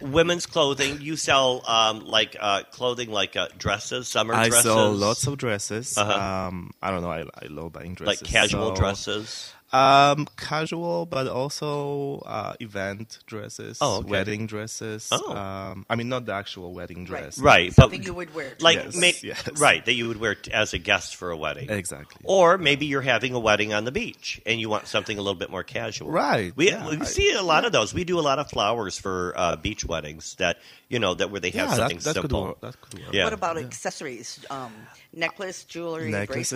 [0.02, 1.02] Women's clothing.
[1.02, 4.64] You sell um, like uh, clothing, like uh, dresses, summer I dresses.
[4.66, 5.98] sell lots of dresses.
[5.98, 6.48] Uh-huh.
[6.48, 7.12] Um, I don't know.
[7.12, 8.22] I, I love buying dresses.
[8.22, 9.54] like casual so- dresses.
[9.72, 14.10] Um, casual, but also uh, event dresses, Oh, okay.
[14.10, 15.10] wedding dresses.
[15.12, 15.36] Oh.
[15.36, 17.38] Um, I mean, not the actual wedding dress.
[17.38, 18.54] Right, Something but you would wear.
[18.60, 19.48] like Yes, ma- yes.
[19.60, 21.70] right that you would wear t- as a guest for a wedding.
[21.70, 22.22] Exactly.
[22.24, 25.38] Or maybe you're having a wedding on the beach and you want something a little
[25.38, 26.10] bit more casual.
[26.10, 27.94] Right, We, yeah, we see a lot of those.
[27.94, 31.40] We do a lot of flowers for uh, beach weddings that you know that where
[31.42, 32.44] they have yeah, something that, that could simple.
[32.46, 32.62] work.
[32.62, 33.14] That could work.
[33.14, 33.26] Yeah.
[33.26, 34.44] What about accessories?
[34.50, 34.74] Um,
[35.14, 36.52] necklace, jewelry, bracelets?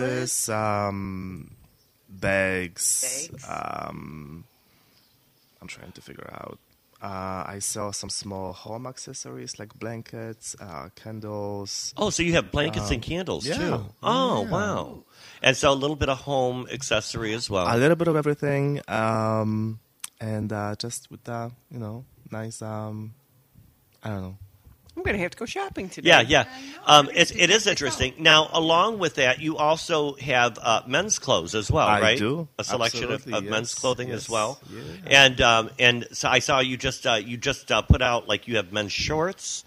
[0.48, 1.50] Necklaces, um,
[2.20, 3.28] bags.
[3.30, 3.44] Bags.
[3.48, 4.44] Um,
[5.60, 6.58] I'm trying to figure out.
[7.02, 11.92] Uh, I sell some small home accessories like blankets, uh, candles.
[11.98, 13.84] Oh, so you have blankets and candles Um, yeah, too.
[14.02, 14.50] Oh, yeah.
[14.50, 15.04] wow!
[15.42, 17.66] And so a little bit of home accessory as well.
[17.68, 19.80] a little bit of everything, um,
[20.18, 22.62] and uh, just with the you know nice.
[22.62, 23.12] Um,
[24.02, 24.38] I don't know.
[24.96, 26.08] I'm going to have to go shopping today.
[26.08, 26.44] Yeah, yeah.
[26.86, 28.14] Um, it, it is interesting.
[28.18, 32.18] Now, along with that, you also have uh, men's clothes as well, I right?
[32.18, 32.46] do.
[32.58, 34.60] A selection of, Absolutely, of men's yes, clothing yes, as well.
[34.70, 34.80] yeah.
[35.24, 38.46] And um, and so I saw you just uh, you just uh, put out like
[38.46, 39.64] you have men's shorts.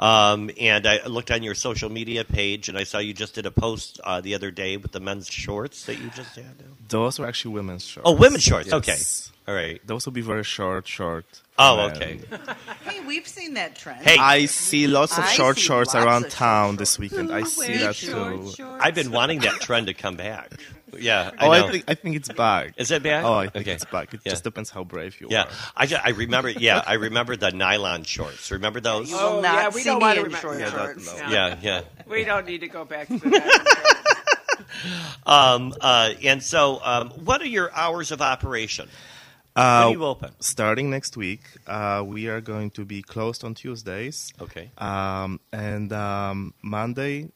[0.00, 3.44] Um, and I looked on your social media page, and I saw you just did
[3.44, 6.64] a post uh, the other day with the men's shorts that you just had.
[6.88, 8.08] Those were actually women's shorts.
[8.08, 8.68] Oh, women's shorts.
[8.72, 8.74] Yes.
[8.74, 9.86] Okay, all right.
[9.86, 11.26] Those will be very short, short.
[11.58, 12.20] Oh, for okay.
[12.86, 14.00] Hey, we've seen that trend.
[14.00, 17.30] Hey, I see lots of I short shorts around of short town this weekend.
[17.30, 18.50] I see that too.
[18.80, 20.50] I've been wanting that trend to come back.
[20.98, 21.66] Yeah, I Oh, know.
[21.66, 22.74] I think I think it's back.
[22.76, 23.24] Is it back?
[23.24, 23.72] Oh, I think Okay.
[23.74, 24.12] it's back.
[24.14, 24.30] It Yeah.
[24.32, 25.48] just depends how brave you Yeah, are.
[25.76, 26.50] I, I remember.
[26.50, 28.50] Yeah, I remember the nylon shorts.
[28.50, 29.10] Remember those?
[29.10, 31.20] You Oh, not yeah, we don't want to remember- short Yeah, that- shorts.
[31.20, 31.28] no.
[31.30, 31.80] Yeah, yeah.
[32.06, 33.86] We don't need to go back to that.
[35.26, 38.88] Um, uh, and so, um, what are your hours of operation?
[39.54, 40.30] when Uh, are you open?
[40.40, 44.32] starting next week, uh, we are going to be closed on Tuesdays.
[44.40, 44.70] Okay.
[44.78, 47.30] Um, and um, Monday,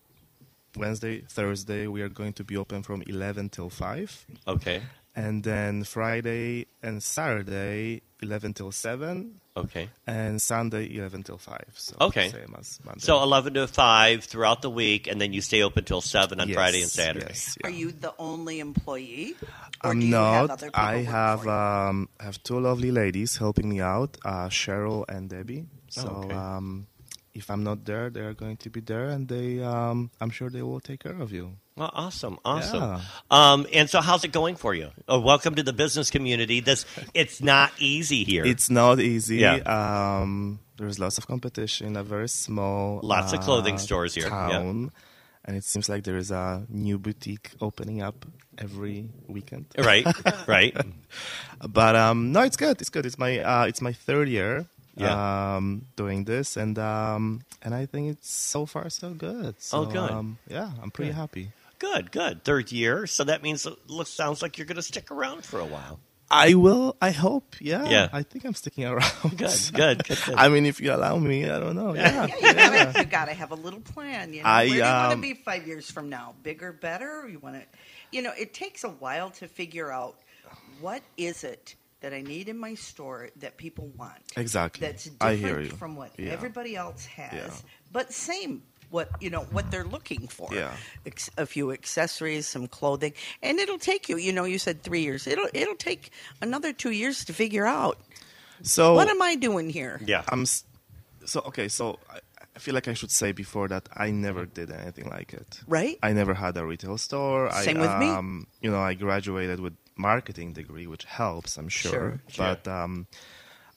[0.76, 4.26] Wednesday, Thursday, we are going to be open from 11 till 5.
[4.48, 4.82] Okay.
[5.16, 9.40] And then Friday and Saturday, 11 till 7.
[9.56, 9.88] Okay.
[10.08, 11.58] And Sunday, 11 till 5.
[11.74, 12.28] So Okay.
[12.30, 12.98] Same as Monday.
[13.00, 16.48] So eleven to five throughout the week, and then you stay open till seven on
[16.48, 17.26] Yes, Friday and Saturday.
[17.28, 19.36] yes, Are you the only employee?
[19.84, 20.50] Or I'm do you have not.
[20.50, 21.52] other people I have for you?
[21.52, 25.66] um, have two lovely ladies helping me out, uh, Cheryl and Debbie.
[25.88, 26.34] So Oh, okay.
[26.34, 26.88] um,
[27.34, 30.48] if I'm not there, they are going to be there, and they um, I'm sure
[30.48, 31.56] they will take care of you.
[31.76, 32.80] Well, awesome, awesome.
[32.80, 33.00] Yeah.
[33.30, 34.90] Um, and so, how's it going for you?
[35.10, 36.60] Uh, welcome to the business community.
[36.60, 38.44] This it's not easy here.
[38.44, 39.38] It's not easy.
[39.38, 39.56] Yeah.
[39.66, 41.96] Um, there's lots of competition.
[41.96, 44.48] A very small, Lots of uh, clothing stores here, yeah.
[44.48, 44.92] Town,
[45.44, 48.24] and it seems like there is a new boutique opening up
[48.58, 49.66] every weekend.
[49.76, 50.06] right,
[50.46, 50.76] right.
[51.68, 52.80] But um, no, it's good.
[52.80, 53.04] It's good.
[53.06, 54.66] It's my uh, it's my third year
[54.96, 55.56] Yeah.
[55.56, 59.60] um, doing this, and um, and I think it's so far so good.
[59.60, 60.10] So, Oh, good.
[60.10, 61.50] Um, yeah, I'm pretty happy.
[61.78, 62.44] Good, good.
[62.44, 65.58] Third year, so that means it looks sounds like you're going to stick around for
[65.60, 65.98] a while.
[66.30, 66.96] I will.
[67.02, 67.56] I hope.
[67.60, 67.84] Yeah.
[67.88, 68.08] Yeah.
[68.12, 69.12] I think I'm sticking around.
[69.22, 70.18] Good, good, good.
[70.24, 70.34] good.
[70.36, 71.94] I mean, if you allow me, I don't know.
[71.94, 72.26] Yeah.
[72.26, 74.32] Yeah, you gotta, you gotta have a little plan.
[74.32, 76.34] You know, I, where do you want to um, be five years from now?
[76.42, 77.28] Bigger, better?
[77.28, 77.62] You want to,
[78.10, 80.14] you know, it takes a while to figure out
[80.80, 81.74] what is it
[82.04, 84.20] that I need in my store that people want.
[84.36, 84.86] Exactly.
[84.86, 85.70] That's different I hear you.
[85.70, 86.32] from what Yeah.
[86.36, 87.50] everybody else has, Yeah.
[87.96, 88.62] but same.
[88.90, 90.48] What you know, what they're looking for.
[90.54, 90.76] Yeah.
[91.06, 93.12] Ex- a few accessories, some clothing,
[93.42, 94.16] and it'll take you.
[94.18, 95.26] You know, you said three years.
[95.26, 96.10] It'll it'll take
[96.46, 97.96] another two years to figure out
[98.62, 99.98] So what am I doing here.
[100.06, 100.22] yeah.
[100.28, 100.44] I'm
[101.24, 101.66] so okay.
[101.68, 102.18] So I,
[102.56, 105.50] I feel like I should say before that I never did anything like it.
[105.66, 105.96] Right?
[106.08, 107.50] I never had a retail store.
[107.66, 108.08] Same I, with me.
[108.18, 111.90] um, You know, I graduated with marketing degree, which helps, I'm sure.
[111.90, 112.44] Sure, sure.
[112.64, 113.06] But um,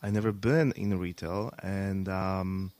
[0.01, 2.71] I never been in retail, and um,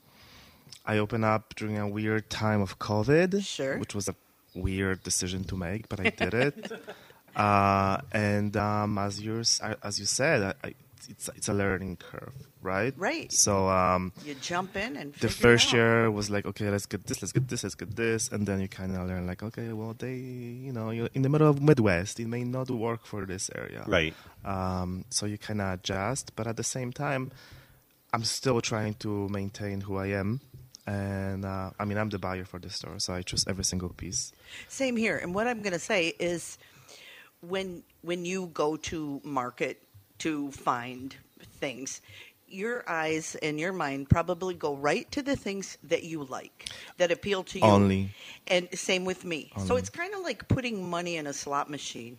[0.86, 3.78] I opened up during a weird time of COVID, Sure.
[3.78, 4.14] which was a
[4.54, 6.72] weird decision to make, but I did it.
[7.36, 9.40] uh, and um, as you
[9.82, 10.74] as you said, I, I,
[11.08, 12.94] it's it's a learning curve, right?
[12.96, 13.32] Right.
[13.32, 15.72] So um, You jump in and the figure it first out.
[15.74, 18.60] year was like, okay, let's get this, let's get this, let's get this, and then
[18.60, 21.60] you kind of learn like, okay, well, they, you know, you're in the middle of
[21.62, 24.14] Midwest, it may not work for this area, Right.
[24.44, 27.30] Um, so you kind of adjust, but at the same time,
[28.12, 30.40] I'm still trying to maintain who I am,
[30.86, 33.90] and uh, I mean, I'm the buyer for the store, so I choose every single
[33.90, 34.32] piece.
[34.68, 35.16] Same here.
[35.18, 36.56] And what I'm going to say is,
[37.40, 39.80] when when you go to market
[40.18, 41.14] to find
[41.60, 42.00] things,
[42.48, 47.10] your eyes and your mind probably go right to the things that you like, that
[47.12, 47.64] appeal to you.
[47.64, 48.10] Only.
[48.46, 49.52] And same with me.
[49.66, 52.16] So it's kind of like putting money in a slot machine.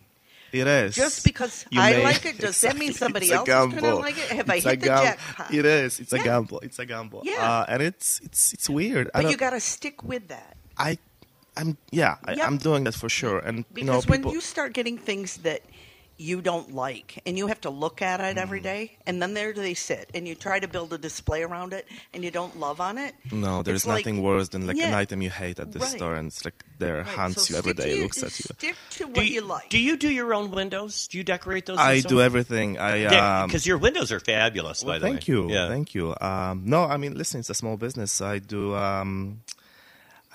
[0.52, 3.36] It is Just because You I may- like it, does that mean somebody It's a
[3.36, 4.30] else is going to like it?
[4.32, 5.54] Have I It's a hit the gam- jackpot?
[5.54, 6.00] It is.
[6.00, 6.58] It's a gamble.
[6.60, 7.22] It's a gamble.
[7.24, 7.38] Yeah.
[7.48, 9.10] Uh, and it's it's it's weird.
[9.14, 10.56] But don't, you got to stick with that.
[10.76, 10.98] I,
[11.56, 12.46] I'm yeah, I, Yep.
[12.46, 13.38] I'm doing that for sure.
[13.38, 15.62] And you know, Because when you start getting things that
[16.20, 18.42] you don't like and you have to look at it Mm.
[18.44, 21.72] every day and then there they sit and you try to build a display around
[21.72, 24.76] it and you don't love on it No, there's It's like- nothing worse than like
[24.76, 25.96] an item you hate at the Right.
[25.96, 28.22] store and it's like there Right, hunts so you every day stick day, to- looks
[28.22, 28.44] at you.
[28.54, 31.08] stick to what Do you, you, like do you do your own windows?
[31.08, 31.78] Do you decorate those?
[31.78, 32.78] I do everything.
[32.78, 34.84] I um, because your windows are fabulous.
[34.84, 35.68] well, by the thank way, you, Yeah.
[35.68, 36.14] thank you.
[36.20, 38.20] Um, no, I mean, listen, it's a small business.
[38.20, 39.40] I do, um,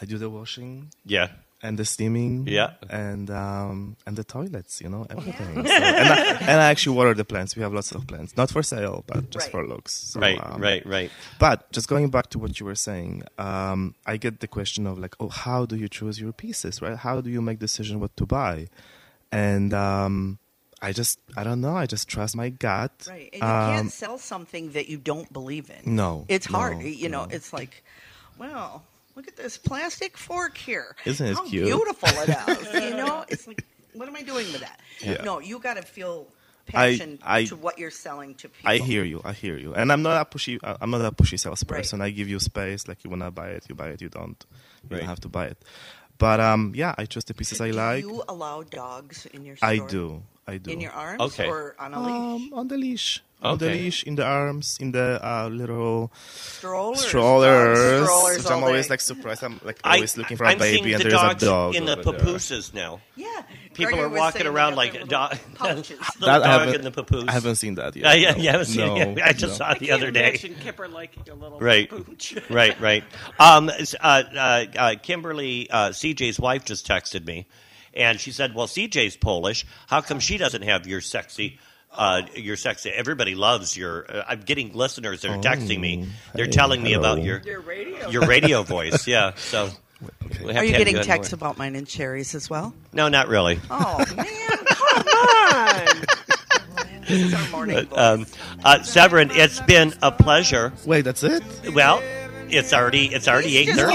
[0.02, 1.30] I do the washing yeah.
[1.68, 2.72] And the steaming, Yeah.
[2.90, 5.54] and um, and the toilets, you know, everything.
[5.68, 6.18] So, and, I,
[6.52, 7.56] and I actually water the plants.
[7.58, 9.52] We have lots of plants, not for sale, but just Right.
[9.54, 9.92] for looks.
[10.12, 10.40] So, right.
[10.46, 10.84] um, right.
[10.98, 11.12] Right.
[11.40, 13.14] But just going back to what you were saying,
[13.50, 16.98] um, I get the question of like, oh, how do you choose your pieces, right?
[17.08, 18.68] How do you make decision what to buy?
[19.32, 20.40] And um,
[20.82, 21.76] I just, I don't know.
[21.76, 22.92] I just trust my gut.
[23.10, 26.78] right and you Um, can't sell something that you don't believe in No, it's hard
[26.80, 27.36] no, you know no.
[27.36, 27.84] it's like
[28.38, 28.84] well
[29.16, 31.66] look at this plastic fork here Isn't it How cute?
[31.66, 33.64] beautiful it is you know it's like
[33.94, 35.22] what am i doing with that Yeah.
[35.24, 36.28] no you got to feel
[36.68, 39.22] passion I- to what you're selling to people I hear you.
[39.24, 39.76] I hear you.
[39.76, 40.58] And I'm not a pushy.
[40.64, 42.02] uh, I'm not a pushy salesperson.
[42.02, 42.88] I give you space.
[42.88, 44.02] Like you wanna buy it, you buy it.
[44.02, 44.44] You don't.
[44.84, 45.00] You Right.
[45.02, 45.58] don't have to buy it.
[46.18, 48.02] But um, yeah, I choose the pieces I do like.
[48.04, 50.24] you allow dogs in your store I do.
[50.48, 50.72] I do.
[50.72, 51.48] in your arms Okay.
[51.48, 53.24] or on a leash Um, on the leash.
[53.42, 57.78] On the leash, in the arms, in the uh, little strollers strollers.
[57.78, 58.94] Dog strollers I'm always day.
[58.94, 59.44] like surprised.
[59.44, 61.44] I'm like I, always looking for a I'm baby, seeing and the there's a dogs
[61.44, 62.20] dog in the over there.
[62.20, 63.02] papooses now.
[63.16, 63.44] yeah
[63.74, 65.38] People Gregory are walking around like a dog.
[65.56, 65.90] pouches.
[66.20, 67.26] little That I dog haven't- in the papoose.
[67.28, 68.06] I haven't seen that yet.
[68.06, 68.38] Uh, yeah, no.
[68.38, 69.22] yeah, I haven't seen no, it.
[69.22, 69.66] I just no.
[69.66, 70.30] saw it the other day.
[70.30, 71.90] Imagine Kipper liking a little Right.
[71.90, 72.36] pooch.
[72.50, 73.04] right, right.
[73.38, 77.46] Um, uh, uh, uh, Kimberly, uh, CJ's wife, just texted me,
[77.96, 79.66] and she said, "Well, CJ's Polish.
[79.88, 81.60] How come she doesn't have your sexy?"
[81.98, 82.90] Uh, your sexy.
[82.90, 84.06] Everybody loves your.
[84.12, 86.10] Uh, I'm getting listeners that are texting me.
[86.34, 88.10] They're telling me about your Your radio.
[88.10, 89.08] your radio voice.
[89.16, 89.34] Yeah.
[89.36, 89.70] So.
[90.44, 92.74] we have Are you getting on texts about mine and Sherry's as well?
[92.92, 93.62] No, not really.
[93.72, 94.26] Oh man,
[94.68, 96.06] come on!
[97.08, 97.86] this is our morning.
[97.86, 97.98] voice.
[97.98, 98.26] Um,
[98.66, 100.74] uh, Seyvryn, it's been a pleasure.
[100.86, 101.44] Wait, that's it?
[101.74, 102.02] Well,
[102.56, 103.94] it's already it's already eight He's just thirty.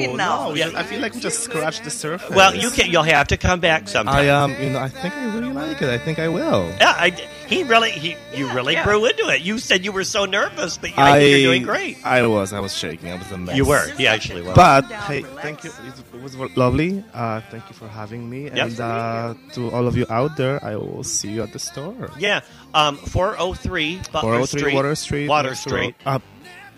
[0.00, 0.52] getting Oh no!
[0.52, 2.30] we just- I feel like we just scratched the surface.
[2.30, 2.90] Well, you can.
[2.90, 4.14] You'll have to come back sometime.
[4.14, 5.88] I um, you know, I think I really like it.
[5.88, 6.66] I think I will.
[6.80, 7.10] Yeah, I,
[7.46, 8.84] he really, he, you really yeah.
[8.84, 9.40] grew into it.
[9.42, 11.98] You said you were so nervous, but you, I you're doing great.
[12.04, 12.52] I was.
[12.52, 13.10] I was shaking.
[13.10, 13.56] I was a mess.
[13.56, 13.86] You were.
[13.96, 14.54] He actually was.
[14.54, 15.42] But down, hey, relax.
[15.42, 15.70] thank you.
[16.14, 17.02] It was lovely.
[17.14, 18.44] Uh, thank you for having me.
[18.44, 18.54] Yep.
[18.58, 22.10] And uh, to all of you out there, I will see you at the store.
[22.18, 22.40] yeah,
[22.74, 25.28] um, 403 Butler 403 Street, Water Street.
[25.28, 26.18] Water next to- Street, Uh,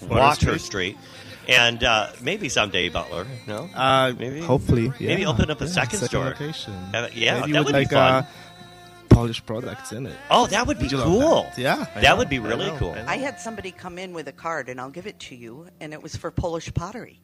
[0.08, 0.96] Water Street,
[1.48, 3.26] and uh, maybe someday Butler.
[3.46, 5.08] No, Uh, Maybe- hopefully, yeah.
[5.08, 6.24] maybe open up a Yeah, second store.
[6.26, 6.72] location.
[6.94, 8.12] Uh, yeah, maybe that with would be fun.
[8.24, 8.26] Uh,
[9.08, 10.16] Polish products in it.
[10.30, 11.42] oh, that would be Would cool.
[11.42, 11.58] that?
[11.58, 12.94] Yeah, I that know, would be really know, cool.
[13.06, 13.14] I.
[13.14, 15.92] I had somebody come in with a card, and I'll give it to you, and
[15.92, 17.20] it was for Polish pottery,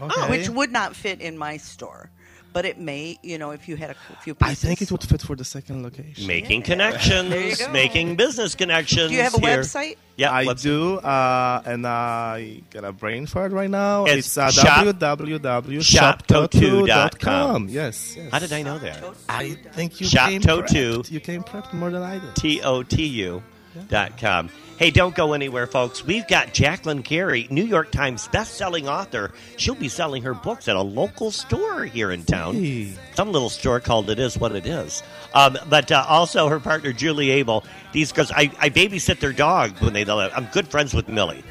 [0.00, 0.30] Okay.
[0.30, 2.10] which would not fit in my store,
[2.52, 5.22] but it may, you know, if you had a few I think it would fit
[5.22, 6.26] for the second location.
[6.26, 6.66] Making Yeah.
[6.66, 7.68] connections, There you go.
[7.70, 9.10] making business connections.
[9.10, 9.58] Do you have a here.
[9.62, 9.96] website?
[10.16, 10.62] Yeah, I website.
[10.62, 14.04] do, uh, and I got a brain fart right now.
[14.04, 17.68] It's It's, uh, shop- www.shoptotu.com.
[17.68, 18.30] Yes, yes.
[18.30, 19.02] How did I know that?
[19.28, 20.98] I think you Shop came Totu.
[20.98, 21.10] prepped.
[21.10, 22.36] You came prepped more than I did.
[22.36, 23.42] T O T U
[23.88, 24.50] dot com.
[24.78, 26.04] Hey, don't go anywhere, folks.
[26.04, 29.32] We've got Jacqueline Carey, New York Times best-selling author.
[29.56, 32.54] She'll be selling her books at a local store here in town.
[32.56, 32.92] Hey.
[33.14, 35.02] Some little store called It Is What It Is.
[35.34, 37.64] Um, but uh, also her partner, Julie Abel.
[37.92, 40.32] These girls, I, I babysit their dog when they live.
[40.34, 41.44] I'm good friends with Millie.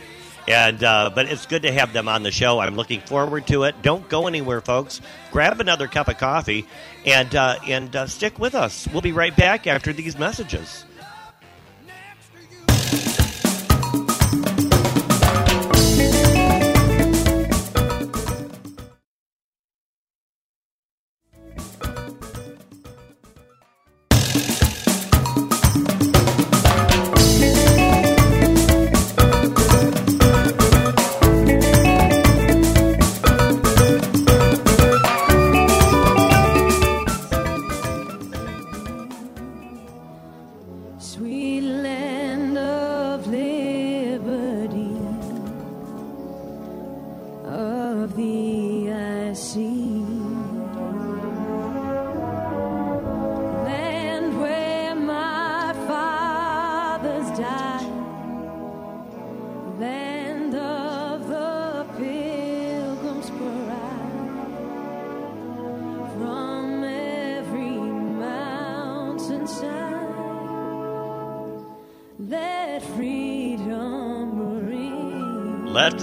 [0.47, 2.59] And uh, but it's good to have them on the show.
[2.59, 3.75] I'm looking forward to it.
[3.83, 4.99] Don't go anywhere, folks.
[5.31, 6.65] Grab another cup of coffee
[7.05, 8.87] and uh, and uh, stick with us.
[8.91, 10.83] We'll be right back after these messages.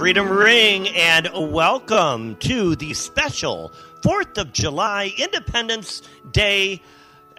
[0.09, 3.71] Freedom ring and welcome to the special
[4.01, 6.81] 4th of July Independence Day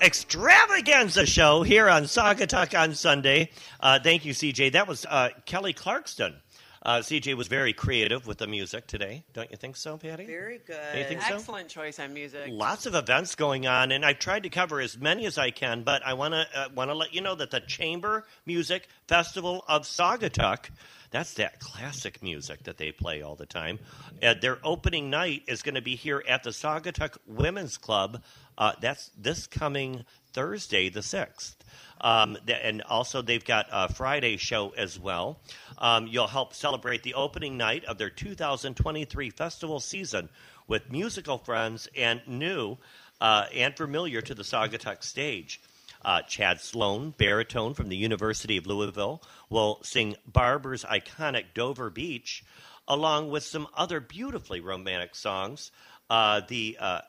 [0.00, 3.50] extravaganza show here on Saugatuck on Sunday.
[3.80, 4.70] Uh, thank you, CJ.
[4.70, 6.36] That was uh, Kelly Clarkson.
[6.82, 9.22] Uh, CJ was very creative with the music today.
[9.34, 10.24] Don't you think so, Patti?
[10.24, 10.96] Very good.
[10.96, 11.34] You think so?
[11.34, 12.46] Excellent choice on music.
[12.48, 15.82] Lots of events going on, and I've tried to cover as many as I can.
[15.82, 19.62] But I want to uh, want to let you know that the Chamber Music Festival
[19.68, 20.70] of Saugatuck,
[21.10, 23.78] that's that classic music that they play all the time.
[24.22, 28.22] Uh, their opening night is going to be here at the Saugatuck Women's Club.
[28.60, 30.04] Uh, that's this coming
[30.34, 31.56] Thursday, the sixth.
[32.02, 35.40] Um, th- and also, they've got a Friday show as well.
[35.78, 40.28] Um, you'll help celebrate the opening night of their 2023 festival season
[40.68, 42.76] with musical friends and new
[43.20, 45.60] uh, and familiar to the Saugatuck stage.
[46.02, 52.44] Uh, Chad Sloan, baritone from the University of Louisville, will sing Barber's iconic Dover Beach,
[52.86, 55.70] along with some other beautifully romantic songs.
[56.08, 57.00] Uh, the uh,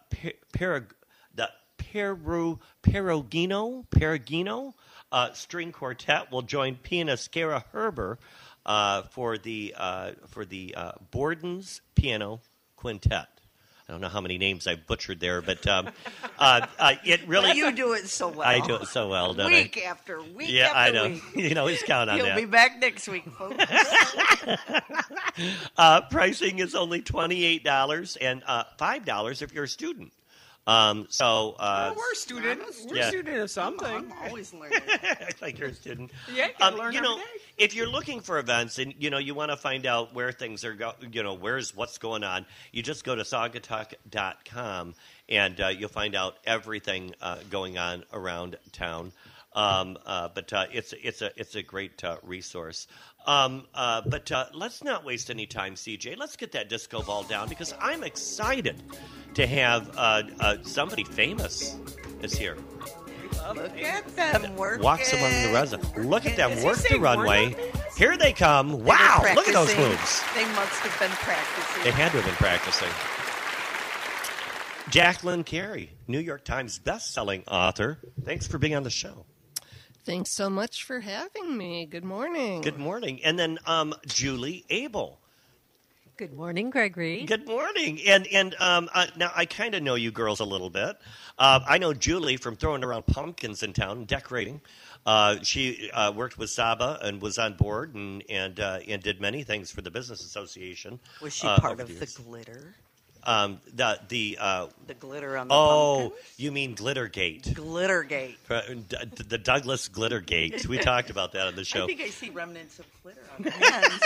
[1.92, 4.74] Peru Perugino Perugino
[5.12, 8.18] uh, string quartet will join pianist Kara Herber
[8.66, 12.42] uh, for the uh, for the uh, Borden's piano
[12.78, 13.28] quintet.
[13.90, 15.90] I don't know how many names I butchered there, but um,
[16.40, 18.48] uh, uh, it really you do it so well.
[18.48, 19.90] I do it so well, don't week I?
[19.90, 21.10] after week yeah, after I know.
[21.10, 21.24] week.
[21.36, 22.38] you know, he's count on He'll that.
[22.38, 23.64] be back next week, folks.
[25.78, 30.12] Uh, pricing is only twenty eight dollars and uh, five dollars if you're a student.
[30.72, 32.62] Um, so uh, Well, we're a student.
[32.90, 33.06] We're Yeah.
[33.08, 33.88] a student of something.
[33.88, 34.80] I'm always learning.
[35.42, 36.12] like you're a student.
[36.34, 37.44] Yeah, you Um, learn you know, every day.
[37.58, 40.64] if you're looking for events and you know you want to find out where things
[40.64, 44.94] are go, you know, where's what's going on, you just go to saugatuck.com
[45.30, 49.12] and uh, you'll find out everything uh, going on around town.
[49.54, 52.88] Um, uh, but uh, it's it's a it's a great uh, resource.
[53.26, 56.18] Um, uh, but uh, let's not waste any time, CJ.
[56.18, 58.82] Let's get that disco ball down because I'm excited
[59.36, 61.78] to have uh, uh, somebody famous
[62.22, 62.58] is here.
[63.56, 64.84] Look at them working.
[64.84, 65.98] Walks among the residents.
[65.98, 67.56] Look at them Does work the runway.
[67.98, 68.70] Here they come.
[68.70, 69.22] They Wow!
[69.36, 70.24] Look at those moves.
[70.36, 71.84] They must have been practicing.
[71.84, 72.90] They had to have been practicing.
[74.90, 78.00] Jacqueline Carey, New York Times best-selling author.
[78.24, 79.26] Thanks for being on the show.
[80.04, 81.86] Thanks so much for having me.
[81.86, 82.62] Good morning.
[82.62, 83.20] Good morning.
[83.24, 85.20] And then um, Julie Abel.
[86.18, 87.24] Good morning, Gregory.
[87.26, 88.00] Good morning.
[88.08, 90.98] And and um, uh, now I kind of know you girls a little bit.
[91.40, 94.62] Uh, I know Julie from throwing around pumpkins in town and decorating.
[95.06, 99.20] Uh, she uh, worked with Saba and was on board and and uh, and did
[99.20, 101.00] many things for the business association.
[101.22, 102.18] Was she uh, part of the years.
[102.18, 102.76] glitter?
[103.24, 106.34] Um, the the uh, The glitter on the oh pumpkins?
[106.38, 107.54] you mean Glittergate?
[107.54, 108.36] Glittergate.
[108.50, 108.62] Uh,
[109.28, 110.66] The Douglas Glittergate.
[110.68, 111.80] We talked about that on the show.
[111.80, 111.88] I show.
[111.88, 114.02] think I see remnants of glitter on the hands.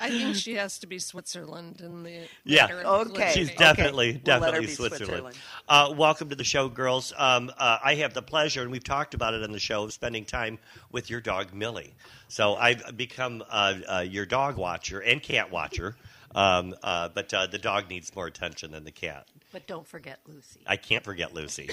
[0.00, 2.66] I think she has to be Switzerland in the Yeah.
[2.84, 3.32] Okay.
[3.32, 3.58] She's glitter.
[3.74, 5.06] definitely, We'll definitely Switzerland.
[5.08, 5.36] Switzerland.
[5.68, 7.12] Uh, welcome to the show, girls.
[7.16, 9.92] Um, uh, I have the pleasure, and we've talked about it on the show, of
[9.92, 10.58] spending time
[10.92, 11.94] with your dog, Millie.
[12.28, 15.96] So I've become uh, uh, your dog watcher and cat watcher,
[16.34, 19.26] um, uh, but uh, the dog needs more attention than the cat.
[19.52, 20.60] But don't forget Lucy.
[20.66, 21.70] I can't forget Lucy,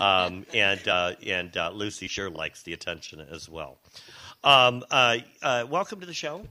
[0.00, 3.78] um, and uh, and uh, Lucy sure likes the attention as well.
[4.44, 6.46] Um, uh, uh, welcome to the show,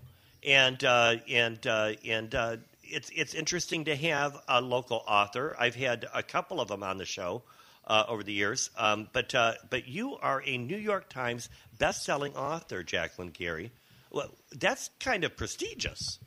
[0.45, 5.55] and uh, and uh, and uh, it's it's interesting to have a local author.
[5.57, 7.43] I've had a couple of them on the show
[7.87, 11.49] uh, over the years, um, but uh, but you are a New York Times
[11.79, 13.71] best-selling author, Jacqueline Carey.
[14.11, 16.19] Well, that's kind of prestigious.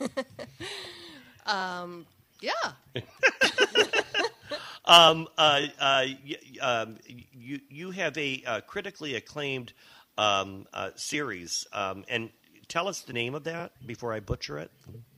[2.40, 2.52] Yeah.
[4.88, 6.98] Um, uh, uh, y- um,
[7.32, 9.72] you you have a uh, critically acclaimed
[10.16, 12.30] um, uh, series, um, and
[12.68, 14.70] tell us the name of that before I butcher it.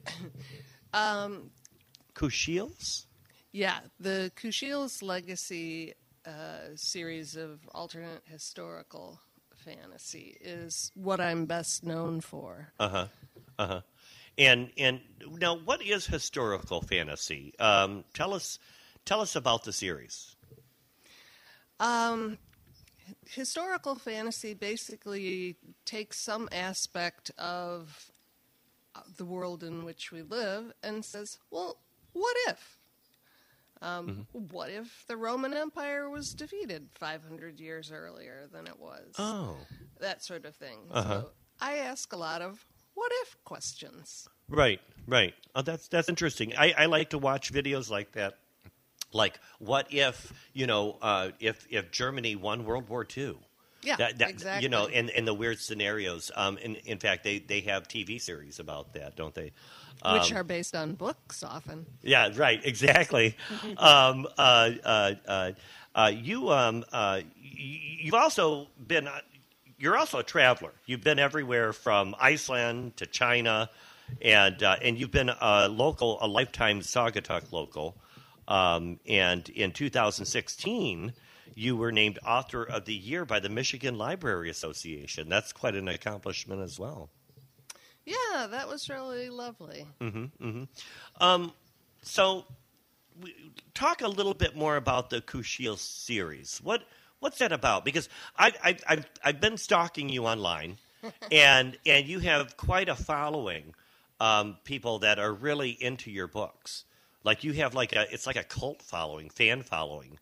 [0.94, 1.50] Um,
[2.14, 3.05] Kushiels?
[3.52, 3.80] yeah.
[4.00, 5.92] The Kushiel's Legacy
[6.26, 9.20] uh, series of alternate historical
[9.55, 12.72] fantasy is what I'm best known for.
[12.80, 13.06] Uh huh.
[13.59, 13.80] Uh huh.
[14.39, 15.01] And and
[15.40, 17.52] now, what is historical fantasy?
[17.59, 18.59] Um, tell us
[19.05, 20.36] tell us about the series.
[21.81, 22.39] Um,
[23.27, 28.10] historical fantasy basically takes some aspect of
[28.94, 31.78] uh, the world in which we live and says, well,
[32.12, 32.78] what if?
[33.81, 39.15] Um, What if the Roman Empire was defeated 500 years earlier than it was?
[39.19, 39.56] Oh,
[40.01, 40.78] That sort of thing.
[40.90, 41.20] Uh-huh.
[41.20, 42.66] So I ask a lot of
[42.98, 44.28] what if questions.
[44.48, 45.34] right, right.
[45.54, 46.52] Oh, that's that's interesting.
[46.56, 48.38] I, I like to watch videos like that.
[49.12, 53.36] Like, what if you know uh, if if Germany won World War II?
[53.82, 54.64] Yeah, that, that, exactly.
[54.64, 56.32] You know, in, in the weird scenarios.
[56.34, 59.52] Um, in, in fact, they, they have TV series about that, don't they?
[60.12, 61.86] which Um, are based on books often.
[62.02, 63.36] Yeah, right, exactly.
[63.78, 65.50] um, uh, uh, uh,
[65.94, 69.20] uh, you um, uh, y- you've also been uh,
[69.78, 70.72] you're also a traveler.
[70.86, 73.70] You've been everywhere from Iceland to China,
[74.20, 77.96] and uh, and you've been a local, a lifetime Saugatuck local.
[78.48, 81.12] Um, and in 2016,
[81.55, 85.28] you were named Author of the Year by the Michigan Library Association.
[85.28, 87.10] That's quite an accomplishment as well.
[88.06, 89.86] Yeah, that was really lovely.
[90.00, 90.64] Mm-hmm, mm-hmm.
[91.22, 91.52] Um,
[92.00, 92.46] so,
[93.20, 93.34] we,
[93.74, 96.59] talk a little bit more about the Kushiel series.
[96.62, 96.84] What
[97.20, 97.85] what's that about?
[97.85, 100.78] Because I, I, I've I've been stalking you online,
[101.31, 103.74] and and you have quite a following,
[104.20, 106.85] um, people that are really into your books.
[107.24, 110.19] Like you have like a it's like a cult following, fan following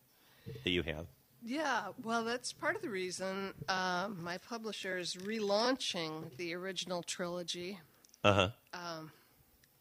[0.64, 1.06] that you have.
[1.44, 7.78] Yeah, well, that's part of the reason um, my publisher is relaunching the original trilogy.
[8.24, 8.48] Uh huh.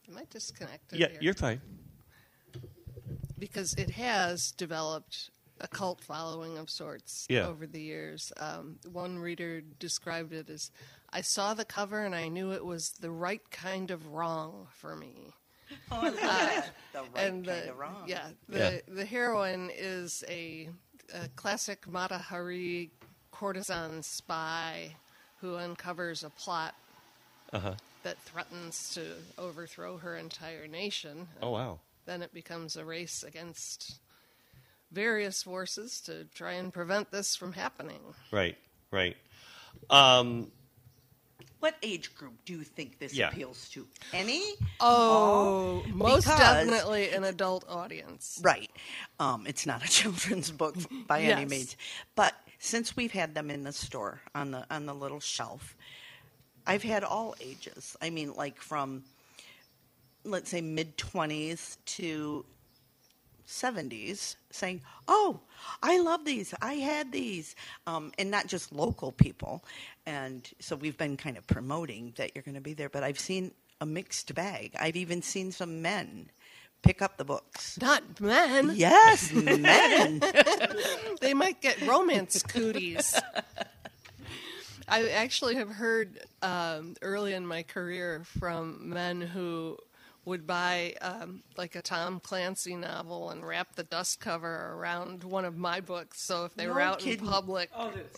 [0.07, 0.99] Am I disconnected?
[0.99, 1.17] Yeah, here?
[1.21, 1.61] you're fine.
[3.39, 7.47] because it has developed a cult following of sorts Yeah.
[7.47, 8.31] over the years.
[8.37, 10.71] Um, one reader described it as,
[11.11, 14.95] "I saw the cover and I knew it was the right kind of wrong for
[14.95, 15.33] me."
[15.91, 16.69] Oh, I love that.
[16.93, 18.03] The right and kind the, of wrong.
[18.07, 18.57] yeah, the
[18.87, 18.93] Yeah.
[18.93, 20.69] the heroine is a,
[21.13, 22.91] a classic Mata Hari
[23.31, 24.95] courtesan spy
[25.41, 26.75] who uncovers a plot
[27.53, 27.75] Uh-huh.
[28.03, 31.27] that threatens to overthrow her entire nation.
[31.41, 31.79] Oh wow.
[32.05, 33.99] Then it becomes a race against
[34.95, 37.99] various forces to try and prevent this from happening.
[38.31, 38.57] Right.
[38.91, 39.17] Right.
[39.89, 40.51] Um,
[41.59, 43.29] What age group do you think this Yeah.
[43.29, 43.87] appeals to?
[44.13, 44.53] Any?
[44.79, 48.39] Oh, most because- definitely an adult audience.
[48.43, 48.71] Right.
[49.19, 50.75] Um, it's not a children's book
[51.07, 51.75] by any means.
[52.15, 55.75] But since we've had them in the store on the on the little shelf,
[56.67, 57.97] I've had all ages.
[58.01, 59.03] I mean, like from
[60.23, 62.45] let's say mid twenties to
[63.45, 65.39] seventies, saying, "Oh,
[65.81, 66.53] I love these.
[66.61, 67.55] I had these,"
[67.87, 69.63] um, and not just local people.
[70.05, 72.89] And so we've been kind of promoting that you're going to be there.
[72.89, 73.51] But I've seen
[73.81, 74.71] a mixed bag.
[74.79, 76.29] I've even seen some men
[76.81, 77.79] pick up the books.
[77.81, 78.71] Not men.
[78.75, 80.21] Yes, men.
[81.21, 83.19] They might get romance cooties.
[84.87, 89.77] I actually have heard um, early in my career from men who
[90.25, 95.45] would buy um, like a Tom Clancy novel and wrap the dust cover around one
[95.45, 96.19] of my books.
[96.21, 97.25] So if they were out kidding.
[97.25, 97.69] in public,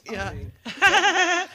[0.10, 0.34] yeah,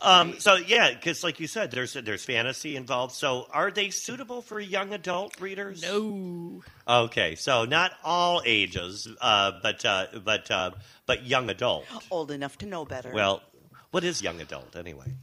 [0.00, 3.14] Um, so yeah, because like you said, there's there's fantasy involved.
[3.14, 5.82] So are they suitable for young adult readers?
[5.82, 10.70] no, Okay, so not all ages, uh, but uh, but uh,
[11.06, 11.84] but young adult.
[12.10, 13.12] Old enough to know better.
[13.12, 13.42] Well,
[13.90, 15.14] what is young adult anyway?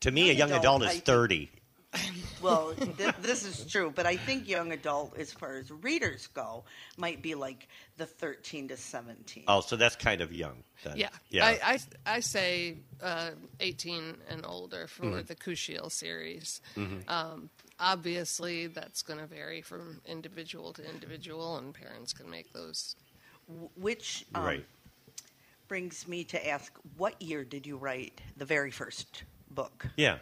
[0.00, 1.50] To me, Young a young adult, adult, I is think- thirty.
[2.42, 6.64] well, th- this is true, but I think young adult, as far as readers go,
[6.96, 9.44] might be like the 13 to 17.
[9.48, 10.62] Oh, so that's kind of young.
[10.82, 10.96] Then.
[10.96, 11.46] yeah, yeah.
[11.46, 11.78] I, I
[12.16, 13.30] I say uh,
[13.60, 15.26] eighteen and older for Mm-hmm.
[15.26, 16.60] the Kushiel series.
[17.08, 17.48] Um,
[17.80, 22.96] obviously, that's going to vary from individual to individual, and parents can make those.
[23.76, 24.64] Which um, right.
[25.68, 29.86] brings me to ask, what year did you write the very first book?
[29.96, 30.18] Yeah.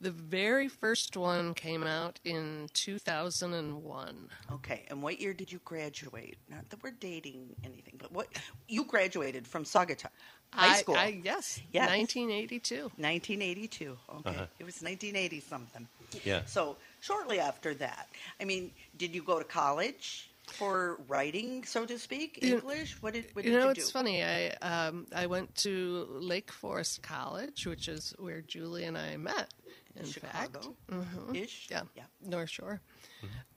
[0.00, 4.28] The very first one came out in 2001.
[4.52, 6.36] Okay, and what year did you graduate?
[6.50, 8.28] Not that we're dating anything, but what
[8.68, 10.10] you graduated from Saugatuck
[10.52, 11.88] High I- School, I, yes, Yes.
[11.88, 12.90] 1982.
[12.98, 13.98] 1982.
[14.18, 14.46] Okay, Uh-huh.
[14.58, 15.88] it was 1980 something.
[16.24, 16.44] Yeah.
[16.44, 18.08] So shortly after that,
[18.40, 22.96] I mean, did you go to college for writing, so to speak, You- English?
[23.02, 23.92] What did what did You did know, you it's do?
[23.92, 24.22] funny.
[24.22, 29.52] I um, I went to Lake Forest College, which is where Julie and I met.
[29.98, 31.68] In Chicago, fact, ish.
[31.70, 32.04] yeah, yeah.
[32.24, 32.80] North Shore.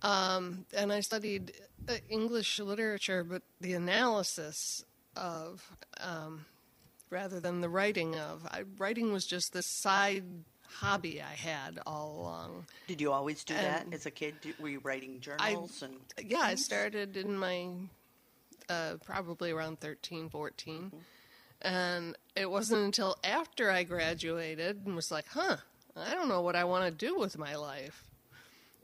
[0.02, 1.53] Um, and I studied
[1.88, 4.86] uh, English literature, but the analysis
[5.18, 6.45] of, um,
[7.10, 10.24] rather than the writing of, I, writing was just this side
[10.68, 12.66] hobby I had all along.
[12.88, 14.36] Did you always do that as a kid?
[14.41, 15.20] Do- Were you writing I-
[15.53, 15.95] journals and?
[16.24, 17.68] Yeah, I started in my
[18.70, 20.91] uh, probably around 13, 14.
[21.61, 25.57] And it wasn't until after I graduated and was like, huh,
[26.00, 28.04] I don't know what I want to do with my life.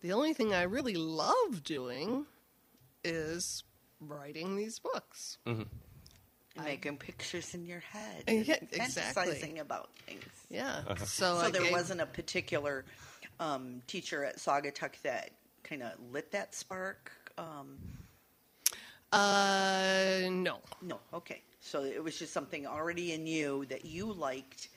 [0.01, 2.25] The only thing I really love doing
[3.03, 3.63] is
[3.99, 5.37] writing these books.
[6.63, 9.33] making pictures in your head, and yeah, exactly.
[9.33, 10.23] fantasizing about things.
[10.49, 10.81] Yeah.
[10.99, 12.85] So, So there gave- wasn't a particular
[13.39, 15.31] um, teacher at Saugatuck that
[15.63, 17.11] kind of lit that spark.
[17.37, 17.77] Um,
[19.11, 20.59] Uh, no.
[20.81, 21.41] no, okay.
[21.61, 24.69] So it was just something already in you that you liked,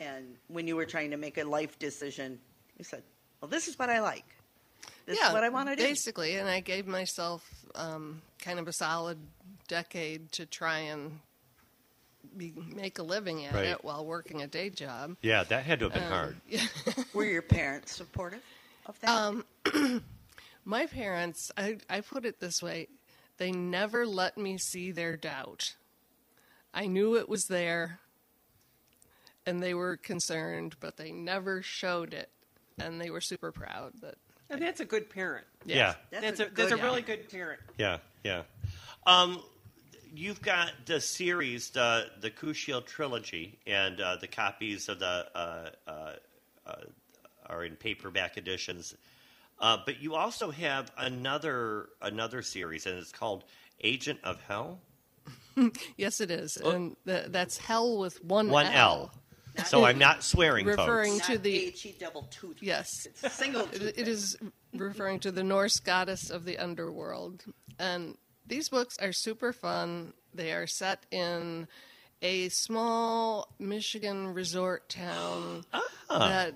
[0.00, 2.40] and when you were trying to make a life decision,
[2.76, 3.02] you said,
[3.40, 4.24] "Well, this is what I like.
[5.06, 8.58] This yeah, is what I want to do." Basically, and I gave myself um, kind
[8.58, 9.18] of a solid
[9.68, 11.20] decade to try and
[12.36, 13.66] be, make a living at Right.
[13.66, 15.16] it while working a day job.
[15.22, 16.36] Yeah, that had to have been hard.
[17.14, 18.42] Were your parents supportive
[18.86, 19.08] of that?
[19.10, 19.44] Um,
[20.64, 22.88] my parents, I, I put it this way,
[23.38, 25.74] they never let me see their doubt.
[26.72, 28.00] I knew it was there,
[29.50, 32.30] and they were concerned, but they never showed it,
[32.78, 34.14] and they were super proud that.
[34.48, 35.46] And that's a good parent.
[35.64, 35.94] Yeah.
[36.10, 37.60] That's That's, a a, that's a really good parent.
[37.76, 38.42] Yeah, yeah.
[39.06, 39.42] Um,
[40.14, 45.70] you've got the series, the the Kushiel trilogy, and uh, the copies of the uh,
[45.86, 46.12] uh,
[46.66, 46.74] uh,
[47.46, 48.94] are in paperback editions.
[49.58, 53.44] Uh, but you also have another another series, and it's called
[53.82, 54.80] Agent of Hel.
[55.96, 59.12] Yes, it is, and th- that's hell with one One L.
[59.66, 61.26] So I'm not swearing, Referring folks.
[61.26, 62.58] to Not the H-E double toot.
[62.60, 64.36] yes, It's single It- it is
[64.74, 67.44] referring to the Norse goddess of the underworld.
[67.78, 68.16] And
[68.46, 70.12] these books are super fun.
[70.34, 71.68] They are set in
[72.22, 75.82] a small Michigan resort town ah.
[76.10, 76.54] that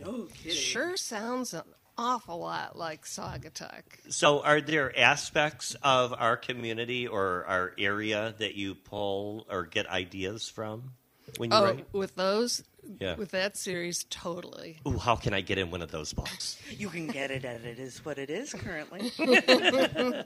[0.53, 1.63] sure sounds an
[1.97, 3.83] awful lot like Saugatuck.
[4.11, 9.87] So, are there aspects of our community or our area that you pull or get
[9.89, 10.93] ideas from
[11.39, 11.87] when you Oh, write?
[11.95, 12.63] with those,
[13.01, 13.17] Yeah.
[13.17, 14.81] with that series, totally.
[14.87, 16.59] Ooh, how can I get in one of those books?
[16.71, 19.13] You can get it at it is what it is currently.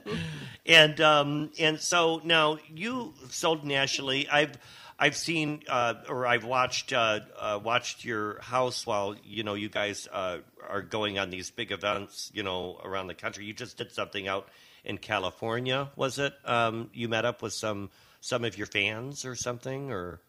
[0.65, 4.27] and um, and so now you sold nationally.
[4.29, 4.57] I've
[4.97, 9.69] I've seen uh, or I've watched uh, uh, watched your house while you know you
[9.69, 13.45] guys uh, are going on these big events you know around the country.
[13.45, 14.49] You just did something out
[14.83, 16.33] in California, was it?
[16.45, 17.91] Um, you met up with some
[18.21, 20.19] some of your fans or something, or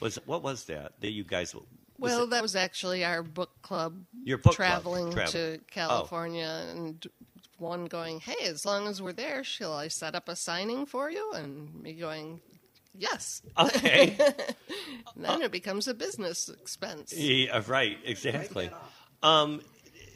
[0.00, 1.54] was what was that that you guys?
[1.98, 6.66] Well, it- that was actually our book club Your book club, traveling travel- to California,
[6.70, 7.06] and
[7.58, 11.10] one going, "Hey, as long as we're there, shall I set up a signing for
[11.10, 12.40] you?" And me going,
[12.94, 14.16] "Yes." okay.
[15.14, 17.12] And then it becomes a business expense.
[17.16, 18.68] Yeah, right, exactly.
[19.22, 19.62] Um,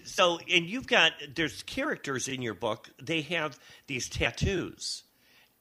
[0.05, 2.91] so, and you've got there's characters in your book.
[3.03, 5.05] They have these tattoos,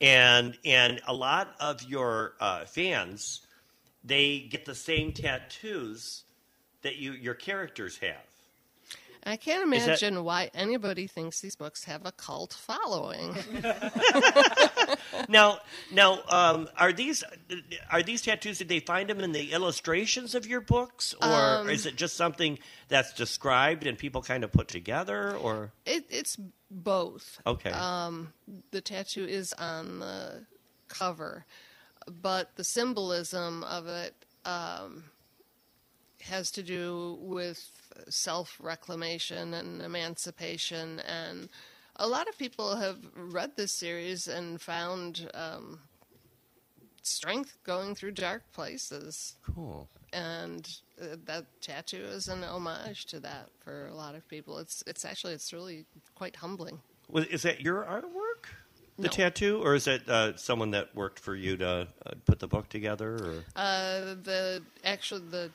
[0.01, 3.41] and and a lot of your uh, fans,
[4.03, 6.23] they get the same tattoos
[6.81, 8.15] that you your characters have.
[9.25, 13.35] I can't Is that- imagine why anybody thinks these books have a cult following.
[15.27, 15.59] Now,
[15.91, 17.23] now, um, are these
[17.91, 18.57] are these tattoos?
[18.59, 22.15] Did they find them in the illustrations of your books, or Um, is it just
[22.15, 22.57] something
[22.87, 25.35] that's described and people kind of put together?
[25.35, 26.37] Or it, it's
[26.71, 27.39] both.
[27.45, 28.33] okay, Um,
[28.71, 30.45] the tattoo is on the
[30.87, 31.45] cover,
[32.21, 34.13] but the symbolism of it
[34.45, 35.03] um,
[36.21, 37.71] has to do with
[38.09, 40.99] self reclamation and emancipation.
[41.01, 41.49] And
[41.95, 45.79] a lot of people have read this series and found um,
[47.03, 49.35] strength going through dark places.
[49.53, 49.87] cool.
[50.11, 50.67] And
[51.01, 54.57] uh, that tattoo is an homage to that for a lot of people.
[54.57, 55.85] It's it's actually it's really
[56.15, 56.79] quite humbling.
[57.09, 58.49] Was, is that your artwork,
[59.01, 59.13] the No.
[59.13, 61.67] tattoo, or is it uh, someone that worked for you to
[62.05, 63.09] uh, put the book together?
[63.09, 65.51] Or Uh, the actually the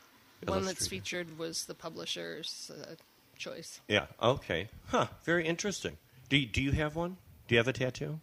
[0.46, 2.94] one that's featured was the publisher's uh,
[3.36, 3.80] choice.
[3.88, 5.06] yeah, okay, huh?
[5.24, 5.96] Very interesting.
[6.28, 7.16] Do you, do you have one?
[7.48, 8.20] Do you have a tattoo?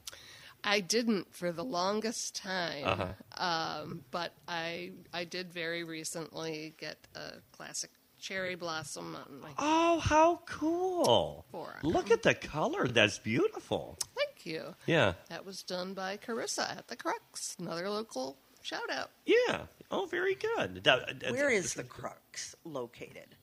[0.64, 3.07] I didn't for the longest time, Uh-huh.
[3.38, 7.91] um, but I I did very recently get a classic
[8.22, 9.49] cherry blossom on my.
[9.57, 11.45] Oh, how cool!
[11.52, 11.80] Forearm.
[11.84, 12.88] Look at the color.
[12.88, 13.98] That's beautiful.
[14.15, 14.76] Thank you.
[14.85, 19.10] Yeah, That was done by Carissa at the Crux, another local shout out.
[19.26, 19.61] yeah.
[19.93, 20.84] Oh, very good.
[20.85, 23.35] That- that- Where is the crux located?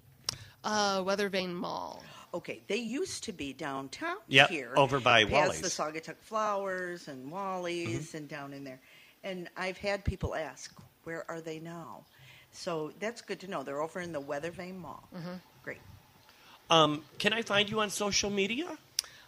[0.64, 2.02] Uh, Weathervane Mall.
[2.32, 5.60] Okay, they used to be downtown Yep, here, over by past Wally's.
[5.60, 8.80] the Saugatuck Flowers and Wally's, and down in there.
[9.22, 10.72] And I've had people ask,
[11.04, 12.04] "Where are they now?"
[12.52, 13.62] So that's good to know.
[13.62, 15.08] They're over in the Weathervane Mall.
[15.62, 15.78] Great.
[16.70, 18.66] Um, can I find you on social media?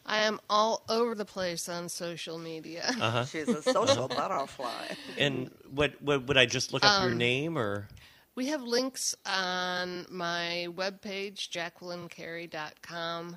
[0.06, 2.90] I am all over the place on social media.
[3.00, 3.24] Uh-huh.
[3.26, 4.72] She's a social butterfly.
[5.18, 7.86] And what, what would I just look up your Um, name or?
[8.34, 13.36] We have links on my webpage, jacquelinecarey.com.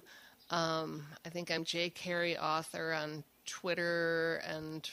[0.49, 1.89] Um, I think I'm J.
[1.89, 4.89] Carey Author on Twitter and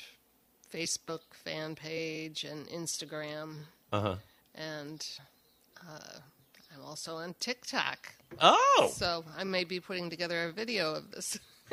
[0.72, 3.54] Facebook fan page and Instagram.
[3.92, 4.14] Uh huh.
[4.54, 5.06] And
[5.88, 6.18] uh,
[6.74, 8.12] I'm also on TikTok.
[8.40, 11.38] Oh, So I may be putting together a video of this.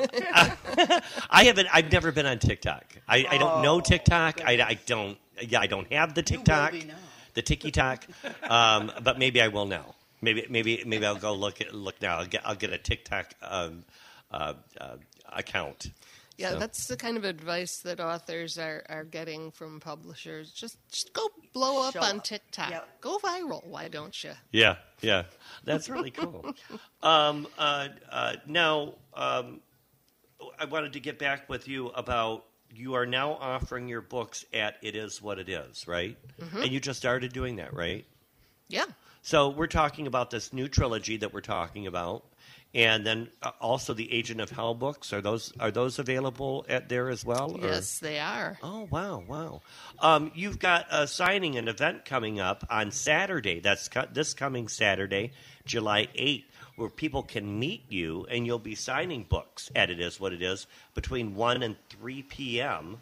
[1.30, 1.68] I haven't.
[1.72, 2.84] I've never been on TikTok.
[3.08, 4.40] I, I don't Oh, know TikTok.
[4.44, 5.18] I, I don't.
[5.40, 6.94] Yeah, I don't have the TikTok, be now.
[7.34, 8.04] the TikTok.
[8.48, 9.94] um, but maybe I will now.
[10.20, 12.18] Maybe maybe maybe I'll go look at look now.
[12.18, 13.84] I'll get I'll get a TikTok um,
[14.30, 14.96] uh, uh,
[15.32, 15.90] account.
[16.38, 20.52] Yeah, So- that's the kind of advice that authors are, are getting from publishers.
[20.52, 22.24] Just just go blow up Show on up.
[22.24, 22.70] TikTok.
[22.70, 23.00] Yep.
[23.00, 23.66] Go viral.
[23.66, 24.32] Why don't you?
[24.52, 25.24] Yeah, yeah,
[25.64, 26.54] that's really cool.
[27.02, 29.60] um, uh, uh, now, um,
[30.58, 34.76] I wanted to get back with you about you are now offering your books at
[34.82, 36.16] It Is What It Is, right?
[36.40, 36.62] Mhm.
[36.64, 38.04] And you just started doing that, right?
[38.68, 38.84] Yeah.
[39.22, 42.24] So we're talking about this new trilogy that we're talking about,
[42.74, 45.12] and then uh, also the Agent of Hel books.
[45.12, 47.52] Are those are those available at there as well?
[47.56, 48.58] or- Yes, they are.
[48.62, 49.60] Oh wow, wow!
[50.00, 53.60] Um, you've got a signing an event coming up on Saturday.
[53.60, 55.32] That's co- this coming Saturday,
[55.64, 56.46] July eighth,
[56.76, 60.42] where people can meet you and you'll be signing books at it is what it
[60.42, 62.98] is between one and three p.m.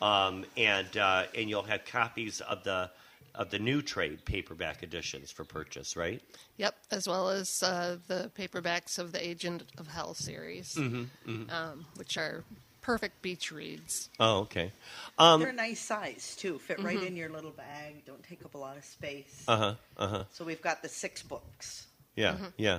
[0.00, 2.90] Um, and uh, and you'll have copies of the
[3.34, 6.20] of the new trade paperback editions for purchase, right?
[6.58, 11.50] Yep, as well as uh, the paperbacks of the Agent of Hel series, Mhm, mhm.
[11.50, 12.44] Um, which are
[12.82, 14.10] perfect beach reads.
[14.20, 14.72] Oh, okay.
[15.18, 16.58] Um, They're a nice size too.
[16.58, 17.06] Fit right Mhm.
[17.06, 18.04] in your little bag.
[18.04, 19.44] Don't take up a lot of space.
[19.48, 19.74] uh huh.
[19.96, 20.24] Uh huh.
[20.32, 21.86] So we've got the six books.
[22.14, 22.46] Yeah, Mm-hmm.
[22.58, 22.78] yeah.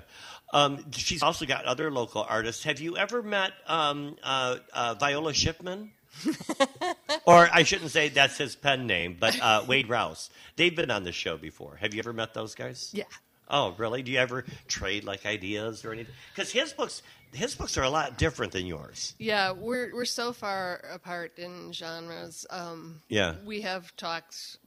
[0.54, 2.64] Um, she's also got other local artists.
[2.66, 5.92] Have you ever met um, uh, uh, Viola Shipman?
[7.26, 10.30] or I shouldn't say that's his pen name, but uh, Wade Rouse.
[10.56, 11.78] They've been on the show before.
[11.78, 12.92] Have you ever met those guys?
[12.94, 13.04] Yeah.
[13.50, 14.02] Oh, really?
[14.04, 16.14] Do you ever trade like ideas or anything?
[16.34, 17.02] Because his books,
[17.34, 19.14] his books are a lot different than yours.
[19.20, 22.46] Yeah, we're we're so far apart in genres.
[22.50, 23.36] Um, Yeah.
[23.46, 24.58] we have talked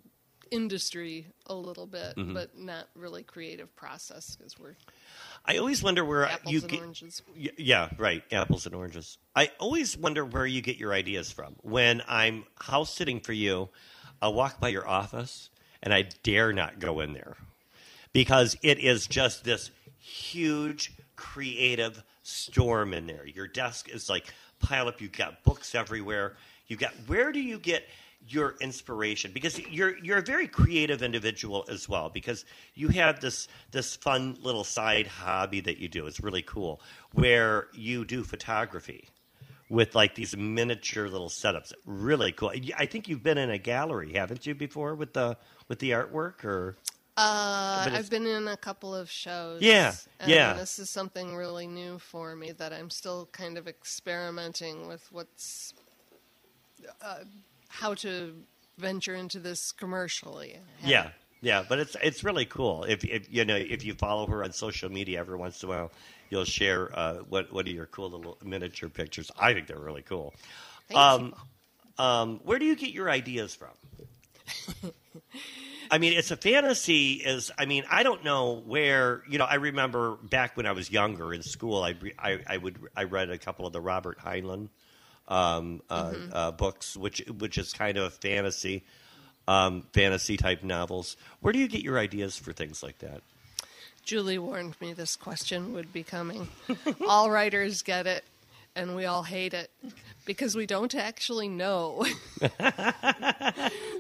[0.51, 2.35] industry a little bit, Mhm.
[2.35, 4.77] but not really creative process because we're
[5.44, 6.81] I always wonder where apples you and get.
[6.81, 7.23] oranges.
[7.36, 8.24] Yeah, right.
[8.32, 9.18] Apples and oranges.
[9.35, 11.55] I always wonder where you get your ideas from.
[11.62, 13.68] When I'm house sitting for you,
[14.20, 15.51] I'll walk by your office
[15.82, 17.36] and I dare not go in there
[18.12, 23.27] because it is just this huge creative storm in there.
[23.27, 25.01] Your desk is like pile up.
[25.01, 26.36] You've got books everywhere.
[26.66, 27.85] You got where do you get
[28.28, 29.30] your inspiration?
[29.32, 32.08] Because you're you're a very creative individual as well.
[32.08, 32.44] Because
[32.74, 36.06] you have this this fun little side hobby that you do.
[36.06, 36.80] It's really cool
[37.12, 39.08] where you do photography
[39.68, 41.72] with like these miniature little setups.
[41.84, 42.52] Really cool.
[42.76, 45.36] I think you've been in a gallery, haven't you, before with the
[45.68, 46.76] with the artwork or
[47.16, 49.62] Uh, I've been in a couple of shows.
[49.62, 50.52] Yeah, and yeah.
[50.52, 55.10] This is something really new for me that I'm still kind of experimenting with.
[55.10, 55.72] What's
[57.00, 57.24] uh,
[57.76, 58.34] how to
[58.78, 60.58] venture into this commercially?
[60.84, 62.84] Yeah, yeah, but it's it's really cool.
[62.84, 65.72] If, if you know if you follow her on social media every once in a
[65.72, 65.92] while,
[66.30, 69.30] you'll share uh, what what are your cool little miniature pictures.
[69.38, 70.34] I think they're really cool.
[70.94, 71.34] Um,
[71.98, 74.92] um, where do you get your ideas from?
[75.90, 77.14] I mean, it's a fantasy.
[77.14, 79.22] Is I mean, I don't know where.
[79.28, 82.78] You know, I remember back when I was younger in school, I I, I would
[82.96, 84.68] I read a couple of the Robert Heinlein
[85.28, 86.30] um, uh, Mhm.
[86.32, 88.84] uh, books, which which is kind of fantasy,
[89.48, 91.16] um, fantasy type novels.
[91.40, 93.22] Where do you get your ideas for things like that?
[94.04, 96.48] Julie warned me this question would be coming.
[97.08, 98.24] all writers get it,
[98.76, 99.68] and we all hate it
[100.24, 102.06] because we don't actually know.
[102.40, 102.46] so,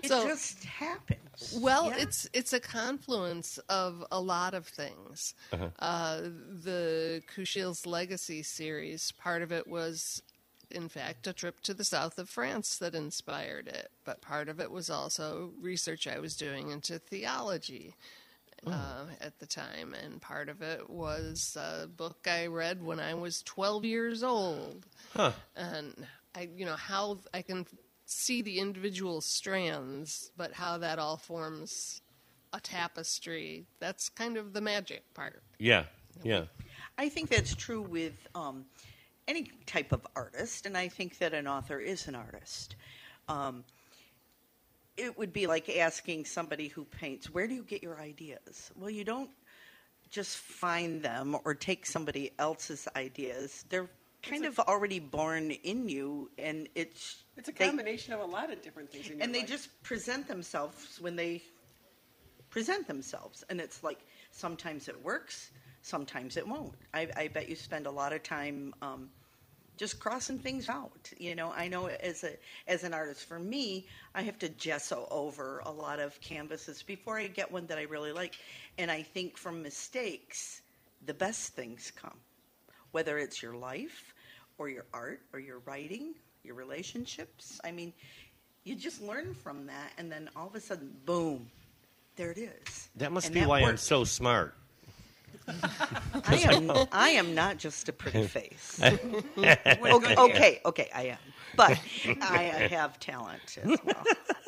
[0.02, 1.54] It just happens.
[1.56, 1.96] Well, Yeah.
[2.02, 5.34] it's it's a confluence of a lot of things.
[5.52, 5.68] Uh-huh.
[5.78, 6.20] Uh,
[6.62, 10.22] the Kushiel's Legacy series, part of it was,
[10.70, 13.90] in fact, a trip to the south of France that inspired it.
[14.04, 17.94] But part of it was also research I was doing into theology.
[18.66, 23.14] Uh, at the time, and part of it was a book I read when I
[23.14, 25.32] was 12 years old Huh.
[25.54, 25.94] and
[26.34, 27.66] I, you know, how I can
[28.06, 32.00] see the individual strands, but how that all forms
[32.52, 33.66] a tapestry.
[33.78, 35.42] That's kind of the magic part.
[35.58, 35.84] Yeah,
[36.24, 36.46] yeah.
[36.98, 38.64] I think that's true with um,
[39.28, 42.76] any type of artist, and I think that an author is an artist.
[43.28, 43.64] Um,
[44.96, 48.70] it would be like asking somebody who paints, where do you get your ideas?
[48.76, 49.30] Well, you don't
[50.10, 53.64] just find them or take somebody else's ideas.
[53.68, 53.90] They're
[54.22, 58.24] kind a- of already born in you, and it's It's a they- combination of a
[58.24, 59.48] lot of different things in your and they life.
[59.48, 61.42] just present themselves when they
[62.48, 63.98] present themselves and it's like
[64.30, 65.50] sometimes it works
[65.86, 69.08] sometimes it won't i, I bet you spend a lot of time um,
[69.76, 72.32] just crossing things out you know i know as a
[72.66, 77.18] as an artist for me i have to gesso over a lot of canvases before
[77.18, 78.34] i get one that i really like
[78.78, 80.62] and i think from mistakes
[81.06, 82.18] the best things come
[82.92, 84.14] whether it's your life
[84.58, 87.60] or your art or your writing, your relationships.
[87.64, 87.92] I mean,
[88.64, 91.50] you just learn from that, and then all of a sudden, boom,
[92.16, 92.88] there it is.
[92.96, 94.54] That must And be why I'm so smart.
[96.26, 96.72] I am.
[96.92, 98.80] I am not just a pretty face.
[98.82, 101.18] okay, okay, okay, I am,
[101.56, 101.78] but
[102.22, 104.04] I have talent as well,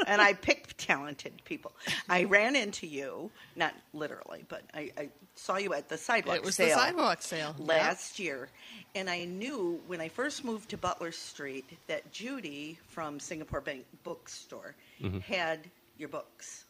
[0.07, 1.73] and I pick talented people.
[2.09, 6.37] I ran into you, not literally, but I, I saw you at the sidewalk.
[6.37, 7.55] It was the sale sidewalk sale.
[7.59, 7.69] Yep.
[7.69, 8.49] last year,
[8.95, 13.85] and I knew when I first moved to Butler Street that Judy from Singapore Bank
[14.05, 15.23] Bookstore Mhm.
[15.23, 16.65] had your books,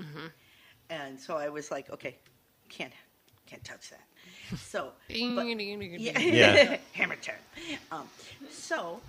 [0.00, 0.26] Mm-hmm.
[0.90, 2.16] and so I was like, okay,
[2.68, 2.92] can't
[3.46, 4.58] can't touch that.
[4.58, 4.92] So,
[5.36, 5.46] but-
[6.00, 6.18] yeah.
[6.18, 6.76] Yeah.
[6.92, 7.34] hammer time.
[7.92, 8.08] Um,
[8.50, 9.00] so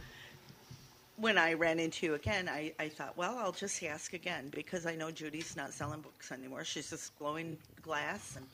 [1.18, 4.86] when I ran into you again, I, I thought, well, I'll just ask again because
[4.86, 6.64] I know Judy's not selling books anymore.
[6.64, 8.46] She's just blowing glass and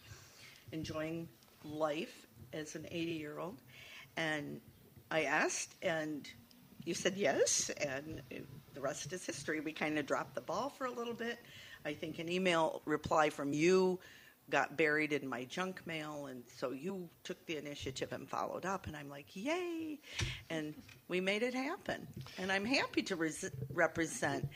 [0.71, 1.27] enjoying
[1.65, 3.57] life as an 80 year old.
[4.17, 4.59] And
[5.09, 6.29] I asked, and
[6.85, 9.59] you said yes, and it, the rest is history.
[9.59, 11.39] We kind of dropped the ball for a little bit.
[11.85, 13.99] I think an email reply from you
[14.51, 18.85] got buried in my junk mail, and so you took the initiative and followed up,
[18.85, 19.99] and I'm like, yay!
[20.49, 20.75] And
[21.07, 22.07] we made it happen.
[22.37, 24.47] And I'm happy to res- represent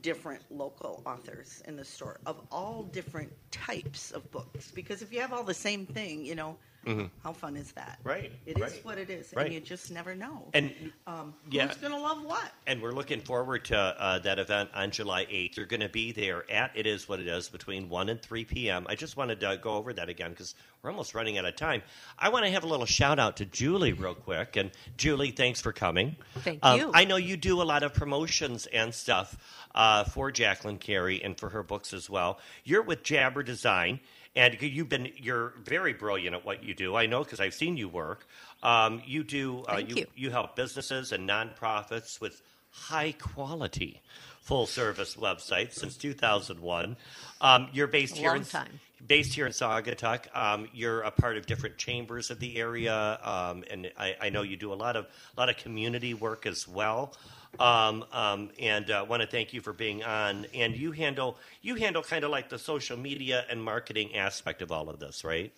[0.00, 5.20] different local authors in the store of all different types of books, because if you
[5.20, 6.56] have all the same thing, you know,
[6.86, 7.10] Mhm.
[7.22, 7.98] how fun is that?
[8.02, 9.46] Right, It is right, what it is, right.
[9.46, 10.48] and you just never know.
[10.52, 10.72] And
[11.06, 11.68] um, yeah.
[11.68, 12.50] who's going to love what?
[12.66, 15.56] And we're looking forward to uh, that event on July 8th.
[15.56, 18.44] You're going to be there at It Is What It Is between 1 and 3
[18.44, 18.86] p.m.
[18.88, 21.82] I just wanted to go over that again because we're almost running out of time.
[22.18, 24.56] I want to have a little shout out to Julie real quick.
[24.56, 26.16] And Julie, thanks for coming.
[26.38, 26.90] Thank Um, you.
[26.92, 29.36] I know you do a lot of promotions and stuff
[29.74, 32.40] uh, for Jacqueline Carey and for her books as well.
[32.64, 34.00] You're with Jabber Design.
[34.34, 36.96] And you've been you're very brilliant at what you do.
[36.96, 38.26] I know because I've seen you work.
[38.62, 40.06] Um, you do uh, you, you.
[40.14, 42.40] you help businesses and nonprofits with
[42.70, 44.00] high quality
[44.42, 46.96] full service websites since 2001.
[47.40, 48.80] Um, you're based here long in time.
[49.06, 50.34] based here in Saugatuck.
[50.36, 54.42] Um, you're a part of different chambers of the area, um, and I, I know
[54.42, 55.06] you do a lot of
[55.36, 57.14] a lot of community work as well.
[57.60, 60.46] Um, um, and uh, want to thank you for being on.
[60.54, 64.72] And you handle you handle kind of like the social media and marketing aspect of
[64.72, 65.52] all of this, right?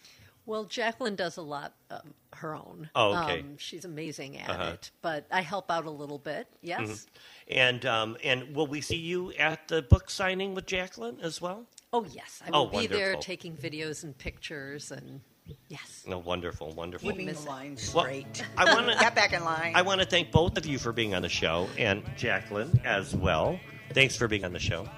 [0.47, 2.03] Well, Jacqueline does a lot of
[2.35, 2.91] her own.
[2.95, 3.41] Oh, okay.
[3.41, 4.71] Um, she's amazing at Uh-huh.
[4.75, 6.49] it, but I help out a little bit.
[6.61, 6.81] Yes.
[6.81, 7.07] Mhm.
[7.49, 11.67] And um, and will we see you at the book signing with Jacqueline as well?
[11.95, 12.43] Oh, yes.
[12.45, 15.21] I Oh, will be there taking videos and pictures, and
[15.69, 16.05] yes.
[16.07, 17.11] No, wonderful, wonderful.
[17.11, 18.45] Keeping the line Well, straight.
[18.57, 19.73] I want to Get back in line.
[19.75, 23.15] I want to thank both of you for being on the show, and Jacqueline as
[23.15, 23.59] well.
[23.93, 24.89] Thanks for being on the show.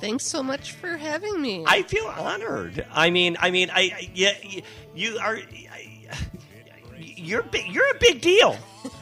[0.00, 1.64] Thanks so much for having me.
[1.66, 2.86] I feel honored.
[2.90, 4.32] I mean, I mean, I, I yeah,
[4.94, 5.36] you are.
[5.36, 6.02] I,
[6.98, 8.56] you're big, you're a big deal,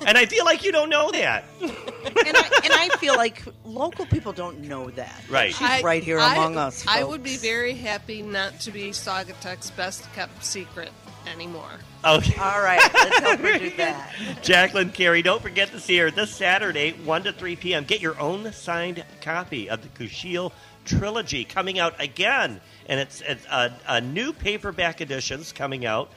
[0.06, 1.44] and I feel like you don't know that.
[1.60, 5.22] and, I, and I feel like local people don't know that.
[5.30, 5.54] Right.
[5.54, 6.84] She's I- right here I- among us.
[6.86, 10.90] I would be very happy not to be Saugatuck's best kept secret
[11.32, 11.70] anymore.
[12.04, 12.40] Okay.
[12.40, 14.14] All right, let's help her do that.
[14.42, 17.84] Jacqueline Carey, don't forget to see her this Saturday, 1 to 3 p.m.
[17.84, 20.52] Get your own signed copy of the Kushiel
[20.84, 22.60] trilogy coming out again.
[22.86, 26.10] And it's, it's a, a new paperback editions coming out.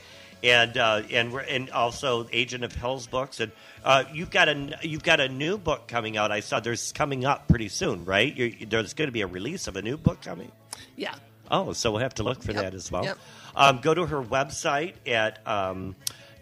[0.43, 3.51] And uh, and we're and also Agent of Hel's books and
[3.83, 6.31] uh, you've got a you've got a new book coming out.
[6.31, 8.35] I saw there's coming up pretty soon, right?
[8.35, 10.51] You're, there's going to be a release of a new book coming.
[10.95, 11.13] Yeah.
[11.51, 13.03] Oh, so we'll have to look for Yep, that as well.
[13.03, 13.17] yep.
[13.55, 15.95] Um, go to her website at um,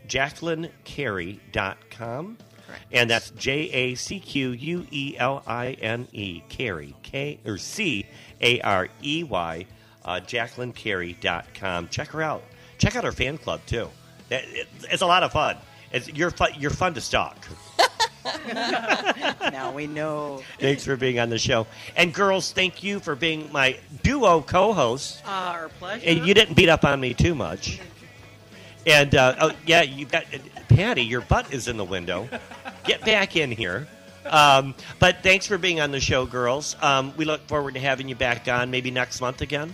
[0.08, 2.38] jacquelinecarey.com.
[2.68, 2.84] Correct.
[2.92, 7.58] And that's J A C Q U E L I N E, Carey, K or
[7.58, 8.06] C
[8.42, 9.66] A R E Y,
[10.06, 11.88] uh, jacquelinecarey.com.
[11.90, 12.44] Check her out.
[12.80, 13.88] Check out our fan club, too.
[14.32, 15.58] It- it- it's a lot of fun.
[15.92, 16.50] It's, you're, fun.
[16.58, 17.38] you're fun to stalk.
[18.54, 20.42] now we know.
[20.60, 21.68] Thanks for being on the show.
[21.96, 25.22] And girls, thank you for being my duo co hosts.
[25.26, 26.04] Our pleasure.
[26.06, 27.80] And you didn't beat up on me too much.
[28.86, 30.26] And uh, oh yeah, you got
[30.68, 31.02] Patti.
[31.04, 32.30] Your butt is in the window.
[32.86, 33.88] Get back in here.
[34.26, 36.76] Um, but thanks for being on the show, girls.
[36.82, 39.74] Um, we look forward to having you back on maybe next month again.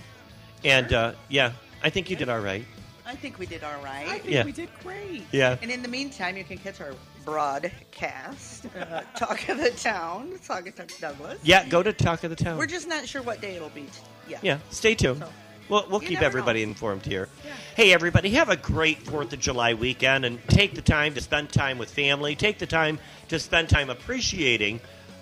[0.63, 1.51] And uh, yeah,
[1.83, 2.65] I think you did all right.
[3.05, 4.07] I think we did all right.
[4.07, 4.43] I think Yeah.
[4.45, 5.23] we did great.
[5.31, 5.57] Yeah.
[5.61, 10.99] And in the meantime, you can catch our broadcast, uh, Talk of the Town, Saugatuck
[10.99, 11.39] Douglas.
[11.43, 12.57] Yeah, go to Talk of the Town.
[12.57, 13.81] We're just not sure what day it'll be.
[13.83, 13.89] t-
[14.27, 14.43] yet.
[14.43, 15.19] Yeah, stay tuned.
[15.19, 15.29] So-
[15.67, 16.69] We'll, we'll keep everybody know.
[16.69, 17.27] informed here.
[17.75, 21.51] Hey, everybody, have a great 4th of July weekend and take the time to spend
[21.51, 22.35] time with family.
[22.35, 22.99] Take the time
[23.29, 24.79] to spend time appreciating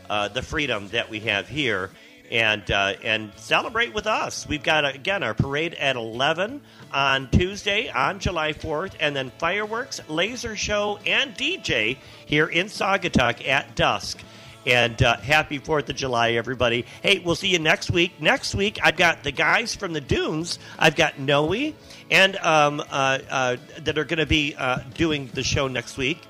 [0.09, 1.91] uh, the freedom that we have here
[2.31, 4.47] and, uh, and celebrate with us.
[4.47, 10.01] We've got, again, our parade at 11 on Tuesday on July 4th, and then fireworks,
[10.07, 14.21] laser show, and DJ here in Saugatuck at dusk.
[14.65, 16.85] And uh, happy 4th of July, everybody.
[17.01, 18.21] Hey, we'll see you next week.
[18.21, 20.57] Next week, I've got the guys from the Dunes.
[20.79, 21.73] I've got Noe
[22.09, 26.21] and um, uh, uh, that are going to be uh, doing the show next week.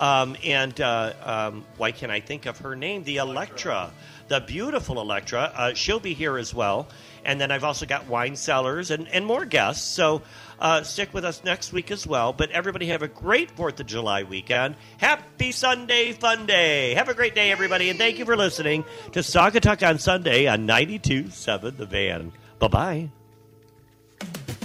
[0.00, 3.04] Um, and uh, um, why can't I think of her name?
[3.04, 3.92] The Electra,
[4.32, 5.52] the beautiful Electra.
[5.54, 6.88] Uh, she'll be here as well.
[7.22, 9.86] And then I've also got wine cellars and, and more guests.
[9.86, 10.22] So
[10.58, 12.32] uh, stick with us next week as well.
[12.32, 14.76] But everybody have a great 4th of July weekend.
[14.96, 16.94] Happy Sunday Fun Day.
[16.94, 17.90] Have a great day, everybody.
[17.90, 22.32] And thank you for listening to Saugatuck on Sunday on 92.7 The Van.
[22.58, 23.10] Bye bye.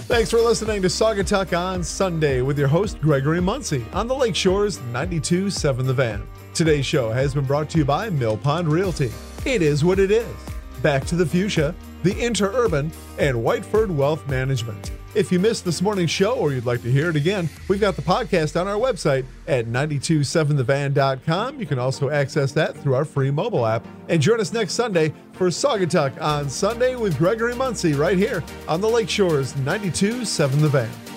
[0.08, 4.34] Thanks for listening to Saugatuck on Sunday with your host, Gregory Muncie, on the Lake
[4.34, 6.26] Shores 92.7 The Van.
[6.54, 9.12] Today's show has been brought to you by Mill Pond Realty.
[9.44, 10.36] It is what it is.
[10.82, 14.90] Back to the Fuchsia, the Interurban, and Whiteford Wealth Management.
[15.14, 17.96] If you missed this morning's show or you'd like to hear it again, we've got
[17.96, 21.58] the podcast on our website at 927thevan.com.
[21.58, 23.86] You can also access that through our free mobile app.
[24.08, 28.80] And join us next Sunday for Saugatuck on Sunday with Gregory Muncie right here on
[28.80, 31.07] the Lake Shores 927 The Van.